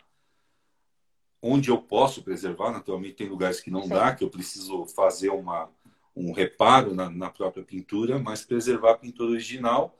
onde 1.41 1.71
eu 1.71 1.81
posso 1.81 2.23
preservar. 2.23 2.73
Naturalmente, 2.73 3.15
tem 3.15 3.29
lugares 3.31 3.59
que 3.59 3.71
não 3.71 3.85
Sim. 3.85 3.89
dá, 3.89 4.15
que 4.15 4.23
eu 4.23 4.29
preciso 4.29 4.85
fazer 4.85 5.31
uma, 5.31 5.71
um 6.15 6.31
reparo 6.31 6.95
na, 6.95 7.09
na 7.09 7.31
própria 7.31 7.65
pintura, 7.65 8.19
mas 8.19 8.45
preservar 8.45 8.93
a 8.93 8.99
pintura 8.99 9.31
original 9.31 9.99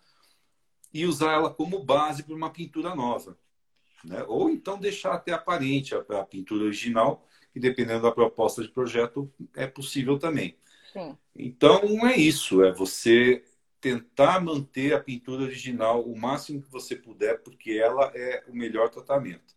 e 0.93 1.07
usar 1.07 1.33
ela 1.33 1.49
como 1.49 1.83
base 1.83 2.23
para 2.23 2.35
uma 2.35 2.51
pintura 2.51 2.95
nova. 2.95 3.35
Né? 4.05 4.23
Ou 4.29 4.51
então 4.51 4.79
deixar 4.79 5.15
até 5.15 5.33
aparente 5.33 5.95
a, 5.95 6.01
a 6.21 6.25
pintura 6.27 6.65
original, 6.65 7.27
que 7.53 7.61
dependendo 7.61 8.03
da 8.03 8.13
proposta 8.13 8.63
de 8.63 8.69
projeto, 8.69 9.33
é 9.55 9.67
possível 9.67 10.19
também. 10.19 10.57
Sim. 10.93 11.17
Então 11.35 12.07
é 12.07 12.17
isso, 12.17 12.63
é 12.63 12.73
você 12.73 13.45
tentar 13.81 14.41
manter 14.41 14.95
a 14.95 15.01
pintura 15.01 15.43
original 15.43 16.03
o 16.03 16.17
máximo 16.17 16.63
que 16.63 16.71
você 16.71 16.95
puder, 16.95 17.43
porque 17.43 17.73
ela 17.73 18.13
é 18.15 18.45
o 18.49 18.55
melhor 18.55 18.89
tratamento. 18.89 19.55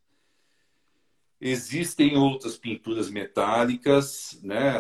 Existem 1.40 2.18
outras 2.18 2.58
pinturas 2.58 3.10
metálicas, 3.10 4.40
né? 4.42 4.80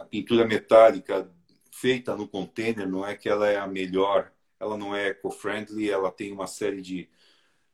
A 0.00 0.04
pintura 0.06 0.46
metálica 0.46 1.30
feita 1.70 2.16
no 2.16 2.28
container 2.28 2.88
não 2.88 3.04
é 3.04 3.16
que 3.16 3.28
ela 3.28 3.48
é 3.48 3.58
a 3.58 3.66
melhor, 3.66 4.32
ela 4.58 4.78
não 4.78 4.94
é 4.94 5.08
eco-friendly, 5.08 5.90
ela 5.90 6.10
tem 6.10 6.32
uma 6.32 6.46
série 6.46 6.80
de, 6.80 7.10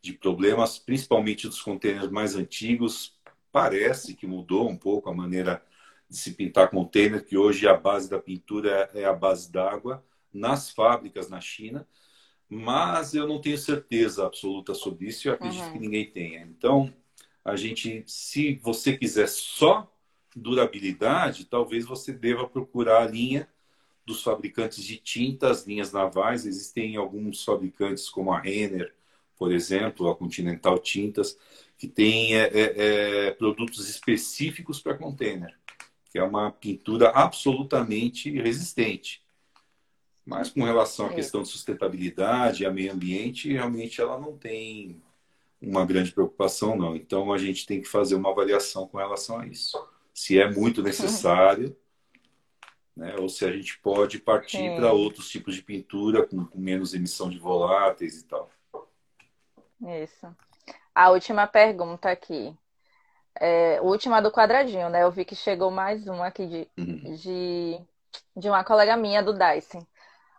de 0.00 0.14
problemas, 0.14 0.78
principalmente 0.78 1.46
dos 1.46 1.60
containers 1.60 2.10
mais 2.10 2.34
antigos. 2.34 3.17
Parece 3.58 4.14
que 4.14 4.24
mudou 4.24 4.68
um 4.68 4.76
pouco 4.76 5.10
a 5.10 5.14
maneira 5.14 5.60
de 6.08 6.16
se 6.16 6.32
pintar 6.32 6.70
container, 6.70 7.24
que 7.24 7.36
hoje 7.36 7.66
a 7.66 7.74
base 7.74 8.08
da 8.08 8.16
pintura 8.16 8.88
é 8.94 9.04
a 9.04 9.12
base 9.12 9.50
d'água 9.50 10.04
nas 10.32 10.70
fábricas 10.70 11.28
na 11.28 11.40
China, 11.40 11.84
mas 12.48 13.14
eu 13.14 13.26
não 13.26 13.40
tenho 13.40 13.58
certeza 13.58 14.24
absoluta 14.24 14.74
sobre 14.74 15.08
isso 15.08 15.26
e 15.26 15.28
eu 15.28 15.34
acredito 15.34 15.64
uhum. 15.64 15.72
que 15.72 15.78
ninguém 15.80 16.08
tenha. 16.08 16.42
Então, 16.42 16.94
a 17.44 17.56
gente, 17.56 18.04
se 18.06 18.54
você 18.62 18.96
quiser 18.96 19.28
só 19.28 19.92
durabilidade, 20.36 21.44
talvez 21.44 21.84
você 21.84 22.12
deva 22.12 22.48
procurar 22.48 23.02
a 23.02 23.08
linha 23.08 23.48
dos 24.06 24.22
fabricantes 24.22 24.84
de 24.84 24.98
tintas, 24.98 25.66
linhas 25.66 25.92
navais. 25.92 26.46
Existem 26.46 26.96
alguns 26.96 27.44
fabricantes, 27.44 28.08
como 28.08 28.32
a 28.32 28.38
Renner, 28.38 28.94
por 29.36 29.52
exemplo, 29.52 30.08
a 30.08 30.14
Continental 30.14 30.78
Tintas, 30.78 31.36
que 31.78 31.86
tem 31.86 32.36
é, 32.36 32.48
é, 32.48 33.26
é 33.28 33.30
produtos 33.30 33.88
específicos 33.88 34.80
para 34.80 34.98
container, 34.98 35.56
que 36.10 36.18
é 36.18 36.22
uma 36.22 36.50
pintura 36.50 37.10
absolutamente 37.10 38.30
resistente. 38.30 39.22
Mas 40.26 40.50
com 40.50 40.62
relação 40.62 41.06
à 41.06 41.12
é. 41.12 41.14
questão 41.14 41.42
de 41.42 41.48
sustentabilidade 41.48 42.62
e 42.62 42.66
a 42.66 42.70
meio 42.70 42.92
ambiente, 42.92 43.50
realmente 43.50 44.00
ela 44.00 44.20
não 44.20 44.36
tem 44.36 45.00
uma 45.62 45.86
grande 45.86 46.12
preocupação, 46.12 46.76
não. 46.76 46.94
Então 46.94 47.32
a 47.32 47.38
gente 47.38 47.64
tem 47.64 47.80
que 47.80 47.88
fazer 47.88 48.14
uma 48.14 48.30
avaliação 48.30 48.86
com 48.86 48.98
relação 48.98 49.38
a 49.38 49.46
isso. 49.46 49.82
Se 50.12 50.38
é 50.38 50.50
muito 50.50 50.82
necessário, 50.82 51.74
né? 52.94 53.16
ou 53.16 53.28
se 53.28 53.44
a 53.44 53.52
gente 53.52 53.78
pode 53.78 54.18
partir 54.18 54.76
para 54.76 54.92
outros 54.92 55.28
tipos 55.30 55.54
de 55.54 55.62
pintura 55.62 56.26
com, 56.26 56.44
com, 56.44 56.58
menos 56.58 56.92
emissão 56.92 57.30
de 57.30 57.38
voláteis 57.38 58.20
e 58.20 58.24
tal. 58.24 58.50
Isso. 60.02 60.26
A 60.98 61.10
última 61.10 61.46
pergunta 61.46 62.10
aqui. 62.10 62.52
É, 63.40 63.80
última 63.80 64.20
do 64.20 64.32
quadradinho, 64.32 64.88
né? 64.88 65.04
Eu 65.04 65.12
vi 65.12 65.24
que 65.24 65.36
chegou 65.36 65.70
mais 65.70 66.08
uma 66.08 66.26
aqui 66.26 66.44
de, 66.44 66.68
uhum. 66.76 67.14
de, 67.14 67.80
de 68.36 68.48
uma 68.48 68.64
colega 68.64 68.96
minha 68.96 69.22
do 69.22 69.32
Dyson. 69.32 69.86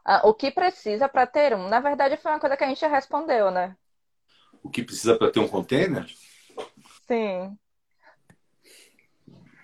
Ah, 0.03 0.27
o 0.27 0.33
que 0.33 0.51
precisa 0.51 1.07
para 1.07 1.25
ter 1.25 1.55
um? 1.55 1.69
Na 1.69 1.79
verdade, 1.79 2.17
foi 2.17 2.29
uma 2.29 2.41
coisa 2.41 2.57
que 2.57 2.63
a 2.65 2.67
gente 2.67 2.81
já 2.81 2.89
respondeu, 2.89 3.49
né? 3.49 3.73
O 4.61 4.69
que 4.69 4.83
precisa 4.83 5.17
para 5.17 5.31
ter 5.31 5.39
um 5.39 5.47
container? 5.47 6.05
Sim. 7.07 7.57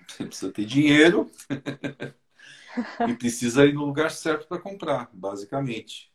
Você 0.08 0.24
precisa 0.24 0.50
ter 0.50 0.64
dinheiro 0.64 1.30
e 3.06 3.14
precisa 3.16 3.66
ir 3.66 3.74
no 3.74 3.84
lugar 3.84 4.10
certo 4.10 4.48
para 4.48 4.62
comprar, 4.62 5.10
basicamente. 5.12 6.10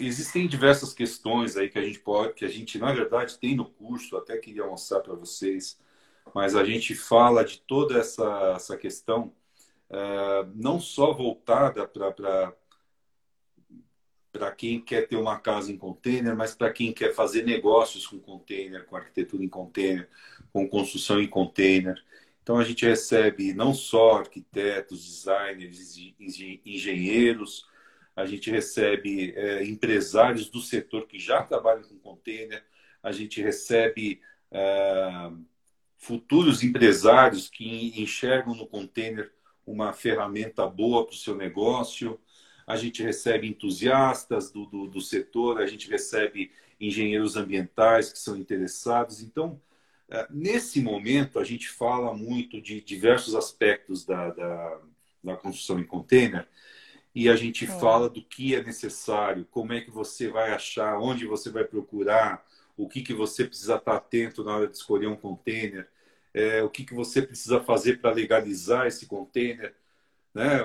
Existem 0.00 0.48
diversas 0.48 0.94
questões 0.94 1.56
aí 1.56 1.68
que 1.68 1.78
a 1.78 1.84
gente 1.84 2.00
pode, 2.00 2.34
que 2.34 2.44
a 2.44 2.48
gente 2.48 2.78
na 2.78 2.92
verdade 2.92 3.38
tem 3.38 3.54
no 3.54 3.66
curso, 3.66 4.16
até 4.16 4.38
queria 4.38 4.66
mostrar 4.66 5.00
para 5.00 5.14
vocês, 5.14 5.78
mas 6.34 6.56
a 6.56 6.64
gente 6.64 6.94
fala 6.94 7.44
de 7.44 7.58
toda 7.60 7.98
essa, 7.98 8.54
essa 8.56 8.76
questão, 8.76 9.32
uh, 9.90 10.50
não 10.54 10.80
só 10.80 11.12
voltada 11.12 11.86
para 11.86 12.54
para 14.32 14.52
quem 14.52 14.80
quer 14.80 15.08
ter 15.08 15.16
uma 15.16 15.38
casa 15.38 15.72
em 15.72 15.76
container, 15.76 16.36
mas 16.36 16.54
para 16.54 16.72
quem 16.72 16.92
quer 16.92 17.12
fazer 17.12 17.42
negócios 17.42 18.06
com 18.06 18.18
container, 18.18 18.86
com 18.86 18.96
arquitetura 18.96 19.42
em 19.42 19.48
container, 19.48 20.08
com 20.52 20.68
construção 20.68 21.20
em 21.20 21.26
container. 21.26 22.00
Então 22.42 22.56
a 22.56 22.64
gente 22.64 22.86
recebe 22.86 23.52
não 23.52 23.74
só 23.74 24.18
arquitetos, 24.18 25.04
designers, 25.04 25.96
engenheiros, 26.64 27.66
a 28.20 28.26
gente 28.26 28.50
recebe 28.50 29.32
é, 29.34 29.64
empresários 29.64 30.48
do 30.48 30.60
setor 30.60 31.06
que 31.06 31.18
já 31.18 31.42
trabalham 31.42 31.82
com 31.82 31.98
container, 31.98 32.62
a 33.02 33.12
gente 33.12 33.40
recebe 33.40 34.20
é, 34.50 35.30
futuros 35.96 36.62
empresários 36.62 37.48
que 37.48 38.00
enxergam 38.00 38.54
no 38.54 38.66
container 38.66 39.32
uma 39.66 39.92
ferramenta 39.92 40.66
boa 40.66 41.06
para 41.06 41.14
o 41.14 41.18
seu 41.18 41.34
negócio. 41.34 42.20
A 42.66 42.76
gente 42.76 43.02
recebe 43.02 43.46
entusiastas 43.48 44.50
do, 44.50 44.66
do, 44.66 44.86
do, 44.86 45.00
setor, 45.00 45.60
a 45.60 45.66
gente 45.66 45.88
recebe 45.90 46.50
engenheiros 46.80 47.36
ambientais 47.36 48.12
que 48.12 48.18
são 48.18 48.36
interessados. 48.36 49.22
Então, 49.22 49.60
é, 50.08 50.26
nesse 50.30 50.80
momento, 50.80 51.38
a 51.38 51.44
gente 51.44 51.68
fala 51.68 52.14
muito 52.14 52.60
de 52.60 52.80
diversos 52.80 53.34
aspectos 53.34 54.04
da, 54.04 54.30
da, 54.30 54.80
da 55.22 55.36
construção 55.36 55.78
em 55.78 55.84
container 55.84 56.46
e 57.14 57.28
a 57.28 57.36
gente 57.36 57.64
é. 57.64 57.68
fala 57.68 58.08
do 58.08 58.22
que 58.22 58.54
é 58.54 58.62
necessário, 58.62 59.46
como 59.50 59.72
é 59.72 59.80
que 59.80 59.90
você 59.90 60.28
vai 60.28 60.52
achar, 60.52 60.98
onde 60.98 61.26
você 61.26 61.50
vai 61.50 61.64
procurar, 61.64 62.46
o 62.76 62.88
que, 62.88 63.02
que 63.02 63.12
você 63.12 63.44
precisa 63.44 63.76
estar 63.76 63.96
atento 63.96 64.42
na 64.44 64.56
hora 64.56 64.66
de 64.66 64.76
escolher 64.76 65.06
um 65.06 65.16
container, 65.16 65.88
é, 66.32 66.62
o 66.62 66.70
que, 66.70 66.84
que 66.84 66.94
você 66.94 67.20
precisa 67.20 67.60
fazer 67.60 68.00
para 68.00 68.12
legalizar 68.12 68.86
esse 68.86 69.06
container 69.06 69.74
né? 70.34 70.60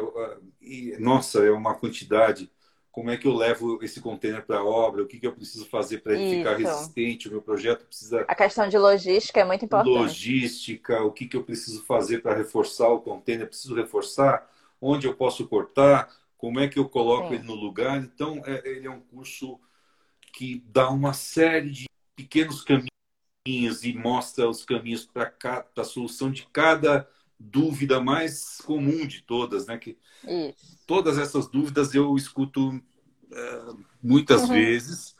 E, 0.61 0.95
nossa, 0.99 1.39
é 1.45 1.51
uma 1.51 1.75
quantidade. 1.75 2.49
Como 2.91 3.09
é 3.09 3.17
que 3.17 3.27
eu 3.27 3.33
levo 3.33 3.83
esse 3.83 3.99
container 3.99 4.45
para 4.45 4.59
a 4.59 4.63
obra? 4.63 5.03
O 5.03 5.07
que, 5.07 5.19
que 5.19 5.27
eu 5.27 5.33
preciso 5.33 5.65
fazer 5.65 5.97
para 5.97 6.13
ele 6.13 6.23
Isso. 6.23 6.37
ficar 6.37 6.55
resistente? 6.55 7.27
O 7.27 7.31
meu 7.31 7.41
projeto 7.41 7.85
precisa. 7.85 8.23
A 8.27 8.35
questão 8.35 8.69
de 8.69 8.77
logística 8.77 9.39
é 9.41 9.43
muito 9.43 9.65
importante. 9.65 9.93
Logística, 9.93 11.03
o 11.03 11.11
que, 11.11 11.27
que 11.27 11.35
eu 11.35 11.43
preciso 11.43 11.83
fazer 11.83 12.21
para 12.21 12.35
reforçar 12.35 12.87
o 12.87 13.01
container? 13.01 13.47
Preciso 13.47 13.75
reforçar? 13.75 14.49
Onde 14.79 15.07
eu 15.07 15.13
posso 15.13 15.45
cortar? 15.47 16.09
Como 16.37 16.59
é 16.59 16.67
que 16.67 16.77
eu 16.77 16.87
coloco 16.87 17.29
Sim. 17.29 17.35
ele 17.35 17.43
no 17.43 17.55
lugar? 17.55 17.97
Então, 18.03 18.41
é, 18.45 18.61
ele 18.67 18.87
é 18.87 18.91
um 18.91 19.01
curso 19.01 19.59
que 20.33 20.63
dá 20.67 20.89
uma 20.89 21.13
série 21.13 21.69
de 21.69 21.85
pequenos 22.15 22.61
caminhos 22.61 23.83
e 23.83 23.93
mostra 23.93 24.49
os 24.49 24.65
caminhos 24.65 25.05
para 25.05 25.33
a 25.77 25.83
solução 25.83 26.31
de 26.31 26.47
cada 26.51 27.07
dúvida 27.39 27.99
mais 27.99 28.57
comum 28.65 29.05
de 29.05 29.21
todas, 29.21 29.67
né? 29.67 29.77
Que 29.77 29.97
Isso. 30.23 30.79
todas 30.85 31.17
essas 31.17 31.47
dúvidas 31.47 31.93
eu 31.93 32.15
escuto 32.15 32.81
é, 33.31 33.61
muitas 34.01 34.43
uhum. 34.43 34.49
vezes. 34.49 35.14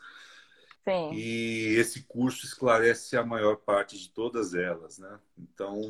Sim. 0.88 1.10
E 1.12 1.74
esse 1.78 2.04
curso 2.04 2.46
esclarece 2.46 3.16
a 3.16 3.24
maior 3.24 3.56
parte 3.56 3.98
de 3.98 4.08
todas 4.08 4.54
elas, 4.54 4.98
né? 4.98 5.18
Então. 5.36 5.80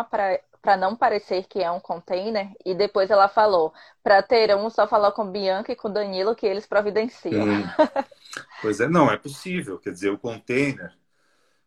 para 0.62 0.76
não 0.76 0.94
parecer 0.96 1.46
que 1.48 1.62
é 1.62 1.70
um 1.70 1.80
container? 1.80 2.50
E 2.64 2.74
depois 2.74 3.10
ela 3.10 3.28
falou, 3.28 3.72
para 4.02 4.22
ter 4.22 4.54
um, 4.56 4.68
só 4.70 4.86
falar 4.86 5.12
com 5.12 5.30
Bianca 5.30 5.72
e 5.72 5.76
com 5.76 5.90
Danilo 5.90 6.34
que 6.34 6.46
eles 6.46 6.66
providenciam. 6.66 7.44
Hum. 7.44 7.62
pois 8.62 8.80
é, 8.80 8.88
não, 8.88 9.10
é 9.10 9.16
possível. 9.16 9.78
Quer 9.78 9.92
dizer, 9.92 10.10
o 10.10 10.18
container 10.18 10.92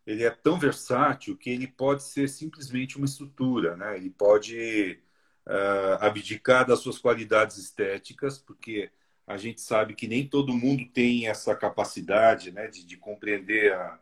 ele 0.06 0.24
é 0.24 0.30
tão 0.30 0.58
versátil 0.58 1.36
que 1.36 1.50
ele 1.50 1.66
pode 1.66 2.02
ser 2.02 2.28
simplesmente 2.28 2.96
uma 2.96 3.06
estrutura, 3.06 3.76
né? 3.76 3.96
Ele 3.96 4.10
pode 4.10 5.00
uh, 5.46 6.04
abdicar 6.04 6.66
das 6.66 6.80
suas 6.80 6.98
qualidades 6.98 7.56
estéticas, 7.56 8.38
porque 8.38 8.90
a 9.26 9.36
gente 9.36 9.60
sabe 9.60 9.94
que 9.94 10.06
nem 10.06 10.26
todo 10.28 10.52
mundo 10.52 10.84
tem 10.92 11.26
essa 11.26 11.54
capacidade 11.56 12.52
né, 12.52 12.68
de, 12.68 12.84
de 12.84 12.96
compreender 12.98 13.72
a, 13.72 13.98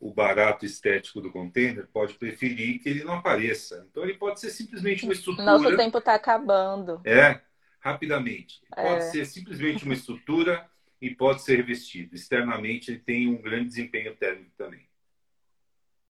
o 0.00 0.12
barato 0.12 0.64
estético 0.64 1.20
do 1.20 1.30
container, 1.30 1.86
pode 1.92 2.14
preferir 2.14 2.80
que 2.80 2.88
ele 2.88 3.04
não 3.04 3.14
apareça. 3.14 3.86
Então, 3.90 4.04
ele 4.04 4.14
pode 4.14 4.40
ser 4.40 4.50
simplesmente 4.50 5.04
uma 5.04 5.12
estrutura. 5.12 5.44
Nosso 5.44 5.76
tempo 5.76 5.98
está 5.98 6.14
acabando. 6.14 7.00
É, 7.04 7.40
rapidamente. 7.80 8.60
Pode 8.74 9.04
é. 9.04 9.10
ser 9.10 9.24
simplesmente 9.24 9.84
uma 9.84 9.94
estrutura 9.94 10.68
e 11.00 11.10
pode 11.10 11.42
ser 11.42 11.56
revestido. 11.56 12.14
Externamente, 12.14 12.90
ele 12.90 13.00
tem 13.00 13.28
um 13.28 13.40
grande 13.40 13.68
desempenho 13.68 14.14
térmico 14.16 14.52
também. 14.56 14.87